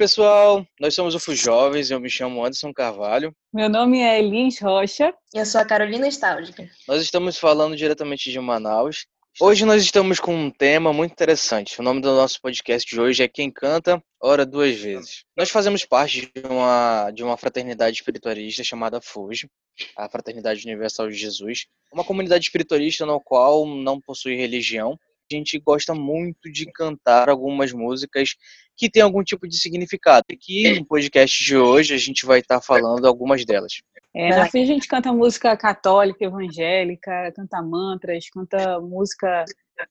pessoal, 0.00 0.66
nós 0.80 0.94
somos 0.94 1.14
o 1.14 1.20
FU 1.20 1.34
Jovens, 1.34 1.90
eu 1.90 2.00
me 2.00 2.08
chamo 2.08 2.42
Anderson 2.42 2.72
Carvalho. 2.72 3.36
Meu 3.52 3.68
nome 3.68 4.00
é 4.00 4.18
Elis 4.18 4.58
Rocha. 4.58 5.12
Eu 5.34 5.44
sou 5.44 5.60
a 5.60 5.64
Carolina 5.66 6.08
Stálgica. 6.08 6.66
Nós 6.88 7.02
estamos 7.02 7.36
falando 7.36 7.76
diretamente 7.76 8.32
de 8.32 8.40
Manaus. 8.40 9.04
Hoje 9.38 9.66
nós 9.66 9.82
estamos 9.82 10.18
com 10.18 10.34
um 10.34 10.50
tema 10.50 10.90
muito 10.90 11.12
interessante. 11.12 11.78
O 11.78 11.82
nome 11.82 12.00
do 12.00 12.16
nosso 12.16 12.40
podcast 12.40 12.88
de 12.88 12.98
hoje 12.98 13.22
é 13.22 13.28
Quem 13.28 13.50
Canta, 13.50 14.02
Ora 14.22 14.46
Duas 14.46 14.74
Vezes. 14.74 15.24
Nós 15.36 15.50
fazemos 15.50 15.84
parte 15.84 16.32
de 16.34 16.46
uma, 16.48 17.10
de 17.10 17.22
uma 17.22 17.36
fraternidade 17.36 17.98
espiritualista 17.98 18.64
chamada 18.64 19.02
FUJ, 19.02 19.50
a 19.98 20.08
Fraternidade 20.08 20.64
Universal 20.64 21.10
de 21.10 21.14
Jesus. 21.14 21.66
Uma 21.92 22.04
comunidade 22.04 22.46
espiritualista 22.46 23.04
na 23.04 23.20
qual 23.20 23.66
não 23.66 24.00
possui 24.00 24.34
religião, 24.34 24.98
a 25.32 25.38
gente 25.38 25.58
gosta 25.58 25.94
muito 25.94 26.50
de 26.50 26.66
cantar 26.72 27.28
algumas 27.28 27.72
músicas 27.72 28.34
que 28.76 28.90
têm 28.90 29.02
algum 29.02 29.22
tipo 29.22 29.46
de 29.46 29.58
significado. 29.58 30.24
E 30.30 30.36
que 30.36 30.78
no 30.78 30.86
podcast 30.86 31.44
de 31.44 31.56
hoje 31.56 31.94
a 31.94 31.98
gente 31.98 32.26
vai 32.26 32.40
estar 32.40 32.60
falando 32.60 33.06
algumas 33.06 33.44
delas. 33.44 33.82
É, 34.14 34.30
na 34.30 34.48
fim 34.48 34.62
a 34.62 34.66
gente 34.66 34.88
canta 34.88 35.12
música 35.12 35.56
católica, 35.56 36.24
evangélica, 36.24 37.32
canta 37.34 37.62
mantras, 37.62 38.28
canta 38.30 38.80
música 38.80 39.44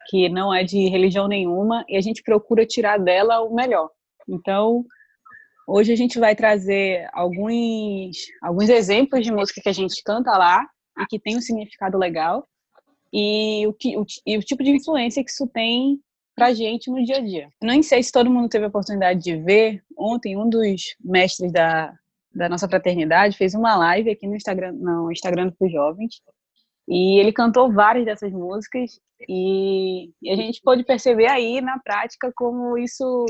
que 0.08 0.28
não 0.28 0.54
é 0.54 0.64
de 0.64 0.88
religião 0.90 1.28
nenhuma 1.28 1.86
e 1.88 1.96
a 1.96 2.02
gente 2.02 2.22
procura 2.22 2.66
tirar 2.66 2.98
dela 2.98 3.42
o 3.42 3.54
melhor. 3.54 3.90
Então, 4.28 4.84
hoje 5.68 5.94
a 5.94 5.96
gente 5.96 6.20
vai 6.20 6.36
trazer 6.36 7.08
alguns, 7.14 8.18
alguns 8.42 8.70
exemplos 8.70 9.24
de 9.24 9.32
música 9.32 9.62
que 9.62 9.70
a 9.70 9.74
gente 9.74 10.04
canta 10.04 10.38
lá 10.38 10.68
e 11.00 11.06
que 11.06 11.20
tem 11.20 11.38
um 11.38 11.42
significado 11.42 11.98
legal 11.98 12.48
e 13.12 13.66
o, 13.68 13.74
que, 13.74 13.98
o, 13.98 14.06
e 14.26 14.38
o 14.38 14.42
tipo 14.42 14.64
de 14.64 14.72
influência 14.72 15.24
que 15.24 15.32
isso 15.32 15.48
tem 15.48 16.00
pra 16.36 16.54
gente 16.54 16.90
no 16.90 17.04
dia 17.04 17.18
a 17.18 17.22
dia. 17.22 17.50
Não 17.62 17.82
sei 17.84 18.02
se 18.02 18.12
todo 18.12 18.30
mundo 18.30 18.50
teve 18.50 18.66
a 18.66 18.70
oportunidade 18.70 19.22
de 19.22 19.36
ver, 19.36 19.84
ontem 19.98 20.38
um 20.38 20.50
dos 20.50 20.96
mestres 21.04 21.52
da, 21.52 21.94
da 22.34 22.48
nossa 22.48 22.68
fraternidade 22.68 23.38
fez 23.38 23.54
uma 23.54 23.76
live 23.76 24.10
aqui 24.10 24.28
no 24.28 24.36
Instagram, 24.36 24.72
no 24.74 25.12
Instagram 25.12 25.52
dos 25.60 25.72
jovens, 25.72 26.22
e 26.88 27.20
ele 27.20 27.34
cantou 27.34 27.72
várias 27.72 28.06
dessas 28.06 28.32
músicas 28.32 29.00
e, 29.28 30.12
e 30.22 30.32
a 30.32 30.36
gente 30.36 30.62
pôde 30.62 30.84
perceber 30.84 31.28
aí 31.28 31.62
na 31.62 31.78
prática 31.80 32.32
como 32.36 32.78
isso 32.78 33.26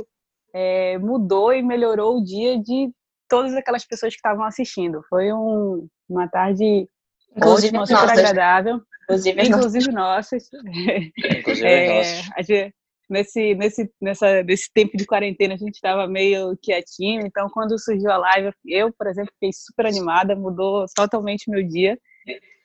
é, 0.53 0.97
mudou 0.97 1.51
e 1.53 1.61
melhorou 1.61 2.17
o 2.17 2.23
dia 2.23 2.57
de 2.57 2.91
todas 3.27 3.53
aquelas 3.53 3.85
pessoas 3.85 4.13
que 4.13 4.19
estavam 4.19 4.45
assistindo. 4.45 5.01
Foi 5.09 5.33
um, 5.33 5.87
uma 6.07 6.27
tarde 6.27 6.87
Inclusive 7.35 7.77
ótima, 7.77 7.85
super 7.85 8.11
agradável. 8.11 8.81
Inclusive, 9.09 9.41
inclusive 9.41 9.91
nossas. 9.91 10.49
Inclusive 11.39 11.67
é, 11.67 11.97
nossas. 11.97 12.71
Nesse, 13.09 13.55
nesse, 13.55 13.91
nessa, 13.99 14.43
nesse 14.43 14.71
tempo 14.71 14.95
de 14.95 15.03
quarentena 15.03 15.55
a 15.55 15.57
gente 15.57 15.73
estava 15.73 16.07
meio 16.07 16.55
quietinho, 16.61 17.25
então 17.25 17.49
quando 17.49 17.79
surgiu 17.79 18.11
a 18.11 18.17
live, 18.17 18.51
eu, 18.67 18.93
por 18.93 19.07
exemplo, 19.07 19.33
fiquei 19.33 19.51
super 19.51 19.87
animada, 19.87 20.35
mudou 20.35 20.85
totalmente 20.95 21.49
meu 21.49 21.67
dia. 21.67 21.97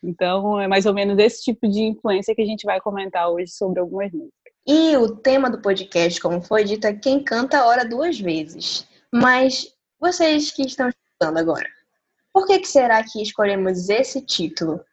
Então 0.03 0.61
é 0.61 0.69
mais 0.69 0.85
ou 0.85 0.93
menos 0.93 1.19
esse 1.19 1.43
tipo 1.43 1.67
de 1.67 1.81
influência 1.81 2.35
que 2.35 2.43
a 2.43 2.47
gente 2.47 2.67
vai 2.67 2.79
comentar 2.79 3.31
hoje 3.31 3.53
sobre 3.53 3.81
algumas 3.81 4.13
músicas. 4.13 4.53
E 4.67 4.95
o 4.99 5.17
tema 5.17 5.49
do 5.49 5.63
podcast, 5.63 6.21
como 6.21 6.43
foi 6.43 6.63
dito, 6.65 6.87
é 6.87 6.93
quem 6.93 7.25
canta 7.25 7.61
a 7.61 7.67
hora 7.67 7.89
duas 7.89 8.21
vezes. 8.21 8.87
Mas 9.11 9.75
vocês 9.99 10.51
que 10.51 10.63
estão 10.63 10.91
escutando 10.91 11.39
agora, 11.39 11.69
por 12.35 12.47
que, 12.47 12.59
que 12.59 12.69
será 12.69 13.03
que 13.03 13.23
escolhemos 13.23 13.89
esse 13.89 14.21
título? 14.21 14.85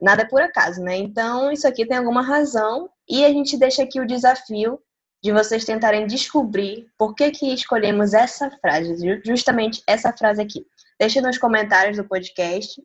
Nada 0.00 0.22
é 0.22 0.26
por 0.26 0.40
acaso, 0.40 0.80
né? 0.82 0.96
Então, 0.96 1.50
isso 1.50 1.66
aqui 1.66 1.86
tem 1.86 1.96
alguma 1.96 2.22
razão 2.22 2.88
e 3.08 3.24
a 3.24 3.28
gente 3.30 3.56
deixa 3.56 3.82
aqui 3.82 4.00
o 4.00 4.06
desafio 4.06 4.78
de 5.22 5.32
vocês 5.32 5.64
tentarem 5.64 6.06
descobrir 6.06 6.86
por 6.96 7.14
que 7.14 7.30
que 7.30 7.52
escolhemos 7.52 8.14
essa 8.14 8.50
frase, 8.60 9.20
justamente 9.24 9.82
essa 9.86 10.12
frase 10.12 10.40
aqui. 10.40 10.64
Deixa 10.98 11.20
nos 11.20 11.38
comentários 11.38 11.96
do 11.96 12.04
podcast 12.04 12.80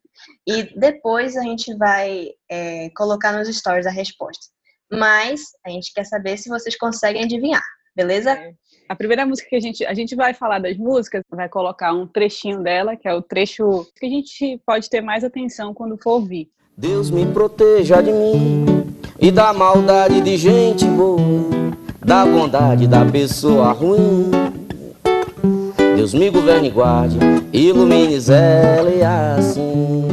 e 0.48 0.64
depois 0.78 1.36
a 1.36 1.42
gente 1.42 1.76
vai 1.76 2.30
é, 2.50 2.90
colocar 2.92 3.32
nos 3.32 3.48
stories 3.56 3.86
a 3.86 3.92
resposta. 3.92 4.46
Mas 4.92 5.52
a 5.66 5.70
gente 5.70 5.92
quer 5.94 6.06
saber 6.06 6.38
se 6.38 6.50
vocês 6.50 6.78
conseguem 6.78 7.24
adivinhar, 7.24 7.64
beleza? 7.96 8.32
É. 8.32 8.54
A 8.90 8.96
primeira 8.96 9.26
música 9.26 9.50
que 9.50 9.56
a 9.56 9.60
gente 9.60 9.86
a 9.86 9.94
gente 9.94 10.16
vai 10.16 10.34
falar 10.34 10.60
das 10.60 10.78
músicas, 10.78 11.24
vai 11.30 11.50
colocar 11.50 11.94
um 11.94 12.06
trechinho 12.06 12.62
dela, 12.62 12.96
que 12.96 13.08
é 13.08 13.14
o 13.14 13.22
trecho 13.22 13.88
que 13.96 14.06
a 14.06 14.10
gente 14.10 14.62
pode 14.66 14.90
ter 14.90 15.02
mais 15.02 15.24
atenção 15.24 15.74
quando 15.74 15.98
for 15.98 16.14
ouvir. 16.14 16.52
Deus 16.76 17.12
me 17.12 17.24
proteja 17.32 18.02
de 18.02 18.12
mim 18.12 18.66
e 19.20 19.32
da 19.32 19.54
maldade 19.54 20.22
de 20.22 20.36
gente 20.38 20.86
boa, 20.86 21.20
da 22.04 22.26
bondade 22.26 22.88
da 22.88 23.06
pessoa 23.06 23.72
ruim. 23.72 24.32
Deus 25.96 26.16
me 26.16 26.32
governe 26.32 26.70
e 26.70 26.72
guarde, 26.72 27.18
ilumine 27.54 28.16
e 28.16 29.04
assim. 29.04 30.08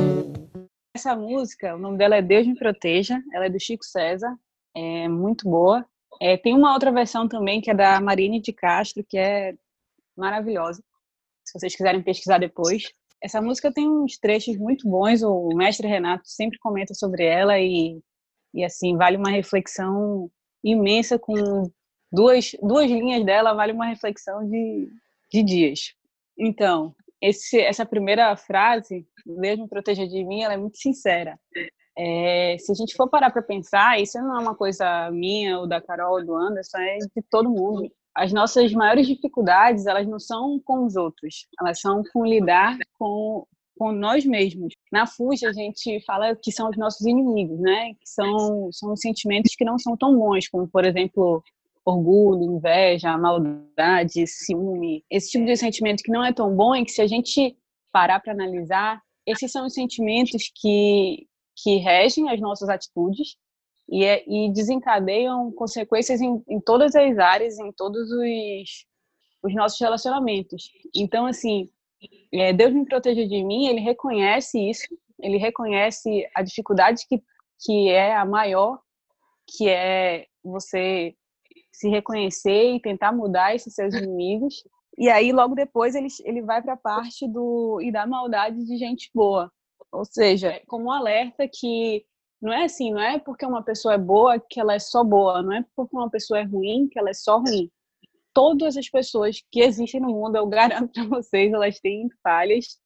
Essa 0.95 1.17
música, 1.17 1.75
o 1.75 1.79
nome 1.79 1.97
dela 1.97 2.17
é 2.17 2.23
Deus 2.23 2.47
me 2.47 2.55
proteja, 2.55 3.19
ela 3.33 3.47
é 3.47 3.51
do 3.51 3.59
Chico 3.59 3.85
César, 3.85 4.37
é 4.77 5.09
muito 5.09 5.49
boa. 5.49 5.83
É, 6.21 6.37
tem 6.37 6.55
uma 6.55 6.75
outra 6.75 6.93
versão 6.93 7.27
também 7.27 7.63
que 7.63 7.71
é 7.71 7.75
da 7.75 7.99
Marine 8.03 8.39
de 8.39 8.53
Castro, 8.53 9.03
que 9.09 9.17
é 9.17 9.55
maravilhosa. 10.15 10.83
Se 11.43 11.59
vocês 11.59 11.75
quiserem 11.75 12.03
pesquisar 12.03 12.37
depois. 12.37 12.83
Essa 13.23 13.41
música 13.43 13.73
tem 13.73 13.89
uns 13.89 14.17
trechos 14.19 14.57
muito 14.57 14.89
bons, 14.89 15.23
o 15.23 15.49
mestre 15.55 15.87
Renato 15.87 16.23
sempre 16.25 16.59
comenta 16.59 16.95
sobre 16.95 17.25
ela 17.25 17.59
e, 17.59 18.01
e 18.55 18.65
assim, 18.65 18.97
vale 18.97 19.17
uma 19.17 19.31
reflexão 19.31 20.31
imensa 20.65 21.19
com 21.19 21.35
duas, 22.11 22.53
duas 22.63 22.91
linhas 22.91 23.25
dela, 23.25 23.55
vale 23.55 23.73
uma 23.73 23.87
reflexão 23.87 24.49
de, 24.49 24.89
de 25.31 25.43
dias. 25.43 25.95
Então, 26.39 26.95
esse, 27.21 27.61
essa 27.61 27.85
primeira 27.85 28.35
frase, 28.37 29.07
Deus 29.27 29.59
me 29.59 29.69
proteja 29.69 30.07
de 30.07 30.25
mim, 30.25 30.43
ela 30.43 30.55
é 30.55 30.57
muito 30.57 30.79
sincera. 30.79 31.39
É, 31.97 32.57
se 32.59 32.73
a 32.73 32.75
gente 32.75 32.95
for 32.97 33.11
parar 33.11 33.31
para 33.31 33.43
pensar, 33.43 34.01
isso 34.01 34.19
não 34.19 34.39
é 34.39 34.41
uma 34.41 34.55
coisa 34.55 35.11
minha 35.11 35.59
ou 35.59 35.67
da 35.67 35.83
Carol 35.83 36.15
ou 36.15 36.25
do 36.25 36.35
Anderson, 36.35 36.79
é 36.79 36.97
de 36.99 37.23
todo 37.29 37.51
mundo 37.51 37.91
as 38.15 38.33
nossas 38.33 38.73
maiores 38.73 39.07
dificuldades, 39.07 39.87
elas 39.87 40.07
não 40.07 40.19
são 40.19 40.61
com 40.65 40.85
os 40.85 40.97
outros, 40.97 41.47
elas 41.61 41.81
são 41.81 42.03
com 42.13 42.25
lidar 42.25 42.77
com, 42.99 43.47
com 43.79 43.93
nós 43.93 44.25
mesmos. 44.25 44.75
Na 44.93 45.07
Fuja, 45.07 45.49
a 45.49 45.53
gente 45.53 46.01
fala 46.05 46.35
que 46.37 46.53
são 46.53 46.71
os 46.71 46.77
nossos 46.77 47.07
inimigos, 47.07 47.59
né? 47.61 47.95
Que 47.95 48.09
são, 48.09 48.71
são 48.73 48.93
os 48.93 49.01
sentimentos 49.01 49.55
que 49.55 49.65
não 49.65 49.79
são 49.79 49.97
tão 49.97 50.17
bons, 50.17 50.49
como, 50.49 50.69
por 50.69 50.85
exemplo, 50.85 51.43
orgulho, 51.85 52.57
inveja, 52.57 53.17
maldade, 53.17 54.27
ciúme. 54.27 55.05
Esse 55.11 55.31
tipo 55.31 55.47
de 55.47 55.57
sentimento 55.57 56.03
que 56.03 56.13
não 56.13 56.25
é 56.25 56.33
tão 56.33 56.55
bom 56.55 56.75
e 56.75 56.85
que, 56.85 56.93
se 56.93 57.03
a 57.03 57.07
gente 57.07 57.57
parar 57.93 58.21
para 58.21 58.33
analisar, 58.33 59.01
esses 59.27 59.51
são 59.51 59.67
os 59.67 59.75
sentimentos 59.75 60.51
que, 60.55 61.27
que 61.57 61.77
regem 61.77 62.29
as 62.29 62.41
nossas 62.41 62.69
atitudes 62.69 63.37
e, 63.91 64.05
é, 64.05 64.23
e 64.27 64.53
desencadeiam 64.53 65.51
consequências 65.53 66.21
em, 66.21 66.43
em, 66.49 66.61
todas 66.61 66.95
as 66.95 67.19
áreas, 67.19 67.59
em 67.59 67.73
todos 67.73 68.11
os, 68.13 68.87
os 69.43 69.55
nossos 69.55 69.81
relacionamentos. 69.81 70.71
Então, 70.95 71.27
assim, 71.27 71.69
é, 72.33 72.53
Deus 72.53 72.73
me 72.73 72.87
proteja 72.87 73.27
de 73.27 73.43
mim, 73.43 73.67
ele 73.67 73.81
reconhece 73.81 74.71
isso, 74.71 74.87
ele 75.19 75.39
reconhece 75.39 76.25
a 76.35 76.43
dificuldade 76.43 77.05
que, 77.09 77.21
que 77.65 77.89
é 77.89 78.15
a 78.15 78.25
maior, 78.25 78.79
que 79.47 79.69
é 79.69 80.27
você 80.43 81.15
se 81.73 81.89
reconhecer 81.89 82.75
e 82.75 82.81
tentar 82.81 83.11
mudar 83.11 83.55
esses 83.55 83.75
seus 83.75 83.93
inimigos. 83.95 84.63
E 84.97 85.09
aí, 85.09 85.33
logo 85.33 85.55
depois, 85.55 85.95
ele, 85.97 86.09
ele 86.25 86.43
vai 86.43 86.63
para 86.63 86.75
a 86.75 86.77
parte 86.77 87.27
do 87.27 87.81
e 87.83 87.91
da 87.91 88.07
maldade 88.07 88.65
de 88.65 88.77
gente 88.77 89.11
boa. 89.13 89.51
Ou 89.91 90.05
seja, 90.05 90.63
como 90.69 90.87
um 90.87 90.93
alerta 90.93 91.49
que 91.49 92.05
não 92.41 92.53
é 92.53 92.65
assim, 92.65 92.93
não 92.93 93.01
é 93.01 93.19
porque 93.19 93.45
uma 93.45 93.63
pessoa 93.63 93.95
é 93.95 93.99
boa 93.99 94.41
que 94.41 94.59
ela 94.59 94.75
é 94.75 94.79
só 94.79 95.05
boa, 95.05 95.43
não 95.43 95.53
é 95.53 95.65
porque 95.77 95.95
uma 95.95 96.09
pessoa 96.09 96.41
é 96.41 96.45
ruim 96.45 96.89
que 96.89 96.99
ela 96.99 97.11
é 97.11 97.15
só 97.15 97.39
ruim. 97.39 97.71
Todas 98.33 98.77
as 98.77 98.89
pessoas 98.89 99.43
que 99.51 99.61
existem 99.61 100.01
no 100.01 100.09
mundo, 100.09 100.37
eu 100.37 100.47
garanto 100.47 100.93
para 100.93 101.05
vocês, 101.05 101.53
elas 101.53 101.79
têm 101.81 102.09
falhas, 102.23 102.79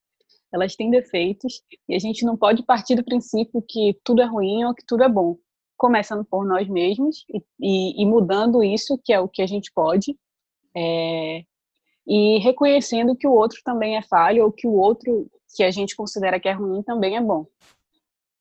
elas 0.52 0.74
têm 0.74 0.90
defeitos, 0.90 1.62
e 1.88 1.94
a 1.94 1.98
gente 1.98 2.24
não 2.24 2.36
pode 2.36 2.62
partir 2.64 2.94
do 2.94 3.04
princípio 3.04 3.62
que 3.68 3.98
tudo 4.04 4.22
é 4.22 4.24
ruim 4.24 4.64
ou 4.64 4.74
que 4.74 4.84
tudo 4.86 5.04
é 5.04 5.08
bom. 5.08 5.36
Começando 5.76 6.24
por 6.24 6.46
nós 6.46 6.68
mesmos 6.68 7.24
e, 7.28 7.42
e, 7.60 8.02
e 8.02 8.06
mudando 8.06 8.62
isso, 8.62 8.98
que 9.04 9.12
é 9.12 9.20
o 9.20 9.28
que 9.28 9.42
a 9.42 9.46
gente 9.46 9.72
pode, 9.72 10.16
é, 10.76 11.44
e 12.06 12.38
reconhecendo 12.38 13.16
que 13.16 13.26
o 13.26 13.32
outro 13.32 13.60
também 13.64 13.96
é 13.96 14.02
falho 14.02 14.44
ou 14.44 14.52
que 14.52 14.66
o 14.66 14.72
outro 14.72 15.30
que 15.54 15.62
a 15.62 15.70
gente 15.70 15.96
considera 15.96 16.40
que 16.40 16.48
é 16.48 16.52
ruim 16.52 16.82
também 16.82 17.16
é 17.16 17.20
bom. 17.20 17.46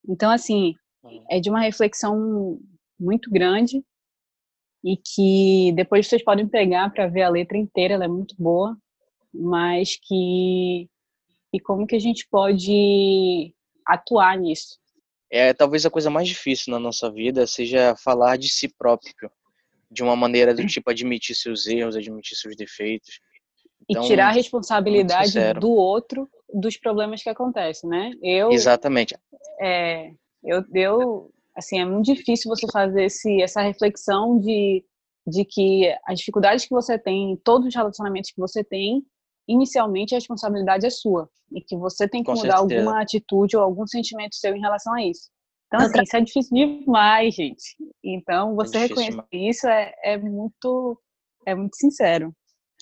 Então, 0.07 0.29
assim, 0.31 0.75
é 1.29 1.39
de 1.39 1.49
uma 1.49 1.61
reflexão 1.61 2.59
muito 2.99 3.29
grande 3.29 3.83
e 4.83 4.97
que 4.97 5.71
depois 5.73 6.07
vocês 6.07 6.23
podem 6.23 6.47
pegar 6.47 6.89
para 6.91 7.07
ver 7.07 7.23
a 7.23 7.29
letra 7.29 7.57
inteira, 7.57 7.93
ela 7.93 8.05
é 8.05 8.07
muito 8.07 8.35
boa, 8.37 8.77
mas 9.33 9.97
que 10.01 10.89
e 11.53 11.59
como 11.59 11.85
que 11.85 11.95
a 11.95 11.99
gente 11.99 12.27
pode 12.29 13.53
atuar 13.85 14.37
nisso? 14.37 14.79
É, 15.31 15.53
talvez 15.53 15.85
a 15.85 15.89
coisa 15.89 16.09
mais 16.09 16.27
difícil 16.27 16.71
na 16.71 16.79
nossa 16.79 17.11
vida 17.11 17.45
seja 17.47 17.95
falar 17.95 18.37
de 18.37 18.49
si 18.49 18.67
próprio, 18.67 19.13
de 19.89 20.03
uma 20.03 20.15
maneira 20.15 20.53
do 20.53 20.65
tipo 20.65 20.89
admitir 20.89 21.35
seus 21.35 21.67
erros, 21.67 21.95
admitir 21.95 22.35
seus 22.35 22.55
defeitos, 22.55 23.19
Então, 23.87 24.03
e 24.03 24.07
tirar 24.07 24.27
a 24.27 24.31
responsabilidade 24.31 25.53
do 25.59 25.71
outro 25.71 26.29
dos 26.53 26.77
problemas 26.77 27.23
que 27.23 27.29
acontecem, 27.29 27.89
né? 27.89 28.11
Eu, 28.21 28.51
Exatamente. 28.51 29.15
é, 29.61 30.11
eu, 30.43 30.63
eu, 30.73 31.31
assim, 31.55 31.79
é 31.79 31.85
muito 31.85 32.13
difícil 32.13 32.49
você 32.49 32.67
fazer 32.71 33.05
esse, 33.05 33.41
essa 33.41 33.61
reflexão 33.61 34.39
de, 34.39 34.83
de 35.25 35.45
que 35.45 35.93
as 36.05 36.19
dificuldades 36.19 36.65
que 36.65 36.73
você 36.73 36.97
tem, 36.97 37.39
todos 37.43 37.67
os 37.67 37.75
relacionamentos 37.75 38.31
que 38.31 38.39
você 38.39 38.63
tem, 38.63 39.03
inicialmente 39.47 40.13
a 40.13 40.17
responsabilidade 40.17 40.85
é 40.85 40.89
sua 40.89 41.29
e 41.51 41.61
que 41.61 41.77
você 41.77 42.07
tem 42.07 42.23
que 42.23 42.31
Com 42.31 42.37
mudar 42.37 42.57
certeza. 42.57 42.81
alguma 42.81 43.01
atitude 43.01 43.55
ou 43.55 43.63
algum 43.63 43.85
sentimento 43.85 44.35
seu 44.35 44.55
em 44.55 44.61
relação 44.61 44.93
a 44.93 45.03
isso. 45.03 45.29
Então, 45.67 45.85
assim, 45.85 46.01
isso 46.03 46.17
é 46.17 46.21
difícil 46.21 46.55
demais, 46.55 47.33
gente. 47.33 47.75
Então, 48.03 48.55
você 48.55 48.87
difícil 48.87 49.03
reconhecer 49.11 49.49
isso 49.49 49.67
é, 49.67 49.93
é 50.03 50.17
muito 50.17 50.99
é 51.45 51.53
muito 51.53 51.75
sincero. 51.75 52.33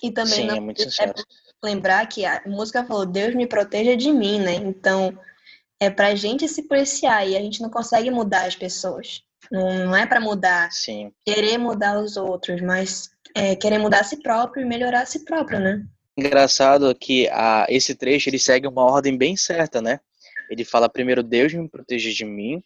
E 0.02 0.10
também 0.10 0.34
Sim, 0.34 0.46
não 0.46 0.56
é 0.56 0.60
muito 0.60 0.82
é 0.82 1.14
lembrar 1.64 2.06
que 2.06 2.24
a 2.24 2.42
música 2.46 2.84
falou 2.84 3.06
Deus 3.06 3.34
me 3.34 3.46
proteja 3.46 3.96
de 3.96 4.12
mim, 4.12 4.40
né? 4.40 4.54
Então 4.54 5.16
é 5.82 5.90
pra 5.90 6.14
gente 6.14 6.48
se 6.48 6.62
policiar 6.62 7.28
e 7.28 7.36
a 7.36 7.40
gente 7.40 7.60
não 7.60 7.68
consegue 7.68 8.08
mudar 8.08 8.46
as 8.46 8.54
pessoas. 8.54 9.24
Não, 9.50 9.86
não 9.86 9.96
é 9.96 10.06
pra 10.06 10.20
mudar, 10.20 10.70
Sim. 10.70 11.12
querer 11.26 11.58
mudar 11.58 11.98
os 11.98 12.16
outros, 12.16 12.60
mas 12.60 13.10
é, 13.34 13.56
querer 13.56 13.78
mudar 13.78 14.00
a 14.00 14.04
si 14.04 14.22
próprio 14.22 14.62
e 14.62 14.68
melhorar 14.68 15.02
a 15.02 15.06
si 15.06 15.24
próprio, 15.24 15.58
né? 15.58 15.84
Engraçado 16.16 16.94
que 16.94 17.28
a, 17.30 17.66
esse 17.68 17.96
trecho 17.96 18.28
ele 18.28 18.38
segue 18.38 18.68
uma 18.68 18.84
ordem 18.84 19.18
bem 19.18 19.36
certa, 19.36 19.82
né? 19.82 19.98
Ele 20.48 20.64
fala 20.64 20.88
primeiro 20.88 21.20
Deus 21.20 21.52
me 21.52 21.68
proteja 21.68 22.12
de 22.12 22.24
mim 22.24 22.62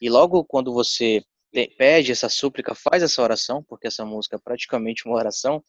e 0.00 0.08
logo 0.08 0.42
quando 0.42 0.72
você 0.72 1.22
pe- 1.52 1.68
pede 1.76 2.10
essa 2.10 2.30
súplica, 2.30 2.74
faz 2.74 3.02
essa 3.02 3.20
oração, 3.20 3.62
porque 3.62 3.86
essa 3.86 4.04
música 4.04 4.36
é 4.36 4.40
praticamente 4.42 5.06
uma 5.06 5.16
oração, 5.16 5.62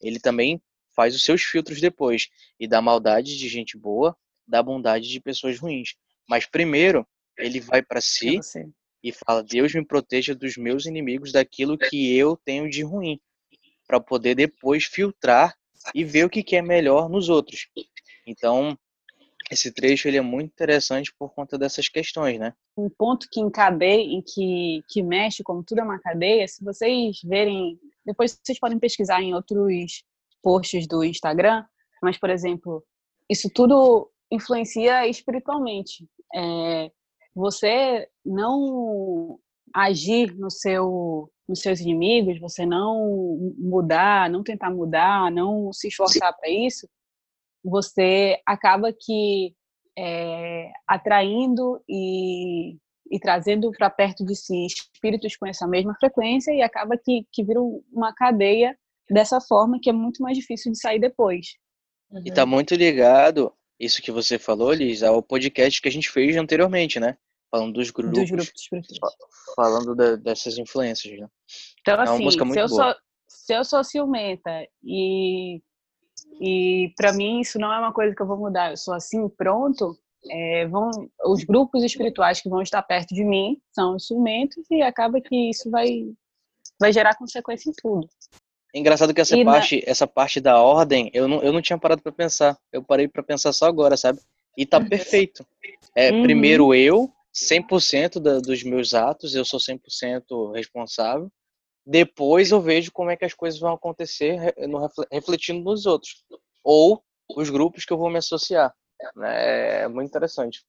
ele 0.00 0.18
também 0.18 0.58
faz 0.96 1.14
os 1.14 1.22
seus 1.22 1.42
filtros 1.42 1.82
depois 1.82 2.28
e 2.58 2.66
da 2.66 2.80
maldade 2.80 3.36
de 3.36 3.48
gente 3.48 3.76
boa, 3.76 4.16
da 4.46 4.62
bondade 4.62 5.06
de 5.08 5.20
pessoas 5.20 5.58
ruins. 5.58 5.94
Mas 6.30 6.46
primeiro 6.46 7.04
ele 7.36 7.58
vai 7.58 7.82
para 7.82 8.00
si 8.00 8.38
e 9.02 9.12
fala: 9.12 9.42
Deus 9.42 9.74
me 9.74 9.84
proteja 9.84 10.32
dos 10.32 10.56
meus 10.56 10.86
inimigos, 10.86 11.32
daquilo 11.32 11.76
que 11.76 12.16
eu 12.16 12.36
tenho 12.36 12.70
de 12.70 12.84
ruim, 12.84 13.20
para 13.84 13.98
poder 13.98 14.36
depois 14.36 14.84
filtrar 14.84 15.56
e 15.92 16.04
ver 16.04 16.24
o 16.24 16.30
que 16.30 16.54
é 16.54 16.62
melhor 16.62 17.08
nos 17.08 17.28
outros. 17.28 17.68
Então, 18.24 18.78
esse 19.50 19.72
trecho 19.72 20.06
ele 20.06 20.18
é 20.18 20.20
muito 20.20 20.52
interessante 20.52 21.12
por 21.18 21.34
conta 21.34 21.58
dessas 21.58 21.88
questões, 21.88 22.38
né? 22.38 22.54
um 22.76 22.88
ponto 22.88 23.26
que 23.30 23.40
encadeia, 23.40 24.00
em 24.00 24.22
que, 24.22 24.82
que 24.88 25.02
mexe, 25.02 25.42
como 25.42 25.64
tudo 25.64 25.80
é 25.80 25.84
uma 25.84 25.98
cadeia, 25.98 26.46
se 26.46 26.62
vocês 26.64 27.20
verem, 27.24 27.78
depois 28.04 28.38
vocês 28.42 28.58
podem 28.58 28.78
pesquisar 28.78 29.20
em 29.20 29.34
outros 29.34 30.04
posts 30.42 30.86
do 30.86 31.04
Instagram, 31.04 31.64
mas, 32.02 32.16
por 32.16 32.30
exemplo, 32.30 32.84
isso 33.28 33.50
tudo 33.52 34.10
influencia 34.30 35.06
espiritualmente. 35.06 36.06
É, 36.34 36.90
você 37.34 38.08
não 38.24 39.38
agir 39.74 40.34
no 40.36 40.50
seu, 40.50 41.30
nos 41.48 41.60
seus 41.60 41.80
inimigos, 41.80 42.40
você 42.40 42.66
não 42.66 43.54
mudar, 43.58 44.28
não 44.30 44.42
tentar 44.42 44.70
mudar, 44.70 45.30
não 45.30 45.72
se 45.72 45.88
esforçar 45.88 46.32
para 46.36 46.48
isso, 46.48 46.88
você 47.64 48.40
acaba 48.46 48.92
que 48.92 49.54
é, 49.98 50.70
atraindo 50.86 51.82
e, 51.88 52.76
e 53.10 53.20
trazendo 53.20 53.70
para 53.72 53.90
perto 53.90 54.24
de 54.24 54.34
si 54.34 54.66
espíritos 54.66 55.36
com 55.36 55.46
essa 55.46 55.66
mesma 55.66 55.94
frequência 55.98 56.52
e 56.52 56.62
acaba 56.62 56.96
que, 56.96 57.26
que 57.32 57.44
vira 57.44 57.60
uma 57.92 58.14
cadeia 58.14 58.76
dessa 59.10 59.40
forma 59.40 59.78
que 59.80 59.90
é 59.90 59.92
muito 59.92 60.22
mais 60.22 60.36
difícil 60.36 60.72
de 60.72 60.78
sair 60.78 61.00
depois. 61.00 61.48
E 62.24 62.32
tá 62.32 62.44
muito 62.44 62.74
ligado, 62.74 63.52
isso 63.80 64.02
que 64.02 64.12
você 64.12 64.38
falou, 64.38 64.72
Liz, 64.72 65.02
ao 65.02 65.22
podcast 65.22 65.80
que 65.80 65.88
a 65.88 65.92
gente 65.92 66.10
fez 66.10 66.36
anteriormente, 66.36 67.00
né? 67.00 67.16
Falando 67.50 67.72
dos 67.72 67.90
grupos, 67.90 68.18
Dos 68.20 68.30
grupos 68.30 68.52
espirituais. 68.60 69.14
falando 69.56 69.96
da- 69.96 70.16
dessas 70.16 70.58
influências, 70.58 71.18
né? 71.18 71.26
Então, 71.80 71.94
É 71.94 71.96
uma 71.96 72.04
assim, 72.14 72.24
música 72.24 72.44
se 72.44 72.60
eu, 72.60 72.68
boa. 72.68 72.84
sou, 72.84 72.94
se 73.26 73.54
eu 73.54 73.64
sou 73.64 73.82
ciumenta 73.82 74.50
e, 74.84 75.60
e 76.40 76.92
para 76.96 77.12
mim 77.12 77.40
isso 77.40 77.58
não 77.58 77.72
é 77.72 77.78
uma 77.78 77.92
coisa 77.92 78.14
que 78.14 78.22
eu 78.22 78.26
vou 78.26 78.36
mudar, 78.36 78.70
eu 78.70 78.76
sou 78.76 78.94
assim, 78.94 79.28
pronto, 79.30 79.98
é, 80.30 80.66
vão, 80.68 80.90
os 81.24 81.42
grupos 81.42 81.82
espirituais 81.82 82.40
que 82.40 82.48
vão 82.48 82.60
estar 82.62 82.82
perto 82.82 83.14
de 83.14 83.24
mim 83.24 83.60
são 83.72 83.96
os 83.96 84.06
ciumentos 84.06 84.64
e 84.70 84.82
acaba 84.82 85.20
que 85.20 85.50
isso 85.50 85.70
vai, 85.70 86.12
vai 86.78 86.92
gerar 86.92 87.16
consequência 87.16 87.70
em 87.70 87.72
tudo. 87.72 88.06
Engraçado 88.74 89.12
que 89.12 89.20
essa 89.20 89.36
E 89.36 89.42
na- 89.44 89.52
parte, 89.52 89.82
essa 89.86 90.06
parte 90.06 90.40
da 90.40 90.60
ordem, 90.62 91.10
eu 91.12 91.26
não, 91.26 91.42
eu 91.42 91.52
não 91.52 91.60
tinha 91.62 91.78
parado 91.78 92.02
pra 92.02 92.12
pensar. 92.12 92.56
Eu 92.72 92.82
parei 92.82 93.08
pra 93.08 93.22
pensar 93.22 93.52
só 93.52 93.66
agora, 93.66 93.96
sabe? 93.96 94.20
E 94.56 94.64
tá 94.64 94.80
perfeito. 94.80 95.44
É, 95.94 96.12
Uhum. 96.12 96.22
primeiro 96.22 96.74
eu, 96.74 97.10
100% 97.32 98.20
da, 98.20 98.38
dos 98.38 98.62
meus 98.62 98.94
atos, 98.94 99.34
eu 99.34 99.44
sou 99.44 99.58
100% 99.60 100.52
responsável. 100.52 101.30
Depois 101.84 102.50
eu 102.50 102.60
vejo 102.60 102.92
como 102.92 103.10
é 103.10 103.16
que 103.16 103.24
as 103.24 103.34
coisas 103.34 103.58
vão 103.58 103.72
acontecer 103.72 104.54
no 104.68 104.78
refle- 104.78 105.06
refletindo 105.10 105.64
nos 105.64 105.86
outros. 105.86 106.24
Ou 106.62 107.02
os 107.36 107.50
grupos 107.50 107.84
que 107.84 107.92
eu 107.92 107.98
vou 107.98 108.10
me 108.10 108.18
associar. 108.18 108.72
né? 109.16 109.82
É 109.82 109.88
muito 109.88 110.08
interessante. 110.08 110.62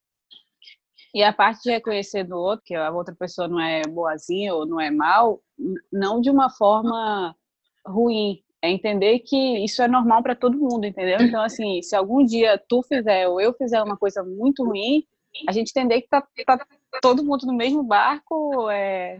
E 1.14 1.22
a 1.22 1.34
parte 1.34 1.64
de 1.64 1.72
reconhecer 1.72 2.24
do 2.24 2.38
outro, 2.38 2.64
que 2.66 2.74
a 2.74 2.90
outra 2.90 3.14
pessoa 3.14 3.46
não 3.48 3.60
é 3.60 3.82
boazinha 3.82 4.56
ou 4.56 4.66
não 4.66 4.80
é 4.80 4.90
mal, 4.90 5.42
não 5.92 6.22
de 6.22 6.30
uma 6.30 6.50
forma 6.50 7.36
ruim. 7.86 8.42
É 8.64 8.70
entender 8.70 9.20
que 9.20 9.66
isso 9.66 9.82
é 9.82 9.88
normal 9.88 10.22
para 10.22 10.36
todo 10.36 10.58
mundo, 10.58 10.86
entendeu? 10.86 11.18
Então, 11.20 11.42
assim, 11.42 11.82
se 11.82 11.96
algum 11.96 12.24
dia 12.24 12.62
tu 12.70 12.84
fizer 12.84 13.28
ou 13.28 13.42
eu 13.42 13.54
fizer 13.54 13.82
uma 13.82 13.98
coisa 13.98 14.24
muito 14.24 14.64
ruim, 14.64 15.04
a 15.48 15.52
gente 15.52 15.70
entender 15.70 16.02
que 16.02 16.08
tá, 16.08 16.22
tá 16.46 16.60
todo 17.02 17.26
mundo 17.26 17.48
no 17.48 17.54
mesmo 17.54 17.82
barco, 17.82 18.70
é, 18.70 19.18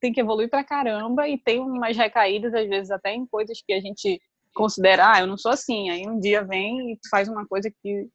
tem 0.00 0.12
que 0.12 0.20
evoluir 0.20 0.48
pra 0.48 0.64
caramba 0.64 1.28
e 1.28 1.36
tem 1.36 1.60
umas 1.60 1.96
recaídas, 1.96 2.54
às 2.54 2.66
vezes, 2.66 2.90
até 2.90 3.12
em 3.14 3.26
coisas 3.26 3.60
que 3.60 3.72
a 3.72 3.80
gente 3.80 4.20
considera, 4.54 5.12
ah, 5.12 5.20
eu 5.20 5.26
não 5.26 5.36
sou 5.36 5.52
assim. 5.52 5.90
Aí 5.90 6.08
um 6.08 6.18
dia 6.18 6.42
vem 6.42 6.92
e 6.92 6.96
tu 6.96 7.08
faz 7.10 7.28
uma 7.28 7.46
coisa 7.46 7.70
que, 7.70 8.08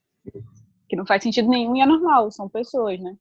que 0.89 0.95
não 0.95 1.05
faz 1.05 1.21
sentido 1.23 1.49
nenhum 1.49 1.75
e 1.75 1.81
é 1.81 1.85
normal, 1.85 2.31
são 2.31 2.49
pessoas, 2.49 2.99
né? 2.99 3.15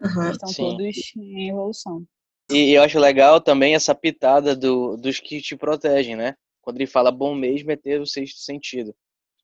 Uhum. 0.00 0.30
Estão 0.30 0.48
Sim. 0.48 0.76
todos 0.76 1.12
em 1.16 1.48
evolução. 1.48 2.04
E 2.50 2.72
eu 2.72 2.82
acho 2.82 2.98
legal 2.98 3.40
também 3.40 3.74
essa 3.74 3.94
pitada 3.94 4.56
do, 4.56 4.96
dos 4.96 5.20
que 5.20 5.40
te 5.40 5.56
protegem, 5.56 6.16
né? 6.16 6.34
Quando 6.62 6.76
ele 6.78 6.86
fala 6.86 7.10
bom 7.10 7.34
mesmo 7.34 7.70
é 7.70 7.76
ter 7.76 8.00
o 8.00 8.06
sexto 8.06 8.40
sentido. 8.40 8.94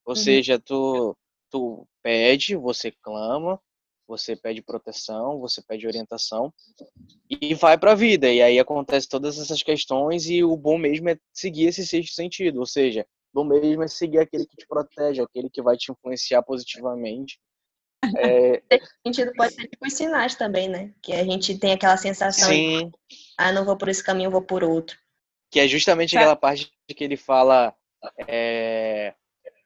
Ou 0.06 0.12
Uhum. 0.12 0.16
seja, 0.16 0.58
tu, 0.58 1.16
tu 1.50 1.87
pede, 2.02 2.56
você 2.56 2.92
clama, 3.02 3.61
você 4.06 4.37
pede 4.37 4.62
proteção, 4.62 5.38
você 5.40 5.62
pede 5.62 5.87
orientação 5.87 6.52
e 7.30 7.54
vai 7.54 7.78
pra 7.78 7.94
vida. 7.94 8.30
E 8.32 8.42
aí 8.42 8.58
acontece 8.58 9.08
todas 9.08 9.38
essas 9.38 9.62
questões 9.62 10.28
e 10.28 10.42
o 10.44 10.56
bom 10.56 10.78
mesmo 10.78 11.08
é 11.11 11.18
seguir 11.32 11.66
esse 11.66 11.87
sexto 11.87 12.14
sentido. 12.14 12.61
Ou 12.61 12.66
seja, 12.66 13.06
bom 13.32 13.44
mesmo 13.44 13.82
é 13.82 13.88
seguir 13.88 14.18
aquele 14.18 14.46
que 14.46 14.56
te 14.56 14.66
protege, 14.66 15.23
aquele 15.23 15.50
que 15.50 15.62
vai 15.62 15.76
te 15.76 15.90
influenciar 15.92 16.42
positivamente. 16.42 17.38
É, 18.16 18.62
sentido 19.06 19.32
pode 19.34 19.54
ser 19.54 19.68
tipo 19.68 19.87
os 19.87 19.92
sinais 19.94 20.34
também, 20.34 20.68
né? 20.68 20.92
Que 21.02 21.12
a 21.12 21.25
gente 21.25 21.58
tem 21.58 21.73
aquela 21.73 21.96
sensação 21.96 22.49
de, 22.49 22.56
sim, 22.56 22.92
ah, 23.38 23.52
não 23.52 23.64
vou 23.64 23.76
por 23.76 23.88
esse 23.88 24.02
caminho, 24.02 24.30
vou 24.30 24.42
por 24.42 24.62
outro. 24.64 24.96
que 25.50 25.61
é 25.61 25.68
justamente 25.68 26.12
Tá. 26.14 26.20
aquela 26.20 26.37
parte 26.37 26.70
que 26.88 27.04
ele 27.04 27.16
fala 27.16 27.75
é, 28.28 29.14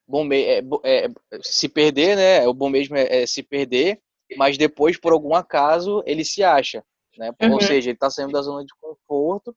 bom 0.06 0.26
é, 0.32 0.62
é, 0.84 1.08
se 1.42 1.68
perder, 1.68 2.16
né? 2.16 2.46
O 2.46 2.54
bom 2.54 2.68
mesmo 2.68 2.96
é, 2.96 3.22
é 3.22 3.26
se 3.26 3.42
perder, 3.42 4.00
mas 4.36 4.58
depois, 4.58 4.98
por 4.98 5.12
algum 5.12 5.34
acaso, 5.34 6.02
ele 6.06 6.24
se 6.24 6.42
acha, 6.44 6.84
né? 7.16 7.32
Ou 7.40 7.52
Uhum. 7.54 7.60
seja, 7.60 7.90
ele 7.90 7.98
tá 7.98 8.10
saindo 8.10 8.32
da 8.32 8.42
zona 8.42 8.64
de 8.64 8.72
conforto, 8.80 9.56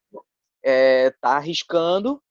é, 0.62 1.10
tá 1.20 1.36
arriscando, 1.36 2.22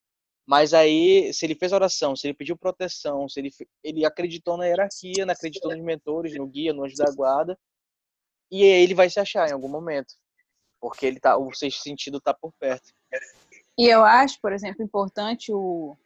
mas 0.52 0.74
aí, 0.74 1.32
se 1.32 1.46
ele 1.46 1.54
fez 1.54 1.72
oração, 1.72 2.14
se 2.14 2.26
ele 2.26 2.34
pediu 2.34 2.58
proteção, 2.58 3.26
se 3.26 3.40
ele, 3.40 3.50
ele 3.82 4.04
acreditou 4.04 4.58
na 4.58 4.66
hierarquia, 4.66 5.24
né, 5.24 5.32
acreditou 5.32 5.74
nos 5.74 5.82
mentores, 5.82 6.36
no 6.36 6.46
guia, 6.46 6.74
no 6.74 6.84
anjo 6.84 6.94
da 6.94 7.10
guarda, 7.10 7.58
e 8.50 8.62
aí 8.62 8.82
ele 8.82 8.94
vai 8.94 9.08
se 9.08 9.18
achar 9.18 9.48
em 9.48 9.54
algum 9.54 9.70
momento, 9.70 10.12
porque 10.78 11.06
ele 11.06 11.18
tá, 11.18 11.38
o 11.38 11.54
sexto 11.54 11.82
sentido 11.82 12.20
tá 12.20 12.34
por 12.34 12.52
perto. 12.60 12.92
E 13.78 13.88
eu 13.88 14.04
acho, 14.04 14.38
por 14.42 14.52
exemplo, 14.52 14.84
importante 14.84 15.50
o, 15.50 15.96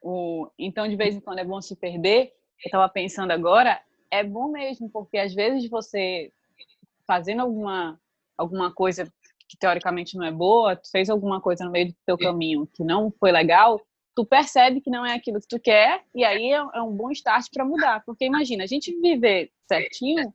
o. 0.00 0.50
Então, 0.58 0.88
de 0.88 0.96
vez 0.96 1.14
em 1.14 1.20
quando 1.20 1.38
é 1.38 1.44
bom 1.44 1.62
se 1.62 1.76
perder. 1.76 2.34
Eu 2.64 2.66
estava 2.66 2.88
pensando 2.88 3.30
agora, 3.30 3.80
é 4.10 4.24
bom 4.24 4.48
mesmo, 4.48 4.90
porque 4.90 5.16
às 5.16 5.32
vezes 5.32 5.70
você 5.70 6.32
fazendo 7.06 7.42
alguma, 7.42 8.00
alguma 8.36 8.74
coisa 8.74 9.06
que 9.48 9.56
teoricamente 9.56 10.16
não 10.16 10.24
é 10.24 10.32
boa, 10.32 10.74
tu 10.74 10.90
fez 10.90 11.08
alguma 11.08 11.40
coisa 11.40 11.64
no 11.64 11.70
meio 11.70 11.86
do 11.86 11.96
teu 12.04 12.18
caminho 12.18 12.66
que 12.66 12.82
não 12.82 13.08
foi 13.12 13.30
legal, 13.30 13.80
tu 14.14 14.24
percebe 14.24 14.80
que 14.80 14.90
não 14.90 15.04
é 15.04 15.14
aquilo 15.14 15.40
que 15.40 15.48
tu 15.48 15.58
quer, 15.58 16.02
e 16.14 16.24
aí 16.24 16.52
é, 16.52 16.56
é 16.74 16.82
um 16.82 16.92
bom 16.92 17.10
start 17.10 17.46
para 17.52 17.64
mudar. 17.64 18.02
Porque 18.04 18.24
imagina, 18.24 18.64
a 18.64 18.66
gente 18.66 18.94
viver 19.00 19.50
certinho 19.66 20.32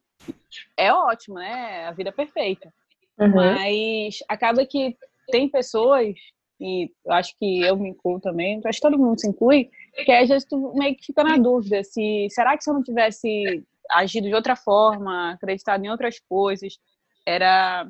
é 0.75 0.91
ótimo, 0.91 1.35
né? 1.35 1.85
A 1.85 1.91
vida 1.91 2.09
é 2.09 2.11
perfeita. 2.13 2.73
Uhum. 3.19 3.33
Mas 3.35 4.19
acaba 4.27 4.65
que 4.65 4.97
tem 5.29 5.49
pessoas, 5.49 6.15
e 6.59 6.91
eu 7.05 7.13
acho 7.13 7.35
que 7.37 7.61
eu 7.61 7.75
me 7.75 7.89
incluo 7.89 8.19
também, 8.19 8.61
acho 8.65 8.79
que 8.79 8.87
todo 8.87 8.97
mundo 8.97 9.19
se 9.19 9.27
inclui, 9.27 9.69
que 10.05 10.11
às 10.11 10.29
vezes 10.29 10.47
tu 10.47 10.73
meio 10.75 10.95
que 10.95 11.05
fica 11.05 11.23
na 11.23 11.37
dúvida 11.37 11.83
se 11.83 12.27
será 12.29 12.57
que 12.57 12.63
se 12.63 12.69
eu 12.69 12.73
não 12.73 12.83
tivesse 12.83 13.63
agido 13.91 14.27
de 14.27 14.35
outra 14.35 14.55
forma, 14.55 15.31
acreditado 15.31 15.83
em 15.83 15.89
outras 15.89 16.19
coisas, 16.19 16.79
era 17.25 17.87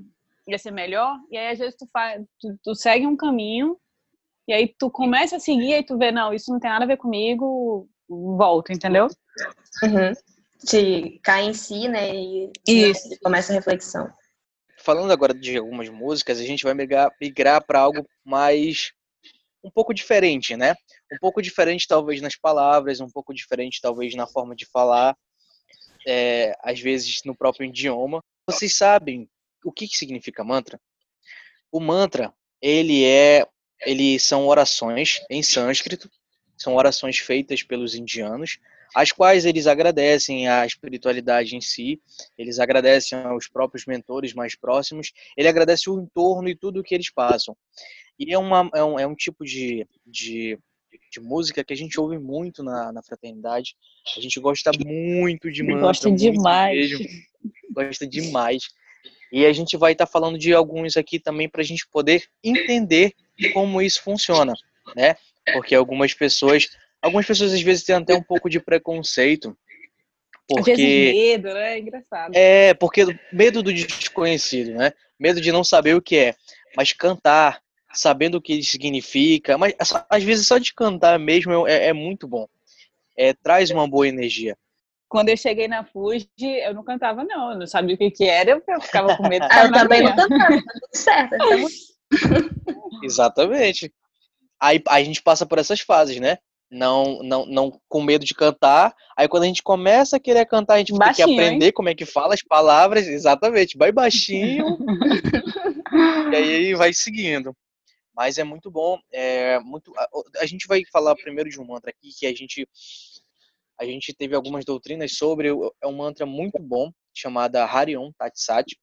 ia 0.48 0.58
ser 0.58 0.72
melhor? 0.72 1.18
E 1.30 1.38
aí 1.38 1.52
às 1.52 1.60
vezes 1.60 1.76
tu, 1.78 1.88
faz, 1.92 2.24
tu, 2.40 2.58
tu 2.64 2.76
segue 2.76 3.06
um 3.06 3.18
caminho 3.18 3.78
e 4.48 4.54
aí 4.54 4.74
tu 4.80 4.90
começa 4.90 5.36
a 5.36 5.40
seguir 5.40 5.74
e 5.74 5.84
tu 5.84 5.98
vê, 5.98 6.12
não, 6.12 6.34
isso 6.34 6.52
não 6.52 6.60
tem 6.60 6.70
nada 6.70 6.86
a 6.86 6.88
ver 6.88 6.98
comigo, 6.98 7.90
volto, 8.08 8.72
entendeu? 8.72 9.08
Uhum. 9.84 10.14
Te 10.66 11.20
cai 11.22 11.44
em 11.44 11.54
si, 11.54 11.88
né? 11.88 12.16
E 12.16 12.52
isso. 12.68 13.10
Começa 13.22 13.52
a 13.52 13.56
reflexão. 13.56 14.10
Falando 14.80 15.12
agora 15.12 15.34
de 15.34 15.58
algumas 15.58 15.90
músicas, 15.90 16.40
a 16.40 16.44
gente 16.44 16.64
vai 16.64 16.74
migrar, 16.74 17.12
migrar 17.20 17.66
para 17.66 17.80
algo 17.80 18.08
mais 18.24 18.94
um 19.64 19.70
pouco 19.70 19.94
diferente, 19.94 20.56
né? 20.56 20.76
Um 21.12 21.18
pouco 21.20 21.42
diferente 21.42 21.88
talvez 21.88 22.22
nas 22.22 22.36
palavras, 22.36 23.02
um 23.02 23.10
pouco 23.10 23.34
diferente 23.34 23.82
talvez 23.82 24.16
na 24.16 24.28
forma 24.28 24.56
de 24.56 24.66
falar, 24.66 25.16
é, 26.08 26.56
às 26.64 26.80
vezes 26.80 27.22
no 27.26 27.36
próprio 27.36 27.68
idioma. 27.68 28.24
Vocês 28.50 28.78
sabem 28.78 29.30
o 29.66 29.72
que, 29.72 29.88
que 29.88 29.98
significa 29.98 30.44
mantra? 30.44 30.80
O 31.70 31.82
mantra 31.82 32.34
ele 32.62 33.04
é 33.04 33.46
eles 33.86 34.24
são 34.24 34.48
orações 34.48 35.22
em 35.30 35.44
sânscrito, 35.44 36.10
são 36.58 36.76
orações 36.76 37.18
feitas 37.18 37.62
pelos 37.62 37.96
indianos, 37.96 38.60
as 38.96 39.12
quais 39.12 39.46
eles 39.46 39.68
agradecem 39.68 40.48
à 40.48 40.66
espiritualidade 40.66 41.56
em 41.56 41.62
si, 41.62 42.02
eles 42.38 42.60
agradecem 42.60 43.20
aos 43.20 43.48
próprios 43.48 43.86
mentores 43.86 44.34
mais 44.34 44.56
próximos, 44.56 45.12
ele 45.36 45.48
agradece 45.48 45.90
o 45.90 46.00
entorno 46.00 46.50
e 46.50 46.56
tudo 46.56 46.80
o 46.80 46.84
que 46.84 46.96
eles 46.96 47.12
passam. 47.12 47.56
E 48.20 48.34
é, 48.34 48.38
uma, 48.38 48.70
é, 48.74 48.84
um, 48.84 49.00
é 49.00 49.06
um 49.06 49.14
tipo 49.14 49.46
de, 49.46 49.88
de, 50.06 50.58
de 51.12 51.20
música 51.20 51.64
que 51.64 51.74
a 51.74 51.78
gente 51.78 52.00
ouve 52.00 52.18
muito 52.18 52.64
na, 52.64 52.92
na 52.92 53.04
fraternidade, 53.04 53.76
a 54.16 54.22
gente 54.22 54.40
gosta 54.40 54.72
muito 54.84 55.52
de 55.52 55.64
mantra. 55.64 55.82
Gosta 55.82 56.12
demais. 56.12 56.90
Mesmo, 56.90 57.06
gosta 57.72 58.08
demais. 58.08 58.64
E 59.32 59.46
a 59.46 59.54
gente 59.54 59.76
vai 59.76 59.92
estar 59.92 60.06
tá 60.06 60.12
falando 60.12 60.38
de 60.38 60.54
alguns 60.54 60.98
aqui 60.98 61.20
também 61.20 61.50
para 61.50 61.62
a 61.62 61.66
gente 61.66 61.88
poder 61.88 62.24
entender 62.44 63.14
como 63.54 63.82
isso 63.82 64.02
funciona, 64.02 64.54
né? 64.96 65.16
Porque 65.54 65.76
algumas 65.76 66.14
pessoas, 66.14 66.68
algumas 67.02 67.26
pessoas 67.26 67.54
às 67.54 67.62
vezes 67.62 67.84
têm 67.84 67.96
até 67.96 68.16
um 68.16 68.24
pouco 68.24 68.50
de 68.50 68.60
preconceito. 68.60 69.58
Porque, 70.48 70.72
às 70.72 70.78
vezes 70.78 71.14
medo, 71.14 71.54
né? 71.54 71.74
É 71.74 71.80
engraçado. 71.80 72.32
É, 72.34 72.74
porque 72.74 73.06
medo 73.32 73.62
do 73.62 73.74
desconhecido, 73.74 74.74
né? 74.74 74.92
Medo 75.20 75.42
de 75.42 75.52
não 75.52 75.64
saber 75.64 75.96
o 75.96 76.02
que 76.02 76.18
é. 76.18 76.36
Mas 76.76 76.94
cantar, 76.94 77.62
sabendo 77.94 78.36
o 78.36 78.42
que 78.42 78.62
significa, 78.64 79.58
mas 79.58 79.74
às 80.10 80.24
vezes 80.24 80.48
só 80.48 80.58
de 80.58 80.74
cantar 80.74 81.20
mesmo 81.20 81.68
é, 81.68 81.88
é 81.88 81.94
muito 81.94 82.28
bom. 82.28 82.48
É, 83.16 83.34
traz 83.34 83.72
uma 83.72 83.88
boa 83.88 84.08
energia. 84.08 84.56
Quando 85.10 85.30
eu 85.30 85.38
cheguei 85.38 85.68
na 85.68 85.86
Fuji, 85.86 86.30
eu 86.40 86.74
não 86.74 86.84
cantava, 86.84 87.24
não. 87.24 87.52
Eu 87.52 87.60
não 87.60 87.68
sabia 87.68 87.96
o 87.96 87.98
que, 87.98 88.12
que 88.12 88.26
era, 88.26 88.52
eu 88.52 88.82
ficava 88.82 89.16
com 89.16 89.28
medo. 89.28 89.46
ah, 89.50 89.66
eu 89.66 89.72
também 89.72 90.02
não 90.02 90.16
cantava, 90.16 90.38
tá 90.38 90.74
tudo 90.74 90.90
certo. 90.92 91.38
Tá 91.38 91.46
Exatamente. 93.04 93.94
Aí, 94.60 94.82
aí 94.88 95.04
a 95.04 95.06
gente 95.06 95.22
passa 95.22 95.46
por 95.46 95.60
essas 95.60 95.80
fases, 95.80 96.20
né? 96.20 96.38
Não, 96.70 97.24
não, 97.24 97.46
não 97.46 97.80
com 97.88 98.02
medo 98.02 98.26
de 98.26 98.34
cantar. 98.34 98.94
Aí 99.16 99.28
quando 99.28 99.44
a 99.44 99.48
gente 99.48 99.64
começa 99.64 100.18
a 100.18 100.20
querer 100.20 100.46
cantar, 100.46 100.76
a 100.76 100.80
gente 100.80 100.92
baixinho, 100.94 101.28
tem 101.28 101.36
que 101.36 101.42
aprender 101.42 101.66
hein? 101.68 101.72
como 101.72 101.90
é 101.90 101.96
que 101.96 102.06
fala 102.06 102.34
as 102.34 102.42
palavras. 102.42 103.08
Exatamente, 103.08 103.78
vai 103.78 103.92
baixinho. 103.92 104.78
e 106.32 106.36
aí 106.36 106.76
vai 106.76 106.94
seguindo. 106.94 107.56
Mas 108.14 108.38
é 108.38 108.44
muito 108.44 108.70
bom. 108.70 109.00
É 109.14 109.60
muito. 109.60 109.94
A, 109.96 110.08
a 110.42 110.46
gente 110.46 110.68
vai 110.68 110.82
falar 110.92 111.16
primeiro 111.16 111.50
de 111.50 111.62
um 111.62 111.66
mantra 111.66 111.92
aqui 111.92 112.10
que 112.18 112.26
a 112.26 112.34
gente 112.34 112.68
a 113.80 113.86
gente 113.86 114.14
teve 114.14 114.36
algumas 114.36 114.66
doutrinas 114.66 115.16
sobre. 115.16 115.50
É 115.82 115.88
um 115.88 115.96
mantra 115.96 116.26
muito 116.26 116.60
bom, 116.60 116.92
chamada 117.14 117.64
Harion 117.64 118.12
Tatsat. 118.18 118.78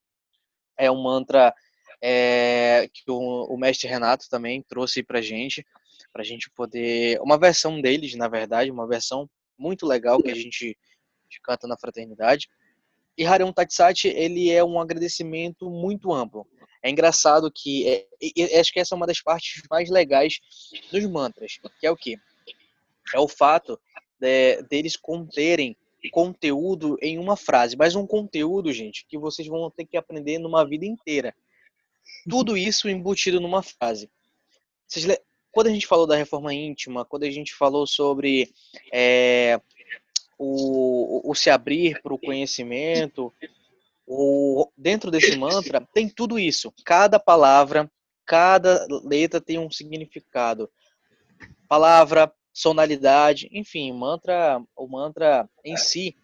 É 0.77 0.89
um 0.89 1.01
mantra 1.01 1.53
é, 2.01 2.89
que 2.93 3.09
o, 3.09 3.45
o, 3.53 3.57
mestre 3.57 3.87
Renato 3.87 4.25
também 4.29 4.63
trouxe 4.67 5.03
para 5.03 5.21
gente, 5.21 5.65
para 6.13 6.21
a 6.21 6.25
gente 6.25 6.49
poder. 6.51 7.19
Uma 7.21 7.37
versão 7.37 7.81
deles, 7.81 8.15
na 8.15 8.27
verdade, 8.27 8.71
uma 8.71 8.87
versão 8.87 9.29
muito 9.57 9.85
legal 9.85 10.21
que 10.21 10.31
a 10.31 10.35
gente 10.35 10.77
canta 11.43 11.67
na 11.67 11.77
fraternidade. 11.77 12.47
E 13.17 13.25
Harion 13.25 13.51
Tatsat, 13.51 14.07
ele 14.07 14.51
é 14.51 14.63
um 14.63 14.79
agradecimento 14.79 15.69
muito 15.69 16.13
amplo. 16.13 16.45
É 16.83 16.89
engraçado 16.89 17.51
que, 17.51 17.87
é, 17.87 18.59
acho 18.59 18.71
que 18.71 18.79
essa 18.79 18.93
é 18.93 18.97
uma 18.97 19.07
das 19.07 19.21
partes 19.21 19.63
mais 19.71 19.89
legais 19.89 20.39
dos 20.91 21.05
mantras, 21.07 21.57
que 21.79 21.87
é 21.87 21.91
o 21.91 21.95
que? 21.95 22.17
É 23.13 23.19
o 23.19 23.27
fato 23.27 23.79
é, 24.21 24.61
deles 24.63 24.95
conterem 24.95 25.75
conteúdo 26.11 26.97
em 27.01 27.17
uma 27.17 27.35
frase, 27.35 27.75
mas 27.75 27.95
um 27.95 28.05
conteúdo, 28.05 28.71
gente, 28.71 29.05
que 29.07 29.17
vocês 29.17 29.47
vão 29.47 29.69
ter 29.71 29.85
que 29.85 29.97
aprender 29.97 30.37
numa 30.37 30.63
vida 30.63 30.85
inteira. 30.85 31.33
Uhum. 32.25 32.31
Tudo 32.31 32.57
isso 32.57 32.89
embutido 32.89 33.39
numa 33.39 33.63
frase. 33.63 34.09
Vocês, 34.87 35.17
quando 35.51 35.67
a 35.67 35.71
gente 35.71 35.87
falou 35.87 36.05
da 36.05 36.15
reforma 36.15 36.53
íntima, 36.53 37.05
quando 37.05 37.23
a 37.23 37.31
gente 37.31 37.53
falou 37.55 37.87
sobre 37.87 38.53
é, 38.91 39.59
o, 40.37 41.29
o 41.29 41.33
se 41.33 41.49
abrir 41.49 42.01
para 42.01 42.13
o 42.13 42.19
conhecimento, 42.19 43.33
o, 44.05 44.69
dentro 44.77 45.09
desse 45.09 45.35
mantra 45.37 45.87
tem 45.93 46.09
tudo 46.09 46.37
isso. 46.37 46.73
Cada 46.83 47.19
palavra, 47.19 47.89
cada 48.25 48.85
letra 49.03 49.41
tem 49.41 49.57
um 49.57 49.71
significado. 49.71 50.69
Palavra, 51.67 52.31
sonalidade, 52.55 53.49
enfim, 53.51 53.91
mantra, 53.91 54.63
o 54.77 54.87
mantra 54.87 55.47
em 55.63 55.75
si, 55.75 56.15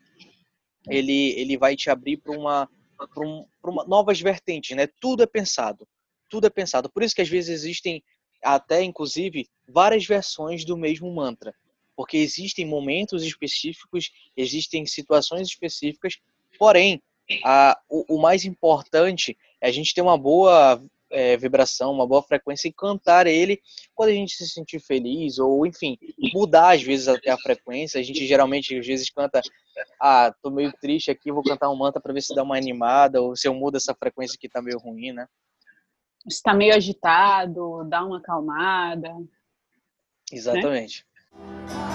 ele, 0.90 1.38
ele 1.38 1.58
vai 1.58 1.76
te 1.76 1.90
abrir 1.90 2.18
para 2.18 2.32
uma, 2.32 2.70
um, 3.18 3.46
uma 3.62 3.84
novas 3.84 4.22
vertentes, 4.22 4.76
né? 4.76 4.88
Tudo 5.02 5.24
é 5.24 5.28
pensado, 5.28 5.86
tudo 6.30 6.48
é 6.48 6.50
pensado. 6.50 6.90
Por 6.90 7.04
isso 7.04 7.14
que 7.14 7.22
às 7.22 7.28
vezes 7.28 7.50
existem 7.50 8.02
até 8.42 8.82
inclusive 8.82 9.48
várias 9.68 10.06
versões 10.06 10.64
do 10.64 10.78
mesmo 10.78 11.14
mantra, 11.14 11.54
porque 11.98 12.18
existem 12.18 12.66
momentos 12.66 13.24
específicos, 13.24 14.10
existem 14.36 14.86
situações 14.86 15.50
específicas. 15.50 16.18
Porém, 16.58 17.04
a, 17.44 17.78
o, 17.90 18.16
o 18.16 18.22
mais 18.22 18.46
importante 18.46 19.38
é 19.60 19.68
a 19.68 19.72
gente 19.72 19.94
ter 19.94 20.02
uma 20.02 20.18
boa 20.18 20.82
é, 21.12 21.38
vibração, 21.38 21.91
uma 21.91 22.08
boa 22.08 22.24
frequência 22.24 22.68
e 22.68 22.74
cantar 22.74 23.27
ele 23.27 23.62
quando 23.94 24.10
a 24.10 24.13
gente 24.13 24.36
se 24.36 24.48
sentir 24.48 24.80
feliz 24.80 25.39
ou, 25.39 25.65
enfim, 25.65 25.98
mudar 26.34 26.75
às 26.75 26.82
vezes 26.82 27.08
até 27.08 27.30
a 27.30 27.38
frequência. 27.38 28.00
A 28.00 28.03
gente 28.03 28.25
geralmente 28.25 28.77
às 28.77 28.86
vezes 28.86 29.10
canta, 29.10 29.41
ah, 30.00 30.34
tô 30.41 30.50
meio 30.50 30.74
triste 30.82 31.12
aqui, 31.12 31.32
vou 31.32 31.44
cantar 31.44 31.70
um 31.70 31.75
mantra 31.75 32.01
para 32.01 32.13
ver 32.13 32.22
se 32.22 32.34
dá 32.34 32.44
uma 32.44 32.58
animada 32.58 33.22
ou 33.22 33.36
se 33.36 33.48
eu 33.48 33.53
mudo 33.53 33.77
essa 33.77 33.94
frequência 33.94 34.38
que 34.39 34.50
tá 34.50 34.62
meio 34.62 34.80
ruim, 34.80 35.12
né? 35.12 35.27
Está 36.27 36.53
meio 36.53 36.75
agitado, 36.75 37.84
dá 37.89 38.03
uma 38.03 38.20
acalmada. 38.20 39.10
Né? 39.10 39.25
Exatamente. 40.32 41.06
Né? 41.34 41.91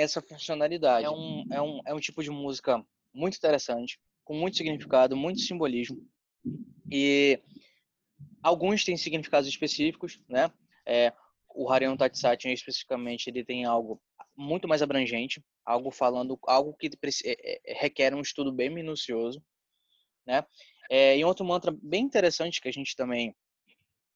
essa 0.00 0.20
funcionalidade. 0.20 1.04
É 1.04 1.10
um, 1.10 1.46
é 1.50 1.62
um, 1.62 1.80
é 1.86 1.94
um 1.94 2.00
tipo 2.00 2.22
de 2.22 2.30
música 2.30 2.84
muito 3.12 3.36
interessante, 3.36 3.98
com 4.24 4.34
muito 4.34 4.54
uhum. 4.54 4.58
significado, 4.58 5.16
muito 5.16 5.40
simbolismo. 5.40 6.06
E 6.90 7.40
alguns 8.42 8.84
têm 8.84 8.96
significados 8.96 9.48
específicos, 9.48 10.20
né? 10.28 10.50
É, 10.86 11.12
o 11.54 11.70
Harion 11.70 11.96
Tatsatyan 11.96 12.52
especificamente 12.52 13.28
ele 13.28 13.44
tem 13.44 13.64
algo 13.64 14.00
muito 14.36 14.66
mais 14.66 14.82
abrangente, 14.82 15.42
algo 15.64 15.90
falando 15.90 16.38
algo 16.44 16.74
que 16.74 16.86
é, 16.86 16.90
é, 17.24 17.60
é, 17.66 17.80
requer 17.80 18.14
um 18.14 18.20
estudo 18.20 18.52
bem 18.52 18.70
minucioso, 18.70 19.42
né? 20.26 20.44
É, 20.88 21.16
e 21.16 21.24
outro 21.24 21.44
mantra 21.44 21.76
bem 21.82 22.02
interessante 22.02 22.60
que 22.60 22.68
a 22.68 22.72
gente 22.72 22.96
também 22.96 23.34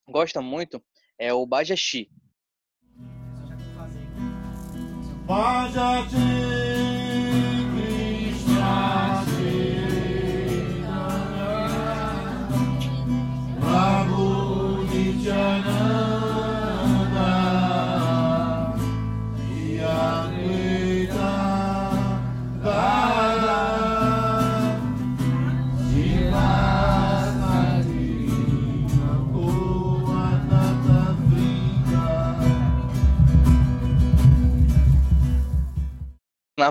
gosta 0.09 0.41
muito 0.41 0.83
é 1.19 1.33
o 1.33 1.47
Bajashi, 1.47 2.11
Boże, 5.27 6.03
Krishna. 7.75 9.14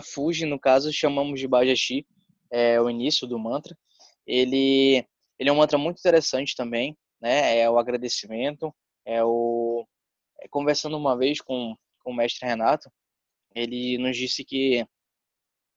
Fuji, 0.02 0.46
no 0.46 0.60
caso, 0.60 0.92
chamamos 0.92 1.40
de 1.40 1.48
Bajashi, 1.48 2.06
é 2.52 2.80
o 2.80 2.90
início 2.90 3.28
do 3.28 3.38
mantra. 3.38 3.78
Ele, 4.26 5.06
ele 5.38 5.50
é 5.50 5.52
um 5.52 5.58
mantra 5.58 5.78
muito 5.78 6.00
interessante 6.00 6.56
também, 6.56 6.98
né? 7.22 7.58
É 7.60 7.70
o 7.70 7.78
agradecimento, 7.78 8.74
é 9.06 9.24
o... 9.24 9.86
É, 10.42 10.48
conversando 10.48 10.98
uma 10.98 11.18
vez 11.18 11.42
com, 11.42 11.76
com 12.04 12.12
o 12.12 12.16
mestre 12.16 12.48
Renato, 12.48 12.90
ele 13.56 13.98
nos 13.98 14.18
disse 14.18 14.44
que 14.44 14.86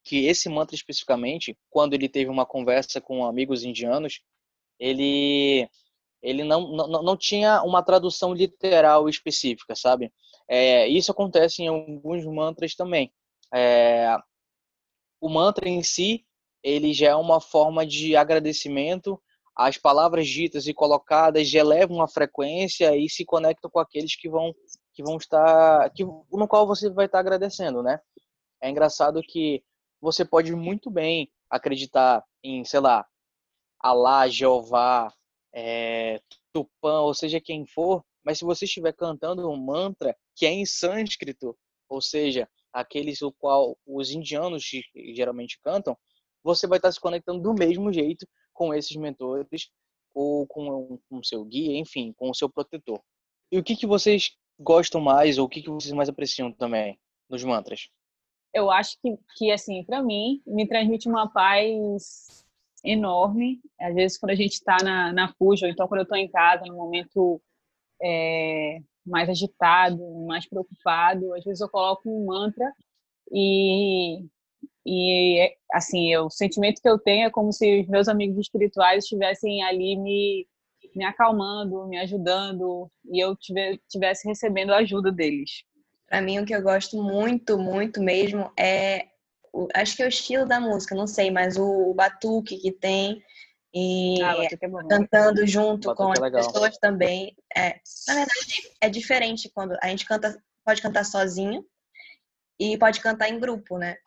que 0.06 0.26
esse 0.26 0.48
mantra 0.48 0.76
especificamente, 0.76 1.58
quando 1.68 1.94
ele 1.94 2.08
teve 2.08 2.30
uma 2.30 2.46
conversa 2.46 3.00
com 3.00 3.26
amigos 3.26 3.64
indianos, 3.64 4.20
ele 4.78 5.68
ele 6.22 6.44
não, 6.44 6.72
não, 6.72 7.02
não 7.02 7.16
tinha 7.16 7.62
uma 7.62 7.82
tradução 7.82 8.32
literal 8.32 9.08
específica, 9.08 9.74
sabe? 9.74 10.12
É, 10.48 10.88
isso 10.88 11.10
acontece 11.10 11.62
em 11.62 11.68
alguns 11.68 12.24
mantras 12.24 12.74
também. 12.74 13.12
É, 13.56 14.14
o 15.18 15.30
mantra 15.30 15.66
em 15.66 15.82
si, 15.82 16.26
ele 16.62 16.92
já 16.92 17.08
é 17.08 17.14
uma 17.14 17.40
forma 17.40 17.86
de 17.86 18.14
agradecimento. 18.14 19.18
As 19.56 19.78
palavras 19.78 20.28
ditas 20.28 20.66
e 20.66 20.74
colocadas 20.74 21.48
já 21.48 21.60
elevam 21.60 22.02
a 22.02 22.08
frequência 22.08 22.94
e 22.94 23.08
se 23.08 23.24
conectam 23.24 23.70
com 23.70 23.78
aqueles 23.78 24.14
que 24.14 24.28
vão 24.28 24.54
que 24.92 25.02
vão 25.02 25.16
estar 25.16 25.90
que 25.90 26.04
no 26.04 26.48
qual 26.48 26.66
você 26.66 26.90
vai 26.90 27.06
estar 27.06 27.18
agradecendo, 27.20 27.82
né? 27.82 27.98
É 28.60 28.68
engraçado 28.68 29.22
que 29.22 29.62
você 30.00 30.24
pode 30.24 30.54
muito 30.54 30.90
bem 30.90 31.30
acreditar 31.48 32.24
em, 32.42 32.64
sei 32.64 32.80
lá, 32.80 33.06
Alá, 33.80 34.28
Jeová, 34.28 35.12
é, 35.54 36.20
Tupã, 36.52 37.00
ou 37.00 37.14
seja, 37.14 37.40
quem 37.40 37.66
for, 37.66 38.04
mas 38.24 38.38
se 38.38 38.44
você 38.44 38.64
estiver 38.64 38.92
cantando 38.92 39.48
um 39.48 39.56
mantra 39.56 40.16
que 40.34 40.44
é 40.44 40.50
em 40.50 40.66
sânscrito, 40.66 41.56
ou 41.88 42.00
seja, 42.00 42.48
aqueles 42.78 43.22
o 43.22 43.32
qual 43.32 43.76
os 43.86 44.10
indianos 44.10 44.64
geralmente 45.14 45.58
cantam, 45.62 45.96
você 46.42 46.66
vai 46.66 46.78
estar 46.78 46.92
se 46.92 47.00
conectando 47.00 47.40
do 47.40 47.54
mesmo 47.54 47.92
jeito 47.92 48.26
com 48.52 48.72
esses 48.72 48.96
mentores 48.96 49.70
ou 50.14 50.46
com 50.46 50.98
o 51.10 51.24
seu 51.24 51.44
guia, 51.44 51.78
enfim, 51.78 52.12
com 52.12 52.30
o 52.30 52.34
seu 52.34 52.48
protetor. 52.48 53.00
E 53.50 53.58
o 53.58 53.62
que, 53.62 53.76
que 53.76 53.86
vocês 53.86 54.36
gostam 54.58 55.00
mais 55.00 55.38
ou 55.38 55.46
o 55.46 55.48
que, 55.48 55.62
que 55.62 55.70
vocês 55.70 55.92
mais 55.92 56.08
apreciam 56.08 56.52
também 56.52 56.98
nos 57.28 57.44
mantras? 57.44 57.90
eu 58.56 58.70
acho 58.70 58.96
que, 59.02 59.18
que 59.36 59.52
assim, 59.52 59.84
para 59.84 60.02
mim, 60.02 60.42
me 60.46 60.66
transmite 60.66 61.06
uma 61.08 61.30
paz 61.30 62.42
enorme. 62.82 63.60
Às 63.78 63.94
vezes, 63.94 64.18
quando 64.18 64.30
a 64.30 64.34
gente 64.34 64.54
está 64.54 64.78
na, 64.82 65.12
na 65.12 65.32
fuja, 65.34 65.66
ou 65.66 65.72
então 65.72 65.86
quando 65.86 66.00
eu 66.00 66.04
estou 66.04 66.16
em 66.16 66.28
casa, 66.28 66.64
no 66.64 66.74
momento 66.74 67.40
é, 68.02 68.78
mais 69.06 69.28
agitado, 69.28 70.02
mais 70.26 70.48
preocupado, 70.48 71.34
às 71.34 71.44
vezes 71.44 71.60
eu 71.60 71.68
coloco 71.68 72.08
um 72.08 72.26
mantra 72.26 72.72
e, 73.32 74.24
e 74.84 75.56
assim, 75.72 76.16
o 76.16 76.30
sentimento 76.30 76.80
que 76.80 76.88
eu 76.88 76.98
tenho 76.98 77.26
é 77.26 77.30
como 77.30 77.52
se 77.52 77.82
os 77.82 77.88
meus 77.88 78.08
amigos 78.08 78.38
espirituais 78.38 79.04
estivessem 79.04 79.62
ali 79.62 79.96
me, 79.96 80.46
me 80.94 81.04
acalmando, 81.04 81.86
me 81.86 81.98
ajudando, 81.98 82.90
e 83.04 83.22
eu 83.22 83.36
tivesse 83.88 84.26
recebendo 84.26 84.72
a 84.72 84.78
ajuda 84.78 85.12
deles. 85.12 85.64
Para 86.08 86.22
mim, 86.22 86.38
o 86.38 86.46
que 86.46 86.54
eu 86.54 86.62
gosto 86.62 87.02
muito, 87.02 87.58
muito 87.58 88.00
mesmo 88.00 88.50
é. 88.58 89.06
Acho 89.74 89.96
que 89.96 90.02
é 90.02 90.06
o 90.06 90.08
estilo 90.08 90.46
da 90.46 90.60
música, 90.60 90.94
não 90.94 91.06
sei, 91.06 91.30
mas 91.30 91.56
o 91.56 91.92
batuque 91.94 92.58
que 92.58 92.70
tem. 92.70 93.22
E 93.78 94.22
ah, 94.22 94.34
é 94.42 94.48
cantando 94.88 95.46
junto 95.46 95.94
com 95.94 96.08
é 96.08 96.14
as 96.18 96.46
pessoas 96.46 96.78
também. 96.78 97.36
É, 97.54 97.78
na 98.08 98.14
verdade, 98.14 98.70
é 98.80 98.88
diferente 98.88 99.50
quando 99.54 99.76
a 99.82 99.88
gente 99.88 100.06
canta, 100.06 100.42
pode 100.64 100.80
cantar 100.80 101.04
sozinho 101.04 101.62
e 102.58 102.78
pode 102.78 103.00
cantar 103.00 103.28
em 103.28 103.38
grupo, 103.38 103.76
né? 103.76 103.98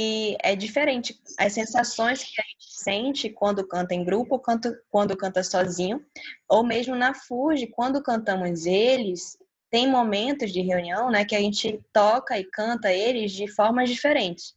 E 0.00 0.36
é 0.42 0.56
diferente 0.56 1.16
as 1.38 1.52
sensações 1.52 2.24
que 2.24 2.40
a 2.40 2.44
gente 2.44 2.82
sente 2.82 3.30
quando 3.30 3.64
canta 3.64 3.94
em 3.94 4.04
grupo, 4.04 4.36
quando, 4.40 4.76
quando 4.90 5.16
canta 5.16 5.44
sozinho, 5.44 6.04
ou 6.48 6.64
mesmo 6.64 6.96
na 6.96 7.14
Fuji, 7.14 7.68
quando 7.68 8.02
cantamos 8.02 8.66
eles, 8.66 9.38
tem 9.70 9.88
momentos 9.88 10.52
de 10.52 10.60
reunião, 10.60 11.08
né, 11.08 11.24
que 11.24 11.36
a 11.36 11.40
gente 11.40 11.80
toca 11.92 12.36
e 12.36 12.44
canta 12.44 12.92
eles 12.92 13.30
de 13.30 13.46
formas 13.46 13.88
diferentes. 13.88 14.56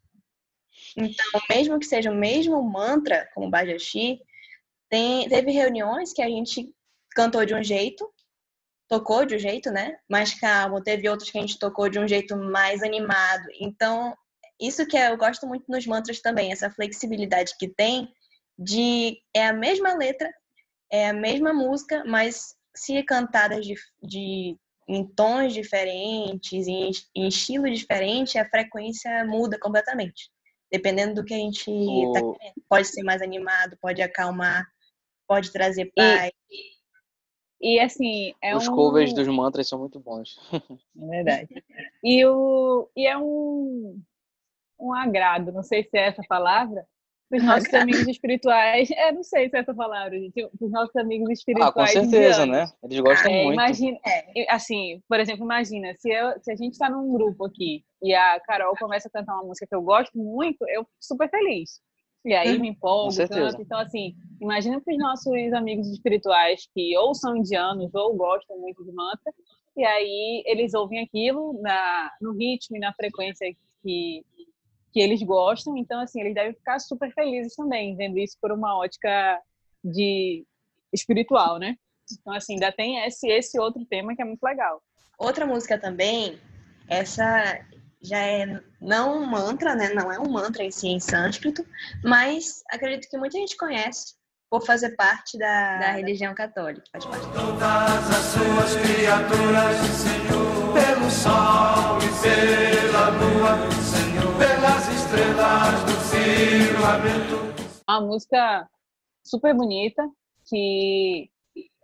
Então, 0.96 1.41
mesmo 1.48 1.78
que 1.78 1.86
seja 1.86 2.10
o 2.10 2.15
mesmo 2.15 2.62
mantra, 2.63 3.30
como 3.36 3.52
Bajashi, 3.52 4.20
tem, 4.89 5.28
teve 5.28 5.52
reuniões 5.52 6.13
que 6.13 6.21
a 6.21 6.28
gente 6.28 6.69
cantou 7.12 7.45
de 7.45 7.54
um 7.54 7.63
jeito, 7.63 8.10
tocou 8.88 9.26
de 9.26 9.36
um 9.36 9.39
jeito, 9.39 9.71
né, 9.71 9.97
mais 10.10 10.39
calmo, 10.39 10.82
teve 10.82 11.10
outros 11.10 11.30
que 11.30 11.38
a 11.38 11.41
gente 11.41 11.60
tocou 11.60 11.89
de 11.89 12.00
um 12.00 12.08
jeito 12.08 12.36
mais 12.38 12.82
animado. 12.84 13.45
Então, 13.60 14.15
isso 14.60 14.86
que 14.88 14.97
eu 14.97 15.17
gosto 15.17 15.45
muito 15.45 15.65
nos 15.67 15.86
mantras 15.86 16.21
também, 16.21 16.52
essa 16.52 16.69
flexibilidade 16.69 17.56
que 17.60 17.67
tem 17.67 18.12
de 18.58 19.21
é 19.34 19.45
a 19.45 19.54
mesma 19.54 19.93
letra, 19.93 20.34
é 20.91 21.10
a 21.10 21.13
mesma 21.13 21.54
música, 21.54 22.04
mas 22.06 22.56
se 22.76 23.04
cantadas 23.04 23.65
de, 23.65 23.76
de 24.02 24.58
em 24.88 25.06
tons 25.06 25.54
diferentes, 25.54 26.67
em, 26.67 26.91
em 27.15 27.28
estilo 27.28 27.69
diferente, 27.69 28.38
a 28.38 28.50
frequência 28.50 29.26
muda 29.26 29.60
completamente. 29.60 30.32
Dependendo 30.71 31.15
do 31.15 31.26
que 31.26 31.34
a 31.34 31.38
gente 31.38 31.69
o... 31.69 32.12
tá 32.13 32.19
querendo. 32.21 32.63
Pode 32.69 32.88
ser 32.88 33.04
mais 33.04 33.21
animado, 33.21 33.78
pode 33.82 34.02
acalmar, 34.02 34.65
pode 35.28 35.52
trazer 35.52 35.92
paz. 35.96 36.32
E, 37.62 37.76
e 37.76 37.80
assim, 37.80 38.34
é 38.42 38.56
Os 38.56 38.68
um... 38.68 38.76
covers 38.76 39.13
dos 39.13 39.28
mantras 39.28 39.68
são 39.68 39.80
muito 39.80 40.00
bons. 40.00 40.40
É 40.96 41.08
verdade. 41.10 41.63
E, 42.04 42.26
o, 42.26 42.90
e 42.96 43.06
é 43.06 43.18
um, 43.18 44.02
um 44.80 44.94
agrado, 44.94 45.52
não 45.52 45.63
sei 45.63 45.84
se 45.84 45.98
é 45.98 46.08
essa 46.08 46.24
palavra, 46.28 46.86
para 47.30 47.38
os 47.38 47.44
nossos 47.44 47.74
amigos 47.74 48.08
espirituais. 48.08 48.90
É, 48.92 49.12
não 49.12 49.24
sei 49.24 49.50
se 49.50 49.58
é 49.58 49.60
essa 49.60 49.74
palavra, 49.74 50.18
gente. 50.18 50.34
Para 50.34 50.66
os 50.66 50.72
nossos 50.72 50.96
amigos 50.96 51.30
espirituais. 51.30 51.72
Ah, 51.72 51.74
com 51.74 51.86
certeza, 51.88 52.46
né? 52.46 52.66
Eles 52.84 53.00
gostam 53.00 53.32
é, 53.32 53.44
muito. 53.44 53.54
Imagina, 53.54 54.00
é, 54.06 54.52
assim, 54.52 55.02
por 55.08 55.20
exemplo, 55.20 55.44
imagina, 55.44 55.94
se, 55.96 56.10
eu, 56.10 56.40
se 56.42 56.52
a 56.52 56.56
gente 56.56 56.74
está 56.74 56.90
num 56.90 57.12
grupo 57.13 57.46
aqui 57.46 57.84
e 58.02 58.13
a 58.13 58.40
Carol 58.42 58.74
começa 58.78 59.08
a 59.08 59.12
cantar 59.12 59.36
uma 59.36 59.44
música 59.44 59.68
que 59.68 59.76
eu 59.76 59.82
gosto 59.82 60.18
muito, 60.18 60.66
eu 60.70 60.84
fico 60.84 60.98
super 61.00 61.30
feliz. 61.30 61.82
E 62.28 62.34
aí 62.34 62.60
me 62.60 62.68
empolgo, 62.68 63.16
canto. 63.16 63.62
Então, 63.62 63.80
assim, 63.80 64.13
imagina 64.42 64.82
para 64.82 64.92
os 64.92 65.00
nossos 65.00 65.54
amigos 65.54 65.88
espirituais 65.88 66.68
que 66.76 66.96
ou 66.98 67.16
são 67.16 67.38
indianos 67.38 67.96
ou 67.96 68.13
gostam 68.18 68.60
muito 68.60 68.84
de 68.84 68.92
mantra, 68.92 69.34
e 69.78 69.86
aí 69.86 70.44
eles 70.46 70.74
ouvem 70.74 71.00
aquilo 71.00 71.58
na, 71.62 72.12
no 72.20 72.34
ritmo 72.34 72.76
e 72.76 72.82
na 72.82 72.94
frequência 72.94 73.48
que 73.82 74.26
que 74.92 75.02
eles 75.02 75.22
gostam, 75.22 75.78
então 75.78 76.00
assim, 76.00 76.20
eles 76.22 76.34
devem 76.34 76.54
ficar 76.54 76.80
super 76.80 77.13
felizes 77.13 77.56
também, 77.56 77.96
vendo 77.96 78.18
isso 78.18 78.36
por 78.42 78.52
uma 78.52 78.76
ótica 78.78 79.40
de 79.84 80.44
espiritual, 80.92 81.60
né? 81.60 81.78
Então 82.12 82.34
assim, 82.34 82.54
ainda 82.54 82.72
tem 82.72 82.98
esse 83.06 83.28
esse 83.30 83.60
outro 83.60 83.86
tema 83.86 84.16
que 84.16 84.22
é 84.22 84.26
muito 84.26 84.44
legal. 84.44 84.82
Outra 85.18 85.46
música 85.46 85.78
também, 85.78 86.40
essa 86.90 87.63
já 88.02 88.20
é 88.20 88.62
não 88.82 89.22
um 89.22 89.26
mantra, 89.26 89.76
né? 89.76 89.90
Não 89.94 90.12
é 90.12 90.20
um 90.20 90.30
mantra 90.30 90.64
em 90.64 90.72
si 90.72 90.88
em 90.88 91.00
sânscrito, 91.00 91.66
mas 92.04 92.64
acredito 92.70 93.10
que 93.10 93.18
muita 93.18 93.38
gente 93.38 93.58
conhece 93.58 94.16
por 94.50 94.66
fazer 94.66 94.96
parte 94.96 95.38
da, 95.38 95.78
da 95.78 95.92
religião 95.92 96.34
católica. 96.34 96.84
Faz 96.92 97.06
parte. 97.06 97.26
Todas 97.34 98.10
as 98.10 98.26
suas 98.26 98.76
criaturas, 98.82 99.78
Senhor, 99.88 100.74
pelo 100.74 101.12
sol 101.12 101.98
e 102.00 102.10
pela 102.22 103.10
lua, 103.10 103.58
pelas 104.38 104.88
estrelas 104.90 105.84
do 105.84 105.96
firmamento. 106.10 107.82
Uma 107.90 108.02
música 108.02 108.70
super 109.24 109.54
bonita 109.54 110.04
que 110.46 111.30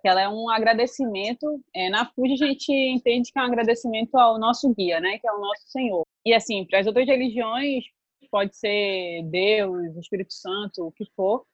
que 0.03 0.07
ela 0.09 0.21
é 0.21 0.27
um 0.27 0.49
agradecimento. 0.49 1.63
É, 1.73 1.89
na 1.89 2.05
Fuji 2.05 2.33
a 2.33 2.47
gente 2.47 2.71
entende 2.71 3.31
que 3.31 3.39
é 3.39 3.41
um 3.41 3.45
agradecimento 3.45 4.13
ao 4.15 4.37
nosso 4.37 4.71
guia, 4.75 4.99
né, 4.99 5.17
que 5.17 5.25
é 5.27 5.31
o 5.31 5.39
nosso 5.39 5.63
Senhor. 5.67 6.05
E 6.25 6.33
assim, 6.33 6.65
para 6.65 6.79
as 6.79 6.87
outras 6.87 7.07
religiões 7.07 7.85
pode 8.29 8.55
ser 8.55 9.23
Deus, 9.29 9.95
Espírito 9.95 10.33
Santo, 10.33 10.87
o 10.87 10.91
que 10.91 11.05
for. 11.15 11.45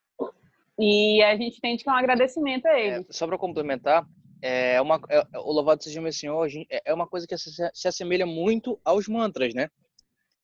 E 0.80 1.22
a 1.22 1.36
gente 1.38 1.58
entende 1.58 1.84
que 1.84 1.90
é 1.90 1.94
um 1.94 1.96
agradecimento 1.96 2.66
a 2.66 2.80
ele. 2.80 2.96
É, 2.96 3.06
só 3.12 3.28
para 3.28 3.38
complementar, 3.38 4.06
é 4.42 4.82
uma, 4.82 5.00
é, 5.10 5.22
o 5.38 5.52
Louvado 5.52 5.84
seja 5.84 6.02
meu 6.02 6.12
Senhor 6.12 6.48
é, 6.70 6.82
é 6.86 6.94
uma 6.94 7.06
coisa 7.06 7.28
que 7.28 7.38
se, 7.38 7.52
se 7.74 7.88
assemelha 7.88 8.26
muito 8.26 8.80
aos 8.84 9.08
mantras, 9.08 9.54
né? 9.54 9.70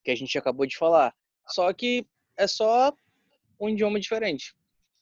que 0.06 0.12
a 0.12 0.14
gente 0.14 0.38
acabou 0.38 0.64
de 0.64 0.76
falar. 0.76 1.12
Só 1.48 1.72
que 1.72 2.06
é 2.36 2.46
só 2.46 2.92
um 3.60 3.68
idioma 3.68 3.98
diferente. 3.98 4.54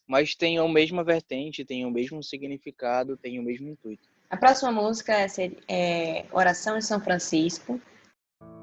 Mas 0.07 0.35
tem 0.35 0.59
a 0.59 0.69
mesma 0.69 1.03
vertente, 1.03 1.65
tem 1.65 1.87
o 1.87 1.91
mesmo 1.91 2.23
significado, 2.23 3.17
tem 3.17 3.39
o 3.39 3.43
mesmo 3.43 3.69
intuito. 3.69 4.07
A 4.29 4.37
próxima 4.37 4.71
música 4.73 5.13
é, 5.13 5.27
é 5.69 6.27
Oração 6.33 6.77
em 6.77 6.83
São 6.83 7.01
Francisco. 7.01 7.81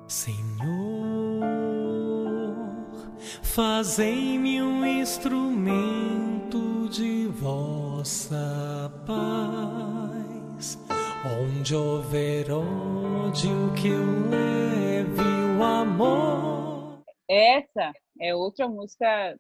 Senhor, 0.08 1.42
fazei-me 3.42 4.62
um 4.62 4.86
instrumento 4.86 6.88
de 6.90 7.28
vossa 7.28 8.92
paz. 9.08 10.78
Onde 11.40 11.76
houver 11.76 12.52
ódio 12.52 13.74
que 13.80 13.88
eu 13.88 14.30
leve 14.30 15.22
o 15.58 15.64
amor. 15.64 17.02
essa 17.30 17.94
é 18.20 18.36
outra 18.36 18.68
música 18.68 19.38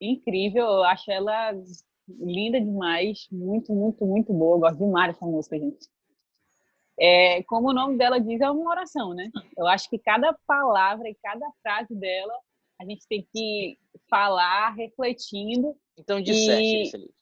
incrível. 0.00 0.64
Eu 0.64 0.84
acho 0.84 1.10
ela 1.10 1.52
linda 2.08 2.60
demais, 2.60 3.26
muito, 3.30 3.72
muito, 3.72 4.04
muito 4.04 4.32
boa. 4.32 4.56
Eu 4.56 4.60
gosto 4.60 4.78
demais 4.78 5.12
dessa 5.12 5.26
música, 5.26 5.58
gente. 5.58 5.88
É, 6.98 7.42
como 7.42 7.68
o 7.68 7.74
nome 7.74 7.98
dela 7.98 8.18
diz, 8.18 8.40
é 8.40 8.50
uma 8.50 8.70
oração, 8.70 9.12
né? 9.12 9.30
Eu 9.56 9.66
acho 9.66 9.88
que 9.90 9.98
cada 9.98 10.32
palavra 10.46 11.08
e 11.08 11.14
cada 11.22 11.46
frase 11.62 11.94
dela 11.94 12.32
a 12.80 12.84
gente 12.84 13.06
tem 13.08 13.26
que 13.32 13.78
falar 14.08 14.70
refletindo. 14.74 15.76
Então, 15.98 16.20
disserte, 16.20 17.12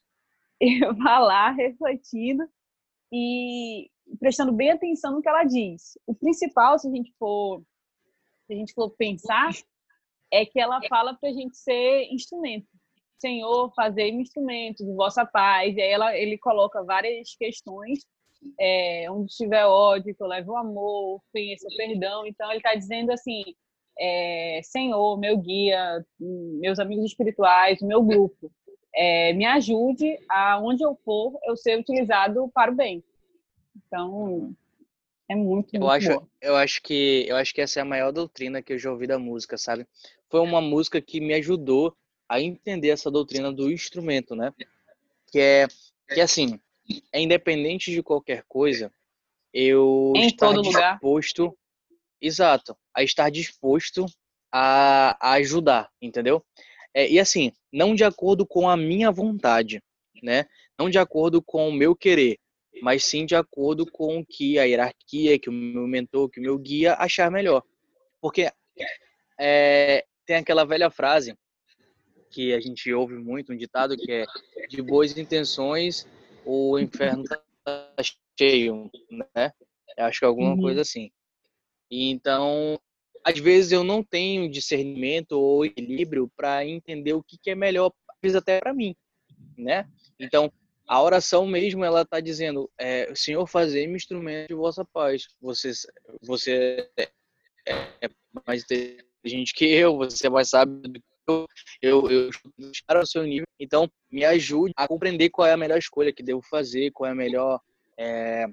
e, 0.60 0.80
falar 1.02 1.50
refletindo 1.52 2.48
e 3.12 3.90
prestando 4.18 4.52
bem 4.52 4.70
atenção 4.70 5.12
no 5.12 5.22
que 5.22 5.28
ela 5.28 5.44
diz. 5.44 5.98
O 6.06 6.14
principal, 6.14 6.78
se 6.78 6.88
a 6.88 6.90
gente 6.90 7.12
for, 7.18 7.62
se 8.46 8.52
a 8.52 8.56
gente 8.56 8.74
for 8.74 8.90
pensar, 8.90 9.52
é 10.34 10.44
que 10.44 10.58
ela 10.58 10.80
fala 10.88 11.14
para 11.14 11.28
a 11.28 11.32
gente 11.32 11.56
ser 11.56 12.08
instrumento. 12.10 12.66
Senhor, 13.18 13.72
fazer 13.74 14.08
instrumento 14.08 14.84
de 14.84 14.92
vossa 14.92 15.24
paz. 15.24 15.76
E 15.76 15.80
aí 15.80 15.90
ela, 15.90 16.16
ele 16.16 16.36
coloca 16.36 16.82
várias 16.82 17.36
questões. 17.36 18.00
É, 18.60 19.10
onde 19.10 19.34
tiver 19.34 19.64
ódio, 19.64 20.14
que 20.14 20.22
eu 20.22 20.26
levo 20.26 20.52
o 20.52 20.56
amor, 20.56 21.22
conheça 21.32 21.66
o 21.66 21.76
perdão. 21.76 22.26
Então, 22.26 22.50
ele 22.50 22.58
está 22.58 22.74
dizendo 22.74 23.12
assim: 23.12 23.42
é, 23.98 24.60
Senhor, 24.64 25.16
meu 25.18 25.38
guia, 25.38 26.04
meus 26.18 26.78
amigos 26.80 27.06
espirituais, 27.06 27.80
meu 27.80 28.02
grupo, 28.02 28.50
é, 28.92 29.32
me 29.32 29.46
ajude 29.46 30.18
aonde 30.28 30.82
eu 30.82 30.96
for 31.04 31.38
eu 31.44 31.56
ser 31.56 31.78
utilizado 31.78 32.50
para 32.52 32.72
o 32.72 32.74
bem. 32.74 33.02
Então, 33.76 34.54
é 35.28 35.34
muito, 35.34 35.74
eu 35.74 35.80
muito 35.80 35.92
acho, 35.92 36.08
boa. 36.08 36.28
eu 36.40 36.56
acho 36.56 36.82
que 36.82 37.24
eu 37.28 37.36
acho 37.36 37.54
que 37.54 37.60
essa 37.60 37.80
é 37.80 37.82
a 37.82 37.86
maior 37.86 38.12
doutrina 38.12 38.62
que 38.62 38.72
eu 38.72 38.78
já 38.78 38.90
ouvi 38.90 39.06
da 39.06 39.18
música, 39.18 39.56
sabe? 39.56 39.86
Foi 40.28 40.40
uma 40.40 40.60
música 40.60 41.00
que 41.00 41.20
me 41.20 41.34
ajudou 41.34 41.96
a 42.28 42.40
entender 42.40 42.88
essa 42.88 43.10
doutrina 43.10 43.52
do 43.52 43.70
instrumento, 43.70 44.34
né? 44.34 44.52
Que 45.30 45.38
é 45.38 45.68
que 46.12 46.20
assim, 46.20 46.60
é 47.12 47.20
independente 47.20 47.90
de 47.90 48.02
qualquer 48.02 48.44
coisa, 48.46 48.92
eu 49.52 50.12
em 50.14 50.26
estar 50.26 50.52
todo 50.52 50.62
disposto, 50.62 51.42
lugar. 51.42 51.56
exato, 52.20 52.76
a 52.94 53.02
estar 53.02 53.30
disposto 53.30 54.06
a, 54.52 55.16
a 55.20 55.32
ajudar, 55.34 55.90
entendeu? 56.00 56.44
É, 56.92 57.10
e 57.10 57.18
assim, 57.18 57.52
não 57.72 57.94
de 57.94 58.04
acordo 58.04 58.46
com 58.46 58.68
a 58.68 58.76
minha 58.76 59.10
vontade, 59.10 59.82
né? 60.22 60.46
Não 60.78 60.90
de 60.90 60.98
acordo 60.98 61.42
com 61.42 61.68
o 61.68 61.72
meu 61.72 61.96
querer, 61.96 62.38
mas 62.82 63.04
sim 63.04 63.24
de 63.24 63.34
acordo 63.34 63.84
com 63.90 64.18
o 64.18 64.26
que 64.26 64.58
a 64.58 64.64
hierarquia, 64.64 65.38
que 65.38 65.48
o 65.48 65.52
meu 65.52 65.86
mentor, 65.86 66.28
que 66.28 66.40
o 66.40 66.42
meu 66.42 66.58
guia 66.58 66.94
achar 66.94 67.30
melhor. 67.30 67.62
Porque 68.20 68.50
é, 69.38 70.04
tem 70.26 70.36
aquela 70.36 70.64
velha 70.64 70.90
frase 70.90 71.36
que 72.30 72.52
a 72.52 72.60
gente 72.60 72.92
ouve 72.92 73.14
muito, 73.14 73.52
um 73.52 73.56
ditado 73.56 73.96
que 73.96 74.10
é 74.10 74.26
de 74.68 74.82
boas 74.82 75.16
intenções 75.16 76.06
o 76.44 76.78
inferno 76.78 77.24
tá 77.24 77.42
cheio, 78.38 78.90
né? 79.10 79.52
Eu 79.96 80.04
acho 80.04 80.18
que 80.18 80.24
é 80.24 80.28
alguma 80.28 80.50
Uhum. 80.50 80.60
coisa 80.60 80.82
assim. 80.82 81.10
Então, 81.90 82.78
às 83.24 83.38
vezes 83.38 83.72
eu 83.72 83.82
não 83.82 84.02
tenho 84.02 84.50
discernimento 84.50 85.32
ou 85.32 85.64
equilíbrio 85.64 86.30
para 86.36 86.66
entender 86.66 87.14
o 87.14 87.22
que, 87.22 87.38
que 87.38 87.50
é 87.50 87.54
melhor, 87.54 87.92
às 88.08 88.16
vezes 88.22 88.36
até 88.36 88.58
para 88.60 88.74
mim, 88.74 88.94
né? 89.56 89.88
Então, 90.18 90.52
a 90.86 91.02
oração 91.02 91.46
mesmo, 91.46 91.84
ela 91.84 92.02
está 92.02 92.20
dizendo, 92.20 92.70
é, 92.78 93.12
Senhor, 93.14 93.46
fazei-me 93.46 93.96
instrumento 93.96 94.48
de 94.48 94.54
vossa 94.54 94.84
paz. 94.84 95.28
Você, 95.40 95.72
você 96.22 96.88
é 97.66 98.08
mais 98.46 98.62
inteligente 98.62 99.54
que 99.54 99.64
eu, 99.64 99.96
você 99.96 100.26
é 100.26 100.30
mais 100.30 100.50
sábio 100.50 100.76
do 100.82 101.00
que 101.00 101.04
eu, 101.26 101.46
eu, 101.82 102.08
eu 102.10 102.30
estou 102.70 102.96
ao 102.96 103.06
seu 103.06 103.22
nível. 103.22 103.46
Então, 103.58 103.90
me 104.10 104.24
ajude 104.24 104.72
a 104.76 104.86
compreender 104.86 105.30
qual 105.30 105.48
é 105.48 105.52
a 105.52 105.56
melhor 105.56 105.78
escolha 105.78 106.12
que 106.12 106.22
devo 106.22 106.42
fazer, 106.42 106.90
qual 106.90 107.08
é 107.08 107.12
a 107.12 107.14
melhor, 107.14 107.60
é, 107.98 108.46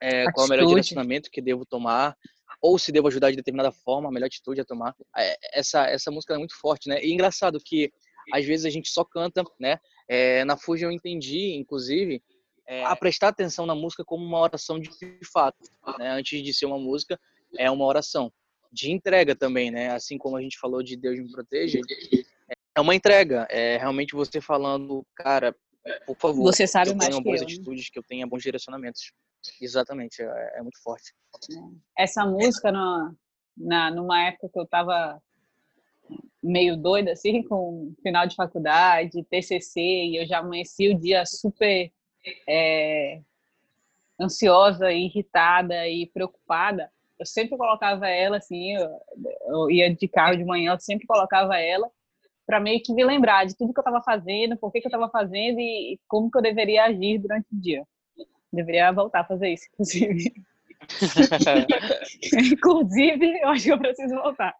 é, 0.00 0.24
qual 0.32 0.46
é 0.46 0.46
o 0.46 0.50
melhor 0.50 0.66
direcionamento 0.68 1.30
que 1.30 1.42
devo 1.42 1.66
tomar, 1.66 2.16
ou 2.62 2.78
se 2.78 2.90
devo 2.92 3.08
ajudar 3.08 3.30
de 3.30 3.36
determinada 3.36 3.72
forma, 3.72 4.08
a 4.08 4.12
melhor 4.12 4.26
atitude 4.26 4.60
a 4.60 4.64
tomar. 4.64 4.94
É, 5.16 5.36
Essa, 5.52 5.86
essa 5.86 6.10
música 6.10 6.34
é 6.34 6.38
muito 6.38 6.58
forte, 6.58 6.88
né? 6.88 7.04
E 7.04 7.12
engraçado 7.12 7.58
que 7.62 7.92
às 8.32 8.44
vezes 8.44 8.64
a 8.64 8.70
gente 8.70 8.88
só 8.88 9.04
canta, 9.04 9.42
né? 9.58 9.78
É, 10.14 10.44
na 10.44 10.58
Fuji 10.58 10.84
eu 10.84 10.92
entendi, 10.92 11.54
inclusive, 11.54 12.22
é, 12.68 12.84
a 12.84 12.94
prestar 12.94 13.28
atenção 13.28 13.64
na 13.64 13.74
música 13.74 14.04
como 14.04 14.22
uma 14.22 14.40
oração 14.40 14.78
de 14.78 14.90
fato, 15.32 15.56
né? 15.98 16.10
Antes 16.10 16.42
de 16.42 16.52
ser 16.52 16.66
uma 16.66 16.78
música, 16.78 17.18
é 17.58 17.70
uma 17.70 17.86
oração 17.86 18.30
de 18.70 18.92
entrega 18.92 19.34
também, 19.34 19.70
né? 19.70 19.90
Assim 19.92 20.18
como 20.18 20.36
a 20.36 20.42
gente 20.42 20.58
falou 20.58 20.82
de 20.82 20.98
Deus 20.98 21.18
me 21.18 21.32
proteja, 21.32 21.80
é 22.76 22.80
uma 22.82 22.94
entrega, 22.94 23.46
é 23.50 23.78
realmente 23.78 24.14
você 24.14 24.38
falando, 24.38 25.02
cara, 25.16 25.56
por 26.06 26.18
favor, 26.18 26.42
Você 26.42 26.64
que 26.64 26.68
sabe 26.68 26.90
eu 26.90 26.94
mais 26.94 27.08
tenha 27.08 27.18
que 27.18 27.24
boas 27.24 27.40
eu, 27.40 27.46
né? 27.46 27.54
atitudes, 27.54 27.88
que 27.88 27.98
eu 27.98 28.02
tenha 28.02 28.26
bons 28.26 28.42
direcionamentos. 28.42 29.12
Exatamente, 29.62 30.20
é, 30.20 30.58
é 30.58 30.62
muito 30.62 30.78
forte. 30.82 31.14
Essa 31.98 32.26
música, 32.26 32.70
na, 32.70 33.14
na, 33.56 33.90
numa 33.90 34.24
época 34.24 34.50
que 34.52 34.58
eu 34.58 34.64
estava 34.64 35.18
meio 36.42 36.76
doida, 36.76 37.12
assim, 37.12 37.42
com 37.42 37.94
final 38.02 38.26
de 38.26 38.34
faculdade, 38.34 39.24
TCC, 39.24 39.80
e 39.80 40.22
eu 40.22 40.26
já 40.26 40.38
amanheci 40.38 40.88
o 40.88 40.98
dia 40.98 41.24
super 41.26 41.90
é, 42.48 43.20
ansiosa, 44.20 44.92
irritada 44.92 45.88
e 45.88 46.06
preocupada, 46.06 46.90
eu 47.22 47.26
sempre 47.26 47.56
colocava 47.56 48.08
ela, 48.08 48.38
assim, 48.38 48.74
eu, 48.74 48.90
eu 49.46 49.70
ia 49.70 49.94
de 49.94 50.08
carro 50.08 50.36
de 50.36 50.44
manhã, 50.44 50.72
eu 50.72 50.80
sempre 50.80 51.06
colocava 51.06 51.56
ela 51.56 51.88
para 52.44 52.58
meio 52.58 52.82
que 52.82 52.92
me 52.92 53.04
lembrar 53.04 53.46
de 53.46 53.56
tudo 53.56 53.72
que 53.72 53.78
eu 53.78 53.82
estava 53.82 54.02
fazendo, 54.02 54.56
por 54.56 54.72
que, 54.72 54.80
que 54.80 54.86
eu 54.86 54.90
estava 54.90 55.08
fazendo 55.08 55.60
e, 55.60 55.94
e 55.94 56.00
como 56.08 56.28
que 56.28 56.38
eu 56.38 56.42
deveria 56.42 56.84
agir 56.84 57.18
durante 57.18 57.46
o 57.52 57.60
dia. 57.60 57.84
Deveria 58.52 58.90
voltar 58.90 59.20
a 59.20 59.24
fazer 59.24 59.50
isso, 59.50 59.66
inclusive. 59.72 60.32
inclusive, 62.52 63.40
eu 63.40 63.48
acho 63.50 63.64
que 63.64 63.72
eu 63.72 63.78
preciso 63.78 64.16
voltar. 64.16 64.54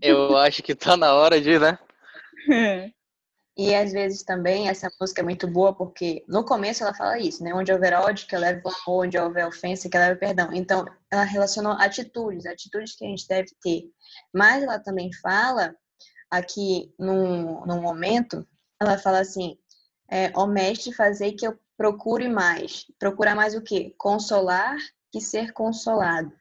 Eu 0.00 0.36
acho 0.36 0.62
que 0.62 0.74
tá 0.74 0.96
na 0.96 1.14
hora 1.14 1.40
de, 1.40 1.58
né? 1.58 1.78
E 3.56 3.72
às 3.72 3.92
vezes 3.92 4.24
também 4.24 4.68
essa 4.68 4.90
música 5.00 5.20
é 5.20 5.24
muito 5.24 5.46
boa 5.46 5.72
porque 5.72 6.24
no 6.26 6.44
começo 6.44 6.82
ela 6.82 6.92
fala 6.92 7.20
isso, 7.20 7.42
né? 7.44 7.54
Onde 7.54 7.72
houver 7.72 7.94
ódio, 7.94 8.26
que 8.26 8.36
leve 8.36 8.60
amor, 8.64 9.04
onde 9.04 9.16
houver 9.16 9.46
ofensa, 9.46 9.88
que 9.88 9.96
leve 9.96 10.18
perdão. 10.18 10.52
Então, 10.52 10.84
ela 11.08 11.22
relacionou 11.22 11.72
atitudes, 11.74 12.46
atitudes 12.46 12.96
que 12.96 13.04
a 13.04 13.08
gente 13.08 13.28
deve 13.28 13.50
ter. 13.62 13.84
Mas 14.32 14.64
ela 14.64 14.80
também 14.80 15.12
fala, 15.22 15.72
aqui 16.28 16.92
num, 16.98 17.64
num 17.64 17.80
momento, 17.80 18.44
ela 18.80 18.98
fala 18.98 19.20
assim: 19.20 19.56
é, 20.10 20.32
ó 20.34 20.46
mestre, 20.46 20.92
fazer 20.92 21.32
que 21.32 21.46
eu 21.46 21.56
procure 21.76 22.28
mais. 22.28 22.86
Procurar 22.98 23.36
mais 23.36 23.54
o 23.54 23.62
quê? 23.62 23.94
Consolar 23.96 24.76
que 25.12 25.20
ser 25.20 25.52
consolado. 25.52 26.32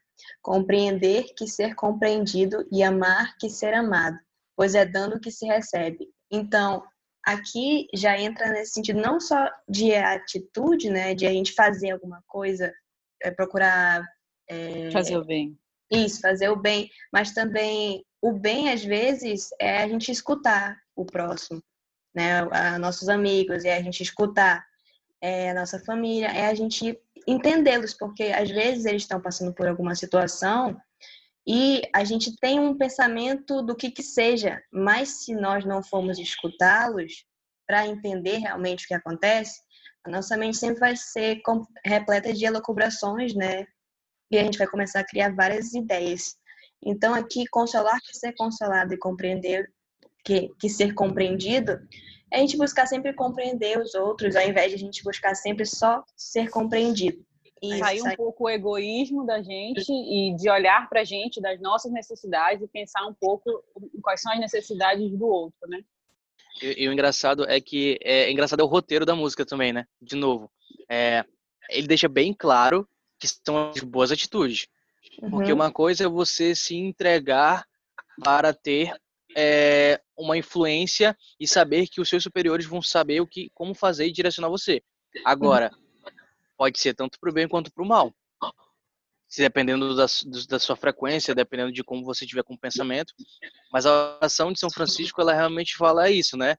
Compreender 0.42 1.34
que 1.36 1.48
ser 1.48 1.76
compreendido 1.76 2.68
e 2.72 2.84
amar 2.84 3.36
que 3.38 3.50
ser 3.50 3.74
amado. 3.74 4.18
Pois 4.56 4.76
é 4.76 4.86
dando 4.86 5.20
que 5.20 5.32
se 5.32 5.46
recebe. 5.46 6.10
Então, 6.32 6.84
aqui 7.24 7.88
já 7.94 8.20
entra 8.20 8.52
nesse 8.52 8.74
sentido 8.74 9.00
não 9.02 9.20
só 9.20 9.50
de 9.68 9.96
atitude, 9.96 10.90
né, 10.90 11.16
de 11.16 11.26
a 11.26 11.32
gente 11.32 11.54
fazer 11.54 11.92
alguma 11.92 12.22
coisa, 12.28 12.74
é, 13.22 13.32
procurar 13.32 14.06
é, 14.50 14.92
Fazer 14.92 15.18
o 15.18 15.24
bem. 15.24 15.58
isso, 15.90 16.20
fazer 16.20 16.50
o 16.50 16.56
bem, 16.56 16.90
mas 17.12 17.34
também 17.34 18.06
o 18.22 18.34
bem 18.34 18.72
às 18.72 18.84
vezes 18.84 19.50
é 19.60 19.82
a 19.82 19.88
gente 19.88 20.12
escutar 20.12 20.78
o 20.96 21.06
próximo, 21.06 21.64
né, 22.14 22.40
a 22.52 22.78
nossos 22.78 23.08
amigos, 23.08 23.64
é 23.64 23.78
a 23.78 23.82
gente 23.82 24.04
escutar 24.04 24.66
é, 25.22 25.52
a 25.52 25.54
nossa 25.54 25.80
família, 25.80 26.28
é 26.28 26.48
a 26.48 26.54
gente 26.54 27.00
entendê-los, 27.28 27.94
porque 27.94 28.24
às 28.24 28.50
vezes 28.50 28.86
eles 28.86 29.04
estão 29.04 29.22
passando 29.22 29.54
por 29.54 29.68
alguma 29.68 29.96
situação 29.96 30.78
e 31.46 31.82
a 31.94 32.04
gente 32.04 32.36
tem 32.38 32.60
um 32.60 32.78
pensamento 32.78 33.62
do 33.62 33.76
que 33.76 33.92
que 33.92 34.02
seja, 34.02 34.62
mas 34.72 35.24
se 35.24 35.36
nós 35.36 35.66
não 35.66 35.84
formos 35.84 36.18
escutá-los 36.18 37.26
para 37.68 37.88
entender 37.88 38.38
realmente 38.38 38.86
o 38.86 38.88
que 38.88 38.94
acontece, 38.94 39.60
a 40.06 40.10
nossa 40.10 40.38
mente 40.38 40.58
sempre 40.58 40.80
vai 40.80 40.96
ser 40.96 41.42
repleta 41.86 42.34
de 42.34 42.46
elucubrações, 42.46 43.34
né? 43.34 43.66
E 44.32 44.38
a 44.38 44.44
gente 44.44 44.58
vai 44.58 44.68
começar 44.68 45.00
a 45.00 45.06
criar 45.06 45.34
várias 45.34 45.74
ideias. 45.74 46.36
Então, 46.82 47.14
aqui, 47.14 47.46
consolar 47.48 48.00
que 48.02 48.18
ser 48.18 48.34
consolado 48.34 48.94
e 48.94 48.98
compreender 48.98 49.72
que, 50.24 50.50
que 50.60 50.70
ser 50.70 50.94
compreendido 50.94 51.80
é 52.34 52.38
a 52.38 52.40
gente 52.40 52.58
buscar 52.58 52.88
sempre 52.88 53.14
compreender 53.14 53.80
os 53.80 53.94
outros, 53.94 54.36
ao 54.36 54.48
invés 54.48 54.70
de 54.70 54.76
a 54.76 54.80
gente 54.80 55.04
buscar 55.04 55.36
sempre 55.36 55.66
só 55.68 56.04
ser 56.18 56.50
compreendido. 56.50 57.24
E 57.62 57.78
sair 57.78 58.02
um 58.02 58.16
pouco 58.16 58.46
o 58.46 58.50
egoísmo 58.50 59.26
da 59.26 59.42
gente 59.42 59.90
e 59.90 60.36
de 60.36 60.50
olhar 60.50 60.90
para 60.90 61.02
a 61.02 61.04
gente, 61.04 61.40
das 61.40 61.62
nossas 61.62 61.92
necessidades 61.92 62.62
e 62.62 62.68
pensar 62.68 63.06
um 63.06 63.14
pouco 63.14 63.64
quais 64.02 64.20
são 64.20 64.34
as 64.34 64.40
necessidades 64.40 65.16
do 65.18 65.28
outro, 65.28 65.70
né? 65.70 65.82
E, 66.62 66.84
e 66.84 66.90
o 66.90 66.92
engraçado 66.92 67.48
é 67.48 67.62
que 67.62 67.98
é 68.02 68.30
engraçado 68.30 68.60
é 68.60 68.64
o 68.64 68.68
roteiro 68.68 69.06
da 69.06 69.16
música 69.16 69.46
também, 69.46 69.72
né? 69.72 69.88
De 70.02 70.16
novo, 70.16 70.52
é, 70.90 71.24
ele 71.70 71.88
deixa 71.88 72.10
bem 72.10 72.34
claro 72.34 72.88
que 73.20 73.28
são 73.28 73.70
as 73.70 73.80
boas 73.82 74.12
atitudes. 74.12 74.68
Porque 75.30 75.52
Uhum. 75.52 75.60
uma 75.60 75.72
coisa 75.72 76.06
é 76.06 76.08
você 76.08 76.56
se 76.56 76.76
entregar 76.76 77.66
para 78.24 78.54
ter 78.54 78.94
é, 79.36 80.02
uma 80.18 80.38
influência 80.38 81.18
e 81.40 81.48
saber 81.48 81.88
que 81.88 82.02
os 82.02 82.10
seus 82.10 82.24
superiores 82.24 82.66
vão 82.66 82.82
saber 82.82 83.22
o 83.22 83.28
que, 83.28 83.50
como 83.54 83.74
fazer 83.74 84.08
e 84.08 84.12
direcionar 84.12 84.50
você. 84.50 84.82
Agora, 85.26 85.72
pode 86.58 86.80
ser 86.80 86.94
tanto 86.94 87.20
para 87.20 87.30
o 87.30 87.34
bem 87.34 87.48
quanto 87.48 87.72
para 87.72 87.84
o 87.84 87.88
mal. 87.88 88.14
Se 89.28 89.42
dependendo 89.42 89.96
da, 89.96 90.06
da 90.48 90.60
sua 90.60 90.76
frequência, 90.76 91.34
dependendo 91.34 91.72
de 91.72 91.84
como 91.84 92.06
você 92.06 92.26
tiver 92.26 92.44
com 92.44 92.54
o 92.54 92.60
pensamento. 92.60 93.14
Mas 93.72 93.86
a 93.86 94.18
oração 94.18 94.52
de 94.52 94.60
São 94.60 94.70
Francisco, 94.70 95.20
ela 95.22 95.34
realmente 95.34 95.76
fala 95.76 96.10
isso, 96.10 96.38
né? 96.38 96.56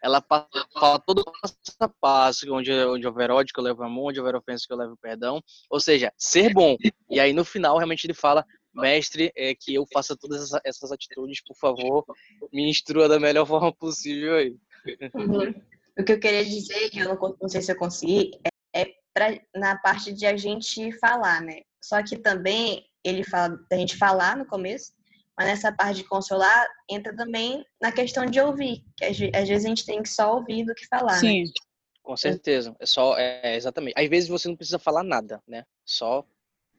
Ela 0.00 0.22
fala 0.22 0.98
todo 1.00 1.24
passo 1.24 1.56
a 1.80 1.88
passo, 1.88 2.54
onde, 2.54 2.70
onde 2.72 3.06
houver 3.06 3.30
ódio 3.32 3.52
que 3.52 3.58
eu 3.58 3.64
levo 3.64 3.82
amor, 3.82 4.10
onde 4.10 4.20
houver 4.20 4.36
ofensa 4.36 4.64
que 4.66 4.72
eu 4.72 4.76
levo 4.76 4.96
perdão. 4.96 5.42
Ou 5.68 5.80
seja, 5.80 6.12
ser 6.16 6.52
bom. 6.52 6.76
E 7.10 7.18
aí 7.18 7.32
no 7.32 7.44
final 7.44 7.76
realmente 7.76 8.06
ele 8.06 8.14
fala 8.14 8.46
mestre, 8.74 9.32
é 9.36 9.54
que 9.54 9.74
eu 9.74 9.86
faça 9.92 10.16
todas 10.16 10.50
essas 10.64 10.92
atitudes, 10.92 11.42
por 11.42 11.56
favor, 11.56 12.04
me 12.52 12.68
instrua 12.68 13.08
da 13.08 13.18
melhor 13.18 13.46
forma 13.48 13.72
possível 13.72 14.34
aí. 14.36 14.56
Uhum. 15.14 15.54
O 15.98 16.04
que 16.04 16.12
eu 16.12 16.20
queria 16.20 16.44
dizer, 16.44 16.90
que 16.90 16.98
eu 16.98 17.08
não, 17.08 17.36
não 17.40 17.48
sei 17.48 17.62
se 17.62 17.72
eu 17.72 17.76
consegui, 17.76 18.32
é, 18.74 18.82
é 18.82 18.94
pra, 19.12 19.38
na 19.54 19.76
parte 19.76 20.12
de 20.12 20.26
a 20.26 20.36
gente 20.36 20.92
falar, 20.98 21.40
né? 21.40 21.62
Só 21.82 22.02
que 22.02 22.16
também 22.16 22.84
ele 23.04 23.22
fala 23.22 23.58
da 23.70 23.76
gente 23.76 23.96
falar 23.96 24.36
no 24.36 24.46
começo, 24.46 24.92
mas 25.36 25.46
nessa 25.46 25.72
parte 25.72 25.98
de 25.98 26.08
consolar 26.08 26.66
entra 26.88 27.14
também 27.14 27.64
na 27.80 27.92
questão 27.92 28.26
de 28.26 28.40
ouvir, 28.40 28.84
que 28.96 29.04
às, 29.04 29.16
às 29.34 29.48
vezes 29.48 29.64
a 29.64 29.68
gente 29.68 29.86
tem 29.86 30.02
que 30.02 30.08
só 30.08 30.34
ouvir 30.34 30.64
do 30.64 30.74
que 30.74 30.86
falar, 30.86 31.14
né? 31.14 31.18
Sim. 31.18 31.44
Né? 31.44 31.50
Com 32.02 32.16
certeza. 32.18 32.76
É 32.78 32.84
só, 32.84 33.16
é, 33.16 33.56
exatamente. 33.56 33.94
Às 33.98 34.08
vezes 34.08 34.28
você 34.28 34.46
não 34.46 34.56
precisa 34.56 34.78
falar 34.78 35.02
nada, 35.02 35.42
né? 35.48 35.64
Só 35.84 36.24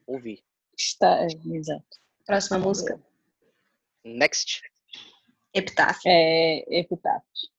ouvir. 0.05 0.43
Está, 0.77 1.25
exato. 1.25 1.85
Próxima 2.25 2.59
música. 2.59 2.99
Next. 4.03 4.61
Epitáfio. 5.53 6.01
É, 6.05 6.79
epitáfio. 6.79 7.49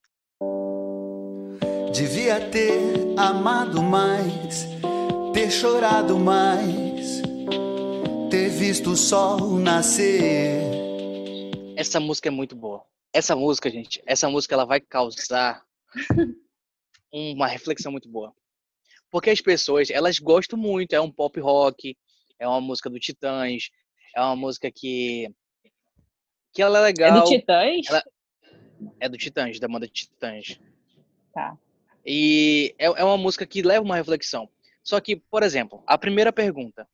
Devia 1.92 2.50
ter 2.50 3.14
amado 3.16 3.82
mais, 3.82 4.66
ter 5.32 5.50
chorado 5.50 6.18
mais, 6.18 7.22
ter 8.30 8.50
visto 8.50 8.90
o 8.90 8.96
sol 8.96 9.58
nascer. 9.58 10.60
Essa 11.76 11.98
música 11.98 12.28
é 12.28 12.30
muito 12.30 12.54
boa. 12.54 12.84
Essa 13.12 13.34
música, 13.34 13.70
gente, 13.70 14.02
essa 14.04 14.28
música 14.28 14.54
ela 14.54 14.66
vai 14.66 14.78
causar 14.78 15.64
uma 17.10 17.46
reflexão 17.46 17.90
muito 17.90 18.10
boa. 18.10 18.34
Porque 19.10 19.30
as 19.30 19.40
pessoas, 19.40 19.88
elas 19.88 20.18
gostam 20.18 20.58
muito, 20.58 20.92
é 20.92 21.00
um 21.00 21.10
pop 21.10 21.40
rock, 21.40 21.96
é 22.38 22.46
uma 22.46 22.60
música 22.60 22.90
do 22.90 22.98
Titãs, 22.98 23.70
é 24.14 24.20
uma 24.20 24.36
música 24.36 24.70
que 24.70 25.30
que 26.52 26.62
ela 26.62 26.78
é 26.78 26.82
legal. 26.82 27.18
É 27.18 27.20
do 27.20 27.26
Titãs? 27.26 27.86
Ela... 27.88 28.02
É 28.98 29.08
do 29.08 29.18
Titãs, 29.18 29.60
da 29.60 29.68
banda 29.68 29.86
Titãs. 29.86 30.58
Tá. 31.32 31.56
E 32.04 32.74
é, 32.78 32.86
é 32.86 33.04
uma 33.04 33.18
música 33.18 33.44
que 33.46 33.60
leva 33.60 33.84
uma 33.84 33.96
reflexão. 33.96 34.48
Só 34.82 35.00
que, 35.00 35.16
por 35.16 35.42
exemplo, 35.42 35.82
a 35.86 35.98
primeira 35.98 36.32
pergunta. 36.32 36.88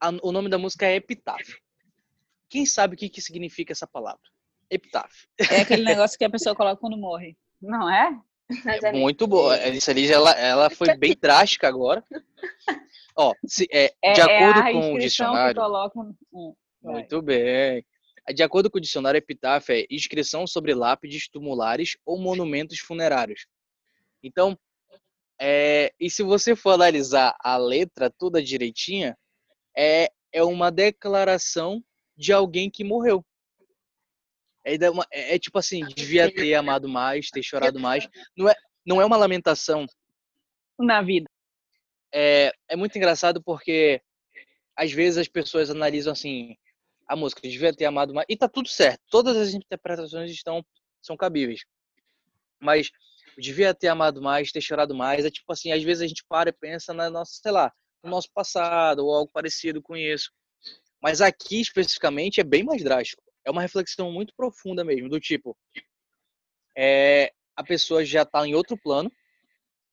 A, 0.00 0.08
o 0.22 0.32
nome 0.32 0.48
da 0.48 0.58
música 0.58 0.86
é 0.86 0.96
Epitáfio. 0.96 1.58
Quem 2.48 2.66
sabe 2.66 2.94
o 2.94 2.98
que, 2.98 3.08
que 3.08 3.20
significa 3.20 3.72
essa 3.72 3.86
palavra? 3.86 4.22
Epitáfio. 4.70 5.28
É 5.38 5.60
aquele 5.60 5.84
negócio 5.84 6.18
que 6.18 6.24
a 6.24 6.30
pessoa 6.30 6.56
coloca 6.56 6.80
quando 6.80 6.96
morre. 6.96 7.36
Não 7.60 7.88
é? 7.88 8.18
É 8.84 8.92
muito 8.92 9.26
boa. 9.26 9.56
Isso 9.68 9.90
ali, 9.90 10.10
ela, 10.10 10.32
ela 10.32 10.70
foi 10.70 10.96
bem 10.96 11.16
drástica 11.20 11.68
agora. 11.68 12.04
Ó, 13.16 13.32
se, 13.46 13.66
é, 13.72 13.92
é, 14.02 14.12
de 14.12 14.20
é 14.20 14.24
acordo 14.24 14.68
é 14.68 14.72
com 14.72 14.94
o 14.94 14.98
dicionário. 14.98 15.60
Hum, 16.32 16.54
muito 16.82 17.22
bem. 17.22 17.84
De 18.34 18.42
acordo 18.42 18.70
com 18.70 18.78
o 18.78 18.80
dicionário, 18.80 19.18
epitáfio 19.18 19.74
é 19.74 19.86
inscrição 19.90 20.46
sobre 20.46 20.74
lápides 20.74 21.28
tumulares 21.28 21.96
ou 22.04 22.18
monumentos 22.18 22.78
funerários. 22.78 23.46
Então, 24.22 24.58
é, 25.40 25.92
e 26.00 26.08
se 26.08 26.22
você 26.22 26.56
for 26.56 26.70
analisar 26.70 27.36
a 27.40 27.56
letra 27.56 28.10
toda 28.10 28.42
direitinha, 28.42 29.16
é, 29.76 30.10
é 30.32 30.42
uma 30.42 30.70
declaração 30.70 31.82
de 32.16 32.32
alguém 32.32 32.70
que 32.70 32.84
morreu. 32.84 33.24
É, 34.64 34.74
é, 34.74 35.34
é, 35.34 35.38
tipo 35.38 35.58
assim, 35.58 35.84
devia 35.94 36.32
ter 36.32 36.54
amado 36.54 36.88
mais, 36.88 37.28
ter 37.28 37.42
chorado 37.42 37.78
mais. 37.78 38.08
Não 38.36 38.48
é, 38.48 38.54
não 38.84 39.00
é 39.00 39.04
uma 39.04 39.16
lamentação. 39.16 39.86
Na 40.78 41.02
vida. 41.02 41.28
É, 42.12 42.50
é 42.68 42.76
muito 42.76 42.96
engraçado 42.96 43.42
porque 43.42 44.00
às 44.76 44.90
vezes 44.90 45.18
as 45.18 45.28
pessoas 45.28 45.70
analisam 45.70 46.12
assim 46.12 46.56
a 47.06 47.14
música 47.14 47.42
devia 47.42 47.72
ter 47.72 47.84
amado 47.84 48.14
mais 48.14 48.26
e 48.28 48.36
tá 48.36 48.48
tudo 48.48 48.68
certo. 48.68 49.00
Todas 49.10 49.36
as 49.36 49.52
interpretações 49.52 50.30
estão 50.30 50.64
são 51.02 51.16
cabíveis. 51.16 51.60
Mas 52.60 52.90
devia 53.38 53.74
ter 53.74 53.88
amado 53.88 54.22
mais 54.22 54.50
ter 54.50 54.60
chorado 54.60 54.94
mais 54.94 55.24
é 55.24 55.30
tipo 55.30 55.52
assim 55.52 55.72
às 55.72 55.82
vezes 55.82 56.02
a 56.02 56.06
gente 56.06 56.24
para 56.28 56.50
e 56.50 56.52
pensa 56.52 56.94
na 56.94 57.10
nossa 57.10 57.32
sei 57.40 57.52
lá 57.52 57.72
no 58.02 58.10
nosso 58.10 58.28
passado 58.32 59.00
ou 59.04 59.14
algo 59.14 59.30
parecido 59.32 59.82
com 59.82 59.96
isso. 59.96 60.30
Mas 61.02 61.20
aqui 61.20 61.60
especificamente 61.60 62.40
é 62.40 62.44
bem 62.44 62.64
mais 62.64 62.82
drástico 62.82 63.23
é 63.44 63.50
uma 63.50 63.62
reflexão 63.62 64.10
muito 64.10 64.34
profunda 64.36 64.84
mesmo 64.84 65.08
do 65.08 65.20
tipo 65.20 65.56
é, 66.76 67.32
a 67.56 67.62
pessoa 67.62 68.04
já 68.04 68.22
está 68.22 68.46
em 68.46 68.54
outro 68.54 68.76
plano 68.76 69.10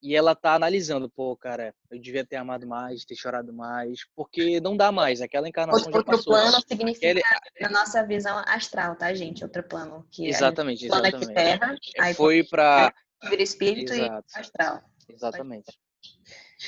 e 0.03 0.15
ela 0.15 0.33
tá 0.33 0.55
analisando, 0.55 1.07
pô, 1.07 1.37
cara, 1.37 1.75
eu 1.91 1.99
devia 1.99 2.25
ter 2.25 2.37
amado 2.37 2.65
mais, 2.65 3.05
ter 3.05 3.15
chorado 3.15 3.53
mais, 3.53 3.99
porque 4.15 4.59
não 4.59 4.75
dá 4.75 4.91
mais, 4.91 5.21
aquela 5.21 5.47
encarnação 5.47 5.85
outro, 5.85 5.99
já 5.99 6.03
passou. 6.03 6.33
Outro 6.33 6.49
plano 6.49 6.65
significa, 6.67 7.05
ele... 7.05 7.21
na 7.59 7.69
nossa 7.69 8.03
visão 8.03 8.41
astral, 8.47 8.95
tá, 8.95 9.13
gente? 9.13 9.43
Outro 9.43 9.61
plano. 9.61 10.07
Que 10.11 10.27
exatamente, 10.27 10.85
é 10.85 10.87
exatamente. 10.87 11.19
Plano 11.19 11.33
terra, 11.33 11.75
aí 11.99 12.13
foi 12.15 12.43
para 12.43 12.91
Vira 13.29 13.43
espírito 13.43 13.93
Exato. 13.93 14.25
e 14.35 14.39
astral. 14.39 14.81
Exatamente. 15.07 15.79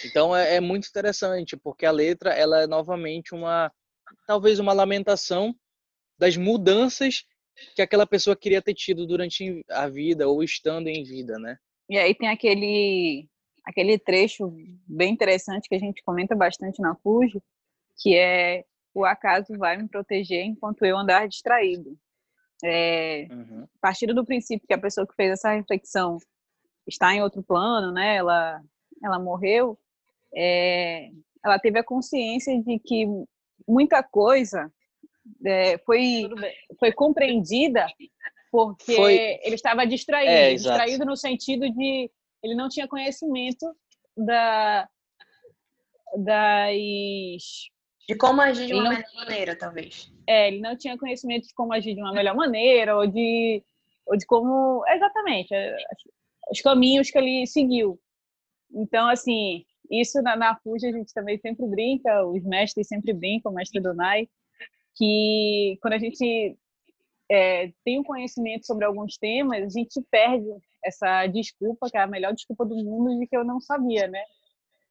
Então 0.06 0.36
é, 0.36 0.58
é 0.58 0.60
muito 0.60 0.88
interessante, 0.88 1.58
porque 1.58 1.88
a 1.88 1.92
letra, 1.92 2.32
ela 2.34 2.62
é 2.62 2.68
novamente 2.68 3.34
uma, 3.34 3.72
talvez 4.28 4.60
uma 4.60 4.74
lamentação 4.74 5.56
das 6.24 6.38
mudanças 6.38 7.26
que 7.76 7.82
aquela 7.82 8.08
pessoa 8.08 8.34
queria 8.34 8.62
ter 8.62 8.74
tido 8.74 9.06
durante 9.06 9.62
a 9.70 9.90
vida 9.90 10.26
ou 10.26 10.42
estando 10.42 10.88
em 10.88 11.04
vida, 11.04 11.38
né? 11.38 11.58
E 11.90 11.98
aí 11.98 12.16
tem 12.16 12.30
aquele 12.30 13.28
aquele 13.66 14.00
trecho 14.00 14.56
bem 14.88 15.12
interessante 15.12 15.68
que 15.68 15.76
a 15.76 15.80
gente 15.80 16.02
comenta 16.02 16.34
bastante 16.34 16.82
na 16.82 16.96
Fuji, 16.96 17.42
que 17.98 18.16
é 18.16 18.64
o 18.94 19.04
acaso 19.04 19.58
vai 19.58 19.76
me 19.76 19.90
proteger 19.90 20.46
enquanto 20.46 20.86
eu 20.86 20.98
andar 20.98 21.28
distraído. 21.28 21.98
É, 22.64 23.28
uhum. 23.30 23.68
Partindo 23.82 24.14
do 24.14 24.26
princípio 24.26 24.66
que 24.66 24.74
a 24.74 24.82
pessoa 24.82 25.06
que 25.06 25.16
fez 25.16 25.32
essa 25.32 25.52
reflexão 25.52 26.20
está 26.88 27.14
em 27.14 27.22
outro 27.22 27.44
plano, 27.44 27.92
né? 27.92 28.16
Ela, 28.16 28.62
ela 29.04 29.20
morreu. 29.20 29.78
É, 30.34 31.10
ela 31.44 31.60
teve 31.60 31.80
a 31.80 31.84
consciência 31.84 32.58
de 32.64 32.80
que 32.80 33.06
muita 33.68 34.02
coisa 34.02 34.72
é, 35.46 35.78
foi, 35.80 36.30
foi 36.80 36.92
compreendida 36.92 37.86
porque 38.54 38.96
Foi... 38.96 39.40
ele 39.42 39.56
estava 39.56 39.84
distraído, 39.84 40.32
é, 40.32 40.54
distraído 40.54 41.06
no 41.06 41.18
sentido 41.18 41.68
de 41.72 42.12
ele 42.44 42.54
não 42.54 42.70
tinha 42.70 42.88
conhecimento 42.88 43.66
da 44.16 44.88
das 46.16 46.76
de 48.08 48.16
como 48.16 48.42
agir 48.42 48.68
de 48.68 48.74
uma 48.74 48.84
não... 48.84 48.90
melhor 48.92 49.16
maneira, 49.16 49.56
talvez. 49.56 50.14
É, 50.28 50.50
ele 50.50 50.60
não 50.60 50.78
tinha 50.78 50.98
conhecimento 51.00 51.48
de 51.48 51.54
como 51.56 51.74
agir 51.74 51.96
de 51.96 52.02
uma 52.02 52.14
melhor 52.14 52.36
maneira 52.36 52.96
ou 52.96 53.08
de 53.08 53.64
ou 54.06 54.16
de 54.16 54.26
como 54.28 54.84
exatamente 54.88 55.52
os 56.52 56.62
caminhos 56.62 57.10
que 57.10 57.18
ele 57.18 57.48
seguiu. 57.48 58.00
Então, 58.72 59.10
assim, 59.10 59.66
isso 59.90 60.22
na, 60.22 60.36
na 60.36 60.56
Fuji 60.58 60.86
a 60.88 60.92
gente 60.92 61.12
também 61.12 61.40
sempre 61.40 61.66
brinca, 61.66 62.24
os 62.28 62.44
mestres 62.44 62.88
sempre 62.88 63.14
brincam, 63.14 63.52
o 63.52 63.56
mestre 63.56 63.82
Donai, 63.82 64.28
que 64.96 65.78
quando 65.82 65.94
a 65.94 66.00
gente 66.00 66.58
é, 67.30 67.72
tem 67.84 68.00
um 68.00 68.04
conhecimento 68.04 68.66
sobre 68.66 68.86
alguns 68.86 69.18
temas, 69.18 69.64
a 69.64 69.70
gente 69.70 70.02
perde 70.12 70.48
essa 70.84 71.26
desculpa, 71.28 71.90
que 71.90 71.98
é 71.98 72.02
a 72.02 72.08
melhor 72.08 72.34
desculpa 72.34 72.66
do 72.66 72.76
mundo, 72.76 73.20
de 73.20 73.28
que 73.28 73.36
eu 73.36 73.44
não 73.44 73.60
sabia, 73.60 74.08
né? 74.08 74.24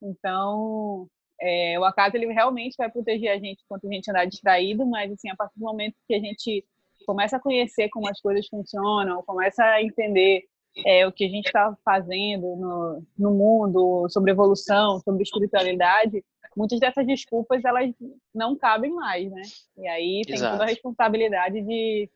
Então, 0.01 1.07
é, 1.39 1.79
o 1.79 1.85
acaso 1.85 2.15
ele 2.15 2.31
realmente 2.31 2.75
vai 2.77 2.89
proteger 2.89 3.31
a 3.31 3.37
gente 3.37 3.61
enquanto 3.63 3.87
a 3.87 3.93
gente 3.93 4.09
andar 4.09 4.25
distraído, 4.25 4.85
mas 4.85 5.11
assim, 5.11 5.29
a 5.29 5.35
partir 5.35 5.57
do 5.57 5.65
momento 5.65 5.95
que 6.07 6.15
a 6.15 6.19
gente 6.19 6.65
começa 7.05 7.37
a 7.37 7.39
conhecer 7.39 7.89
como 7.89 8.07
as 8.09 8.19
coisas 8.19 8.47
funcionam, 8.47 9.23
começa 9.23 9.63
a 9.63 9.81
entender 9.81 10.43
é, 10.85 11.05
o 11.05 11.11
que 11.11 11.25
a 11.25 11.29
gente 11.29 11.45
está 11.45 11.75
fazendo 11.85 12.55
no, 12.55 13.03
no 13.17 13.31
mundo, 13.31 14.07
sobre 14.09 14.31
evolução, 14.31 14.99
sobre 15.01 15.23
espiritualidade, 15.23 16.23
muitas 16.57 16.79
dessas 16.79 17.05
desculpas 17.05 17.63
elas 17.65 17.89
não 18.33 18.55
cabem 18.55 18.91
mais, 18.91 19.31
né? 19.31 19.41
E 19.77 19.87
aí 19.87 20.21
tem 20.25 20.35
Exato. 20.35 20.53
toda 20.53 20.63
a 20.63 20.67
responsabilidade 20.67 21.61
de 21.61 22.09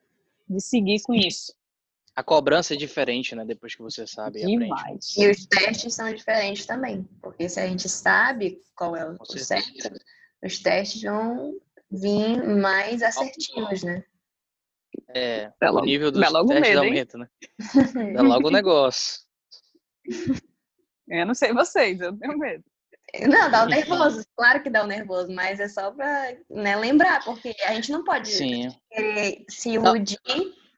de 0.49 0.61
seguir 0.61 1.01
com 1.01 1.13
isso. 1.13 1.53
A 2.15 2.23
cobrança 2.23 2.73
é 2.73 2.77
diferente, 2.77 3.35
né? 3.35 3.43
Depois 3.45 3.75
que 3.75 3.81
você 3.81 4.07
sabe 4.07 4.39
Demais. 4.39 5.15
E, 5.17 5.23
e 5.23 5.29
os 5.31 5.45
testes 5.45 5.93
são 5.93 6.11
diferentes 6.13 6.65
também. 6.65 7.03
Porque 7.21 7.47
se 7.49 7.59
a 7.59 7.67
gente 7.67 7.87
sabe 7.89 8.61
qual 8.75 8.95
é 8.95 9.05
o 9.07 9.17
certo, 9.25 9.93
os 10.41 10.57
testes 10.59 11.01
vão 11.01 11.53
vir 11.91 12.43
mais 12.59 13.03
assertivos, 13.03 13.83
né? 13.83 14.03
É, 15.09 15.51
Dá 15.59 15.69
o 15.69 15.73
logo- 15.75 15.85
nível 15.85 16.11
dos 16.11 16.21
dá 16.21 16.29
logo 16.29 16.47
testes 16.47 16.69
medo, 16.69 16.83
hein? 16.83 16.89
aumenta, 16.89 17.17
né? 17.17 17.29
Dá 18.15 18.21
logo 18.23 18.47
o 18.47 18.51
negócio. 18.51 19.21
Eu 21.07 21.25
não 21.25 21.33
sei 21.35 21.53
vocês, 21.53 21.99
eu 22.01 22.17
tenho 22.17 22.37
medo. 22.37 22.63
Não, 23.27 23.49
dá 23.49 23.63
o 23.63 23.67
nervoso, 23.67 24.25
claro 24.35 24.61
que 24.61 24.69
dá 24.69 24.83
o 24.83 24.87
nervoso, 24.87 25.31
mas 25.31 25.59
é 25.59 25.67
só 25.67 25.91
pra 25.91 26.33
né, 26.49 26.75
lembrar, 26.75 27.23
porque 27.23 27.55
a 27.65 27.73
gente 27.73 27.91
não 27.91 28.03
pode 28.03 28.29
Sim. 28.29 28.69
se 29.49 29.69
iludir 29.69 30.19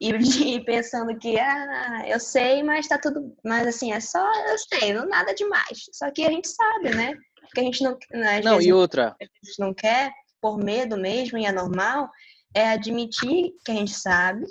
e 0.00 0.60
pensando 0.64 1.18
que, 1.18 1.38
ah, 1.38 2.04
eu 2.06 2.20
sei, 2.20 2.62
mas 2.62 2.88
tá 2.88 2.98
tudo. 2.98 3.36
Mas 3.44 3.66
assim, 3.66 3.92
é 3.92 4.00
só 4.00 4.24
eu 4.48 4.58
sei, 4.58 4.92
não 4.92 5.06
nada 5.06 5.34
demais. 5.34 5.88
Só 5.92 6.10
que 6.10 6.24
a 6.24 6.30
gente 6.30 6.48
sabe, 6.48 6.94
né? 6.94 7.14
Porque 7.40 7.60
a 7.60 7.64
gente 7.64 7.82
não. 7.82 7.98
né, 8.12 8.40
Não, 8.42 8.60
e 8.60 8.72
outra, 8.72 9.16
a 9.20 9.24
gente 9.44 9.58
não 9.58 9.74
quer, 9.74 10.12
por 10.40 10.56
medo 10.56 10.96
mesmo, 10.96 11.36
e 11.36 11.44
é 11.44 11.52
normal, 11.52 12.08
é 12.54 12.68
admitir 12.70 13.52
que 13.64 13.72
a 13.72 13.74
gente 13.74 13.92
sabe 13.92 14.46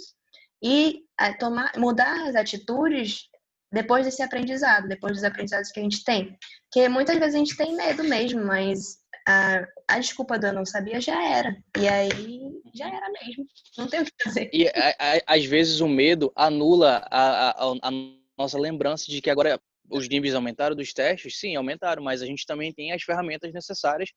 e 0.62 1.02
tomar, 1.40 1.72
mudar 1.78 2.28
as 2.28 2.36
atitudes 2.36 3.29
depois 3.72 4.06
desse 4.06 4.22
aprendizado, 4.24 4.88
depois 4.88 5.14
dos 5.14 5.24
aprendizados 5.24 5.72
que 5.72 5.80
a 5.80 5.84
gente 5.84 6.04
tem. 6.04 6.38
Porque 6.64 6.88
muitas 6.90 7.18
vezes 7.18 7.36
a 7.36 7.38
gente 7.38 7.56
tem 7.56 7.76
medo 7.76 8.04
mesmo, 8.04 8.44
mas 8.44 8.98
a, 9.28 9.66
a 9.88 10.00
desculpa 10.00 10.40
do 10.40 10.48
eu 10.48 10.54
não 10.54 10.66
sabia 10.66 11.00
já 11.00 11.24
era. 11.24 11.56
E 11.78 11.88
aí 11.88 12.62
já 12.74 12.88
era 12.88 13.10
mesmo. 13.12 13.46
Não 13.78 13.88
tem 13.88 14.02
o 14.02 14.06
que 14.06 14.12
fazer. 14.24 14.50
E 14.54 14.68
a- 14.70 14.96
a- 15.00 15.36
às 15.36 15.46
vezes 15.46 15.80
o 15.82 15.88
medo 15.88 16.32
anula 16.36 17.06
a, 17.12 17.52
a- 17.52 17.92
nossa 18.38 18.58
lembrança 18.58 19.06
de 19.08 19.22
que 19.22 19.30
agora 19.30 19.60
os 19.90 20.08
níveis 20.08 20.34
aumentaram 20.34 20.76
dos 20.76 20.94
testes, 20.94 21.40
sim, 21.40 21.56
aumentaram, 21.56 22.02
mas 22.04 22.22
a 22.22 22.26
gente 22.26 22.46
também 22.46 22.72
tem 22.74 22.92
as 22.92 23.04
ferramentas 23.04 23.52
necessárias 23.52 24.12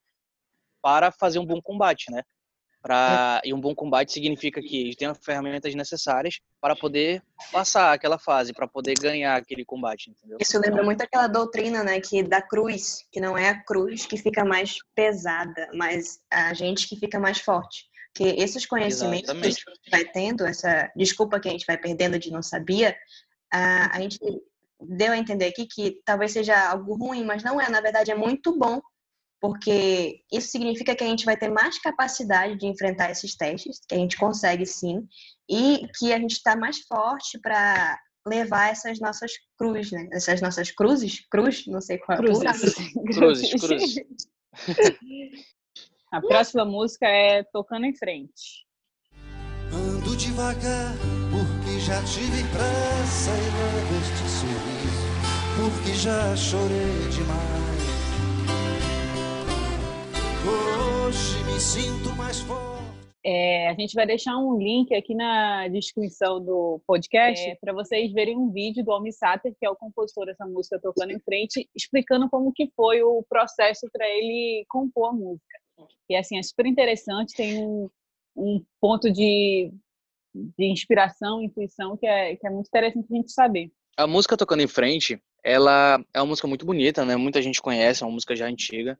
para 0.83 1.11
fazer 1.13 1.39
um 1.39 1.47
bom 1.47 1.61
combate, 1.61 2.11
né? 2.11 2.23
Pra, 2.83 3.41
E 3.45 3.55
um 3.55 3.61
bom 3.61 3.75
combate 3.75 4.13
significa 4.13 4.61
que 4.61 4.97
tem 4.97 5.07
as 5.07 5.19
ferramentas 5.19 5.73
necessárias 5.75 6.41
para 6.61 6.75
poder 6.75 7.23
passar 7.53 7.93
aquela 7.93 8.19
fase, 8.19 8.53
para 8.53 8.67
poder 8.67 8.95
ganhar 8.99 9.37
aquele 9.37 9.65
combate, 9.65 10.11
entendeu? 10.11 10.39
Isso 10.41 10.59
lembra 10.59 10.83
muito 10.83 11.01
aquela 11.01 11.29
doutrina, 11.29 11.85
né, 11.85 12.01
que 12.01 12.23
da 12.25 12.43
cruz, 12.43 13.07
que 13.13 13.21
não 13.21 13.39
é 13.39 13.51
a 13.51 13.63
cruz 13.63 14.05
que 14.05 14.17
fica 14.17 14.45
mais 14.45 14.79
pesada, 14.97 15.71
mas 15.73 16.21
a 16.29 16.53
gente 16.55 16.89
que 16.89 16.97
fica 16.97 17.21
mais 17.21 17.39
forte. 17.39 17.85
Porque 18.13 18.35
esses 18.43 18.67
conhecimentos 18.67 19.31
Exatamente. 19.31 19.65
que 19.65 19.71
a 19.71 19.75
gente 19.75 19.91
vai 19.91 20.05
tendo, 20.05 20.45
essa 20.45 20.91
desculpa 20.95 21.41
que 21.41 21.49
a 21.49 21.53
gente 21.53 21.65
vai 21.65 21.79
perdendo 21.79 22.19
de 22.19 22.31
não 22.31 22.43
sabia, 22.43 22.95
a, 23.51 23.97
a 23.97 24.01
gente 24.01 24.19
deu 24.81 25.13
a 25.13 25.19
entender 25.19 25.47
aqui 25.47 25.67
que 25.67 26.03
talvez 26.05 26.33
seja 26.33 26.71
algo 26.71 26.95
ruim, 26.95 27.25
mas 27.25 27.43
não 27.43 27.61
é. 27.61 27.69
Na 27.71 27.81
verdade, 27.81 28.11
é 28.11 28.15
muito 28.15 28.59
bom, 28.59 28.83
porque 29.43 30.21
isso 30.33 30.53
significa 30.53 30.95
que 30.95 31.03
a 31.03 31.07
gente 31.09 31.25
vai 31.25 31.37
ter 31.37 31.51
mais 31.51 31.77
capacidade 31.81 32.57
de 32.57 32.67
enfrentar 32.69 33.11
esses 33.11 33.35
testes, 33.35 33.81
que 33.89 33.95
a 33.97 33.99
gente 33.99 34.17
consegue 34.17 34.65
sim, 34.65 35.05
e 35.51 35.89
que 35.99 36.13
a 36.13 36.19
gente 36.19 36.37
está 36.37 36.55
mais 36.55 36.79
forte 36.87 37.41
para 37.41 37.99
levar 38.25 38.71
essas 38.71 39.01
nossas 39.01 39.33
cruzes, 39.59 39.91
né? 39.91 40.09
Essas 40.13 40.41
nossas 40.41 40.71
cruzes, 40.71 41.27
cruz, 41.29 41.67
não 41.67 41.81
sei 41.81 41.99
qual 41.99 42.19
é 42.19 42.21
o 42.21 42.25
plural. 42.25 42.55
Cruzes, 43.13 43.51
cruzes. 43.61 43.97
A 46.13 46.21
próxima 46.21 46.65
música 46.65 47.09
é 47.09 47.43
Tocando 47.53 47.87
em 47.87 47.97
Frente. 47.97 48.65
Ando 49.73 50.17
devagar, 50.17 50.95
porque 51.33 51.81
já 51.81 52.01
tive 52.05 52.45
pressa 52.45 53.31
e 53.31 53.51
levo 53.59 53.95
este 54.03 54.29
sorriso, 54.39 55.03
porque 55.59 55.95
já 55.95 56.37
chorei 56.37 57.09
demais. 57.11 57.82
Hoje 61.13 61.45
me 61.45 61.61
sinto 61.61 62.17
mais 62.17 62.41
forte. 62.41 62.83
É, 63.23 63.69
a 63.69 63.75
gente 63.75 63.95
vai 63.95 64.07
deixar 64.07 64.35
um 64.39 64.57
link 64.57 64.95
aqui 64.95 65.15
na 65.15 65.69
descrição 65.69 66.43
do 66.43 66.81
podcast 66.87 67.55
para 67.61 67.75
vocês 67.75 68.11
verem 68.15 68.35
um 68.35 68.51
vídeo 68.51 68.83
do 68.83 68.91
Almi 68.91 69.13
Sater, 69.13 69.55
que 69.61 69.67
é 69.67 69.69
o 69.69 69.77
compositor 69.77 70.25
dessa 70.25 70.47
música 70.47 70.81
Tocando 70.81 71.11
em 71.11 71.21
Frente, 71.21 71.69
explicando 71.77 72.31
como 72.31 72.51
que 72.51 72.73
foi 72.75 73.03
o 73.03 73.23
processo 73.29 73.87
para 73.93 74.09
ele 74.09 74.65
compor 74.71 75.11
a 75.11 75.13
música. 75.13 75.59
E 76.09 76.17
assim, 76.17 76.39
é 76.39 76.43
super 76.43 76.65
interessante, 76.65 77.37
tem 77.37 77.63
um, 77.63 77.91
um 78.35 78.65
ponto 78.81 79.13
de, 79.13 79.71
de 80.35 80.65
inspiração, 80.65 81.43
intuição, 81.43 81.95
que 81.95 82.07
é, 82.07 82.37
que 82.37 82.47
é 82.47 82.51
muito 82.51 82.69
interessante 82.69 83.07
a 83.13 83.15
gente 83.15 83.33
saber. 83.33 83.71
A 83.99 84.07
música 84.07 84.35
Tocando 84.35 84.63
em 84.63 84.67
Frente, 84.67 85.23
ela 85.45 86.03
é 86.15 86.21
uma 86.21 86.29
música 86.29 86.49
muito 86.49 86.65
bonita, 86.65 87.05
né? 87.05 87.17
Muita 87.17 87.43
gente 87.43 87.61
conhece, 87.61 88.03
é 88.03 88.07
uma 88.07 88.15
música 88.15 88.35
já 88.35 88.47
antiga. 88.47 88.99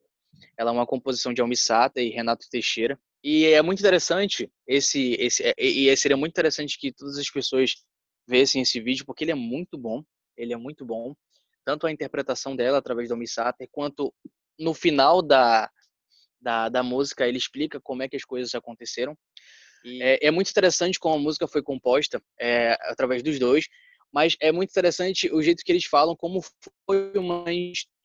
Ela 0.57 0.71
é 0.71 0.73
uma 0.73 0.87
composição 0.87 1.33
de 1.33 1.41
Almissata 1.41 2.01
e 2.01 2.11
Renato 2.11 2.49
Teixeira. 2.51 2.99
E 3.23 3.47
é 3.47 3.63
muito 3.63 3.79
interessante 3.79 4.51
esse 4.67 5.17
esse 5.19 5.43
e 5.59 5.89
e 5.89 5.97
seria 5.97 6.17
muito 6.17 6.33
interessante 6.33 6.79
que 6.79 6.93
todas 6.93 7.19
as 7.19 7.31
pessoas 7.31 7.75
vissem 8.27 8.63
esse 8.63 8.81
vídeo 8.81 9.05
porque 9.05 9.25
ele 9.25 9.31
é 9.31 9.37
muito 9.37 9.79
bom, 9.79 10.03
ele 10.37 10.53
é 10.53 10.57
muito 10.57 10.85
bom, 10.85 11.15
tanto 11.65 11.87
a 11.87 11.93
interpretação 11.93 12.57
dela 12.57 12.79
através 12.79 13.09
do 13.09 13.13
Almissata 13.13 13.67
quanto 13.71 14.13
no 14.59 14.75
final 14.75 15.23
da, 15.23 15.71
da 16.41 16.69
da 16.69 16.83
música 16.83 17.27
ele 17.27 17.39
explica 17.39 17.81
como 17.81 18.03
é 18.03 18.09
que 18.09 18.17
as 18.17 18.25
coisas 18.25 18.55
aconteceram. 18.55 19.17
E 19.85 20.03
é, 20.03 20.19
é 20.27 20.31
muito 20.31 20.51
interessante 20.51 20.99
como 20.99 21.17
a 21.17 21.19
música 21.19 21.47
foi 21.47 21.63
composta 21.63 22.23
é, 22.41 22.73
através 22.83 23.23
dos 23.23 23.39
dois, 23.39 23.67
mas 24.13 24.37
é 24.41 24.53
muito 24.53 24.71
interessante 24.71 25.33
o 25.33 25.43
jeito 25.43 25.65
que 25.65 25.73
eles 25.73 25.85
falam 25.85 26.15
como 26.15 26.41
foi 26.87 27.13
uma 27.17 27.45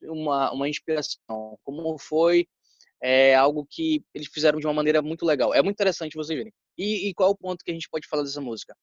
uma, 0.04 0.52
uma 0.52 0.70
inspiração, 0.70 1.60
como 1.64 1.98
foi 2.00 2.48
é, 3.02 3.36
algo 3.36 3.68
que 3.70 4.04
eles 4.14 4.28
fizeram 4.28 4.60
de 4.60 4.66
uma 4.66 4.74
maneira 4.74 5.02
muito 5.02 5.26
legal. 5.26 5.54
É 5.54 5.62
muito 5.62 5.76
interessante 5.76 6.16
vocês 6.16 6.38
verem. 6.38 6.54
E, 6.78 7.10
e 7.10 7.14
qual 7.14 7.30
é 7.30 7.32
o 7.32 7.38
ponto 7.38 7.64
que 7.64 7.72
a 7.72 7.74
gente 7.74 7.90
pode 7.90 8.08
falar 8.08 8.24
dessa 8.24 8.42
música? 8.42 8.76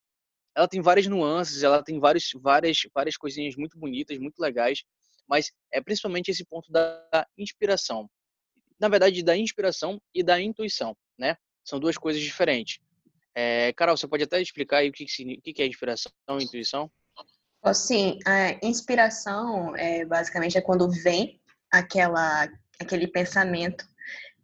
Ela 0.56 0.68
tem 0.68 0.80
várias 0.80 1.06
nuances, 1.06 1.62
ela 1.62 1.82
tem 1.82 1.98
vários, 1.98 2.30
várias, 2.37 2.78
várias 2.94 3.16
coisinhas 3.16 3.56
muito 3.56 3.78
bonitas, 3.78 4.18
muito 4.18 4.38
legais, 4.38 4.84
mas 5.28 5.50
é 5.72 5.80
principalmente 5.80 6.30
esse 6.30 6.44
ponto 6.44 6.70
da 6.70 7.26
inspiração. 7.37 8.08
Na 8.78 8.88
verdade, 8.88 9.22
da 9.22 9.37
inspiração 9.37 10.00
e 10.12 10.22
da 10.22 10.40
intuição, 10.40 10.96
né? 11.18 11.37
São 11.64 11.80
duas 11.80 11.96
coisas 11.96 12.22
diferentes. 12.22 12.78
É, 13.34 13.72
Carol, 13.72 13.96
você 13.96 14.06
pode 14.06 14.22
até 14.22 14.40
explicar 14.40 14.78
aí 14.78 14.90
o 14.90 14.92
que 14.92 15.06
que 15.06 15.62
é 15.62 15.66
inspiração 15.66 16.12
e 16.38 16.44
intuição? 16.44 16.90
Assim, 17.64 18.18
a 18.27 18.53
inspiração 18.66 19.74
é 19.77 20.05
basicamente 20.05 20.59
é 20.59 20.61
quando 20.61 20.90
vem 20.90 21.40
aquela 21.72 22.48
aquele 22.81 23.07
pensamento 23.09 23.85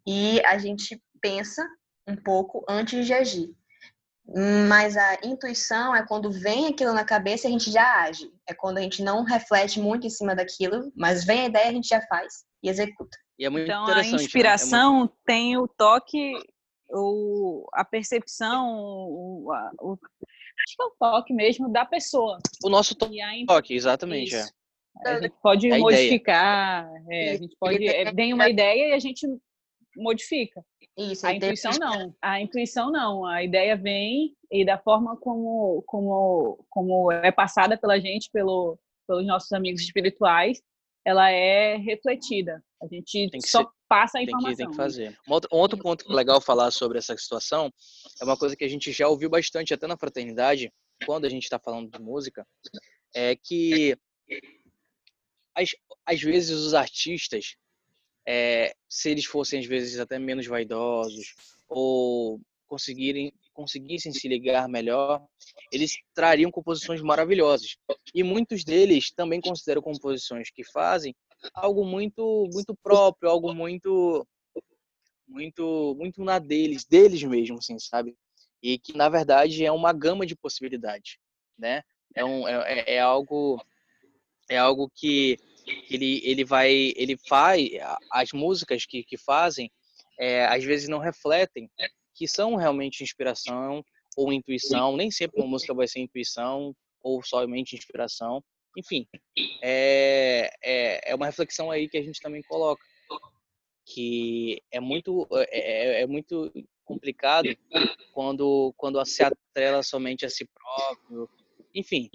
e 0.07 0.41
a 0.47 0.57
gente 0.57 1.01
pensa 1.21 1.69
um 2.09 2.17
pouco 2.17 2.65
antes 2.69 3.05
de 3.07 3.13
agir. 3.13 3.51
Mas 4.69 4.97
a 4.97 5.19
intuição 5.25 5.95
é 5.95 6.07
quando 6.07 6.31
vem 6.31 6.69
aquilo 6.69 6.93
na 6.93 7.05
cabeça 7.05 7.47
e 7.47 7.49
a 7.49 7.51
gente 7.51 7.71
já 7.71 8.03
age. 8.05 8.31
É 8.49 8.55
quando 8.55 8.79
a 8.79 8.81
gente 8.81 9.03
não 9.03 9.25
reflete 9.25 9.81
muito 9.81 10.07
em 10.07 10.11
cima 10.11 10.35
daquilo, 10.37 10.93
mas 10.97 11.25
vem 11.25 11.41
a 11.43 11.47
ideia, 11.47 11.69
a 11.69 11.73
gente 11.73 11.89
já 11.89 12.01
faz 12.07 12.45
e 12.63 12.69
executa. 12.69 13.19
E 13.39 13.45
é 13.45 13.51
muito 13.51 13.65
Então, 13.65 13.81
a 13.81 13.91
interessante. 13.91 14.05
né? 14.05 14.09
É 14.09 14.13
muito- 14.13 14.25
inspiração 14.25 15.13
tem 15.27 15.59
o 15.59 15.67
toque, 15.67 16.33
o, 16.89 17.67
a 17.75 17.85
percepção, 17.85 18.69
o, 18.79 19.53
a- 19.53 19.73
o- 19.81 19.99
que 20.77 20.83
é 20.83 20.87
o 20.87 20.91
toque 20.99 21.33
mesmo 21.33 21.71
da 21.71 21.85
pessoa. 21.85 22.39
O 22.65 22.69
nosso 22.69 22.97
a 23.03 23.37
in- 23.37 23.47
toque, 23.47 23.75
exatamente. 23.75 24.35
É. 24.35 24.41
Isso. 24.41 24.55
A 25.07 25.21
gente 25.21 25.35
pode 25.43 25.71
É 25.71 25.75
a 25.77 25.79
modificar, 25.79 26.91
é, 27.09 27.31
a 27.31 27.37
gente 27.37 27.57
pode, 27.59 27.79
tem- 27.79 27.89
é, 27.89 28.13
vem 28.13 28.35
uma 28.35 28.49
ideia 28.49 28.89
e 28.89 28.93
a 28.93 28.99
gente 28.99 29.27
modifica. 29.97 30.65
Isso, 30.97 31.27
A 31.27 31.33
intuição 31.35 31.73
não. 31.79 32.15
A 32.21 32.41
intuição 32.41 32.91
não. 32.91 33.25
A 33.25 33.43
ideia 33.43 33.77
vem 33.77 34.35
e 34.51 34.65
da 34.65 34.79
forma 34.79 35.17
como, 35.17 35.83
como, 35.87 36.65
como 36.69 37.11
é 37.13 37.31
passada 37.33 37.79
pela 37.79 37.99
gente, 37.99 38.29
pelo, 38.33 38.79
pelos 39.07 39.27
nossos 39.27 39.51
amigos 39.53 39.81
espirituais, 39.81 40.61
ela 41.05 41.31
é 41.31 41.77
refletida. 41.77 42.63
A 42.83 42.87
gente 42.87 43.29
só 43.47 43.63
ser- 43.63 43.69
passa 43.89 44.19
a 44.19 44.21
Tem 44.21 44.27
que, 44.27 44.33
informação. 44.33 44.57
tem 44.57 44.71
que 44.71 44.77
fazer. 44.77 45.19
Um 45.29 45.33
outro, 45.33 45.51
um 45.53 45.59
outro 45.59 45.79
ponto 45.79 46.11
legal 46.13 46.41
falar 46.41 46.71
sobre 46.71 46.99
essa 46.99 47.17
situação 47.17 47.73
é 48.21 48.25
uma 48.25 48.37
coisa 48.37 48.57
que 48.57 48.65
a 48.65 48.69
gente 48.69 48.93
já 48.93 49.09
ouviu 49.09 49.29
bastante 49.29 49.75
até 49.75 49.87
na 49.87 49.97
fraternidade, 49.97 50.73
quando 51.07 51.25
a 51.25 51.29
gente 51.29 51.45
está 51.45 51.59
falando 51.59 51.91
de 51.91 52.01
música, 52.01 52.47
é 53.15 53.35
que 53.37 53.97
às, 55.55 55.71
às 56.07 56.21
vezes 56.21 56.51
os 56.51 56.75
artistas, 56.75 57.57
é, 58.27 58.75
se 58.89 59.11
eles 59.11 59.25
fossem 59.25 59.61
às 59.61 59.67
vezes 59.67 59.99
até 59.99 60.19
menos 60.19 60.47
vaidosos 60.47 61.35
ou 61.69 62.41
conseguirem 62.67 63.33
conseguissem 63.61 64.11
se 64.11 64.27
ligar 64.27 64.67
melhor, 64.69 65.23
eles 65.71 65.93
trariam 66.15 66.51
composições 66.51 67.03
maravilhosas. 67.03 67.77
E 68.15 68.23
muitos 68.23 68.65
deles 68.65 69.11
também 69.15 69.39
consideram 69.39 69.83
composições 69.83 70.51
que 70.51 70.65
fazem 70.65 71.15
algo 71.53 71.85
muito 71.85 72.49
muito 72.53 72.75
próprio, 72.83 73.29
algo 73.31 73.53
muito 73.53 74.27
muito 75.29 75.95
muito 75.99 76.25
na 76.25 76.39
deles, 76.39 76.87
deles 76.87 77.23
mesmo, 77.23 77.59
assim, 77.59 77.79
sabe? 77.79 78.17
E 78.63 78.79
que 78.79 78.97
na 78.97 79.09
verdade 79.11 79.65
é 79.65 79.71
uma 79.71 79.93
gama 79.93 80.25
de 80.25 80.35
possibilidades, 80.35 81.19
né? 81.59 81.83
É 82.15 82.25
um 82.25 82.49
é, 82.49 82.55
é- 82.81 82.95
é 82.95 83.01
algo 83.01 83.63
é 84.49 84.57
algo 84.57 84.91
que 84.95 85.37
ele 85.91 86.23
ele 86.25 86.45
vai 86.45 86.93
ele 86.97 87.17
faz 87.29 87.69
as 88.11 88.33
músicas 88.33 88.87
que 88.87 89.05
que 89.05 89.19
fazem 89.19 89.71
é, 90.19 90.47
às 90.47 90.65
vezes 90.65 90.89
não 90.89 90.99
refletem 90.99 91.71
que 92.21 92.29
são 92.29 92.55
realmente 92.55 93.03
inspiração 93.03 93.83
ou 94.15 94.31
intuição. 94.31 94.95
Nem 94.95 95.11
sempre 95.11 95.41
uma 95.41 95.49
música 95.49 95.73
vai 95.73 95.89
ser 95.89 96.01
intuição 96.01 96.77
ou 97.03 97.23
somente 97.23 97.75
inspiração. 97.75 98.45
Enfim, 98.77 99.09
é, 99.63 100.51
é, 100.63 101.13
é 101.13 101.15
uma 101.15 101.25
reflexão 101.25 101.71
aí 101.71 101.89
que 101.89 101.97
a 101.97 102.03
gente 102.03 102.21
também 102.21 102.43
coloca, 102.43 102.85
que 103.87 104.63
é 104.71 104.79
muito, 104.79 105.27
é, 105.33 105.99
é, 105.99 106.03
é 106.03 106.07
muito 106.07 106.53
complicado 106.85 107.49
quando, 108.13 108.75
quando 108.77 109.03
se 109.07 109.23
atrela 109.23 109.83
somente 109.83 110.27
a 110.27 110.29
si 110.29 110.47
próprio. 110.47 111.27
Enfim, 111.75 112.11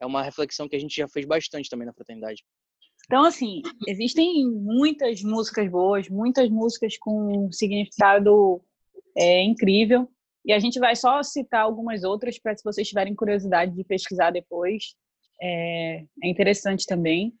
é 0.00 0.06
uma 0.06 0.22
reflexão 0.22 0.66
que 0.66 0.76
a 0.76 0.80
gente 0.80 0.96
já 0.96 1.06
fez 1.06 1.26
bastante 1.26 1.68
também 1.68 1.86
na 1.86 1.92
fraternidade. 1.92 2.42
Então, 3.04 3.24
assim, 3.24 3.60
existem 3.86 4.46
muitas 4.50 5.22
músicas 5.22 5.70
boas, 5.70 6.08
muitas 6.08 6.48
músicas 6.48 6.96
com 6.98 7.52
significado 7.52 8.62
é, 9.18 9.42
incrível. 9.42 10.08
E 10.44 10.52
a 10.52 10.58
gente 10.58 10.78
vai 10.78 10.94
só 10.94 11.22
citar 11.22 11.62
algumas 11.62 12.04
outras 12.04 12.38
para 12.38 12.56
se 12.56 12.64
vocês 12.64 12.88
tiverem 12.88 13.14
curiosidade 13.14 13.74
de 13.74 13.84
pesquisar 13.84 14.30
depois. 14.30 14.94
É, 15.40 16.04
é 16.22 16.28
interessante 16.28 16.86
também. 16.86 17.34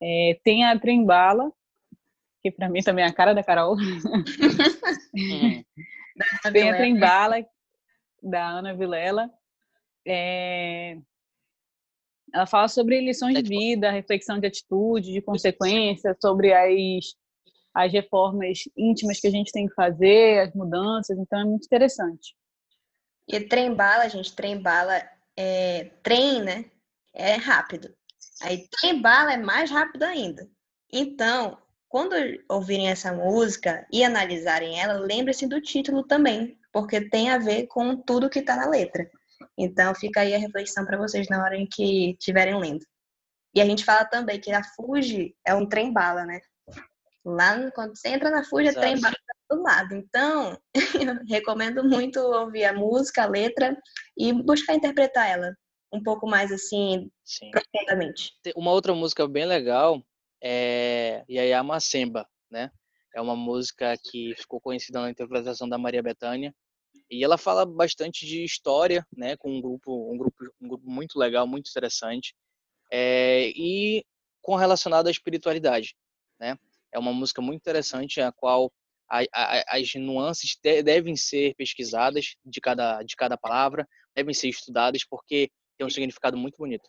É, 0.00 0.38
tem 0.42 0.64
a 0.64 0.78
Trembala, 0.78 1.52
que 2.42 2.50
para 2.50 2.68
mim 2.68 2.82
também 2.82 3.04
é 3.04 3.08
a 3.08 3.12
cara 3.12 3.34
da 3.34 3.44
Carol. 3.44 3.76
Hum. 3.76 4.02
tem 6.52 6.70
a 6.70 6.76
Trembala, 6.76 7.46
da 8.22 8.48
Ana 8.48 8.74
Vilela. 8.74 9.30
É, 10.06 10.98
ela 12.34 12.46
fala 12.46 12.66
sobre 12.66 13.00
lições 13.00 13.34
de 13.34 13.42
vida, 13.42 13.90
reflexão 13.90 14.40
de 14.40 14.46
atitude, 14.46 15.12
de 15.12 15.20
consequência, 15.20 16.16
sobre 16.20 16.52
as, 16.52 17.14
as 17.74 17.92
reformas 17.92 18.64
íntimas 18.76 19.20
que 19.20 19.26
a 19.26 19.30
gente 19.30 19.52
tem 19.52 19.66
que 19.66 19.74
fazer, 19.74 20.40
as 20.40 20.54
mudanças. 20.54 21.18
Então, 21.18 21.40
é 21.40 21.44
muito 21.44 21.64
interessante. 21.64 22.34
E 23.28 23.40
trem 23.40 23.74
bala, 23.74 24.08
gente, 24.08 24.34
trem 24.34 24.60
bala 24.60 25.02
é 25.36 25.90
trem, 26.02 26.42
né? 26.42 26.64
É 27.14 27.34
rápido. 27.34 27.94
Aí 28.42 28.66
trem 28.68 29.00
bala 29.00 29.34
é 29.34 29.36
mais 29.36 29.70
rápido 29.70 30.02
ainda. 30.02 30.48
Então, 30.92 31.56
quando 31.88 32.14
ouvirem 32.48 32.88
essa 32.88 33.12
música 33.12 33.86
e 33.92 34.02
analisarem 34.02 34.80
ela, 34.80 34.94
lembre-se 34.94 35.46
do 35.46 35.60
título 35.60 36.02
também, 36.02 36.58
porque 36.72 37.08
tem 37.08 37.30
a 37.30 37.38
ver 37.38 37.66
com 37.66 37.96
tudo 37.96 38.30
que 38.30 38.38
está 38.38 38.56
na 38.56 38.68
letra. 38.68 39.10
Então 39.58 39.94
fica 39.94 40.20
aí 40.20 40.34
a 40.34 40.38
reflexão 40.38 40.84
para 40.84 40.96
vocês 40.96 41.28
na 41.28 41.42
hora 41.42 41.56
em 41.56 41.66
que 41.66 42.12
estiverem 42.12 42.58
lendo. 42.58 42.84
E 43.54 43.60
a 43.60 43.66
gente 43.66 43.84
fala 43.84 44.04
também 44.06 44.40
que 44.40 44.50
a 44.50 44.64
Fuji 44.64 45.36
é 45.46 45.54
um 45.54 45.68
trem-bala, 45.68 46.24
né? 46.24 46.40
Lá 47.24 47.70
quando 47.72 47.96
você 47.96 48.08
entra 48.08 48.30
na 48.30 48.44
Fuji 48.44 48.68
é 48.68 48.72
trem-bala 48.72 49.14
do 49.50 49.62
lado. 49.62 49.94
Então, 49.94 50.58
eu 50.74 50.74
recomendo 51.28 51.84
muito 51.84 52.18
ouvir 52.18 52.64
a 52.64 52.72
música, 52.72 53.22
a 53.22 53.28
letra 53.28 53.76
e 54.16 54.32
buscar 54.32 54.74
interpretar 54.74 55.28
ela 55.28 55.54
um 55.92 56.02
pouco 56.02 56.26
mais 56.26 56.50
assim, 56.50 57.10
Sim. 57.24 57.50
profundamente. 57.50 58.32
Uma 58.56 58.72
outra 58.72 58.94
música 58.94 59.28
bem 59.28 59.44
legal 59.44 60.02
é 60.42 61.22
Yaya 61.30 61.62
Macemba, 61.62 62.26
né? 62.50 62.70
É 63.14 63.20
uma 63.20 63.36
música 63.36 63.94
que 64.10 64.34
ficou 64.36 64.60
conhecida 64.60 65.00
na 65.00 65.10
interpretação 65.10 65.68
da 65.68 65.76
Maria 65.76 66.02
Bethânia 66.02 66.52
e 67.10 67.22
ela 67.22 67.36
fala 67.36 67.66
bastante 67.66 68.24
de 68.24 68.42
história, 68.42 69.06
né, 69.14 69.36
com 69.36 69.50
um 69.50 69.60
grupo, 69.60 70.10
um 70.10 70.16
grupo, 70.16 70.36
um 70.58 70.68
grupo 70.68 70.90
muito 70.90 71.18
legal, 71.18 71.46
muito 71.46 71.68
interessante, 71.68 72.34
é, 72.90 73.50
e 73.54 74.02
com 74.40 74.56
relacionado 74.56 75.08
à 75.08 75.10
espiritualidade, 75.10 75.94
né? 76.40 76.56
É 76.92 76.98
uma 76.98 77.12
música 77.12 77.40
muito 77.40 77.60
interessante, 77.60 78.20
a 78.20 78.30
qual 78.32 78.72
a, 79.08 79.20
a, 79.32 79.76
as 79.76 79.94
nuances 79.94 80.56
de, 80.62 80.82
devem 80.82 81.16
ser 81.16 81.54
pesquisadas 81.56 82.34
de 82.44 82.60
cada 82.60 83.02
de 83.02 83.14
cada 83.16 83.36
palavra, 83.36 83.86
devem 84.14 84.34
ser 84.34 84.48
estudadas 84.48 85.04
porque 85.04 85.50
tem 85.76 85.86
um 85.86 85.90
significado 85.90 86.36
muito 86.36 86.56
bonito. 86.56 86.88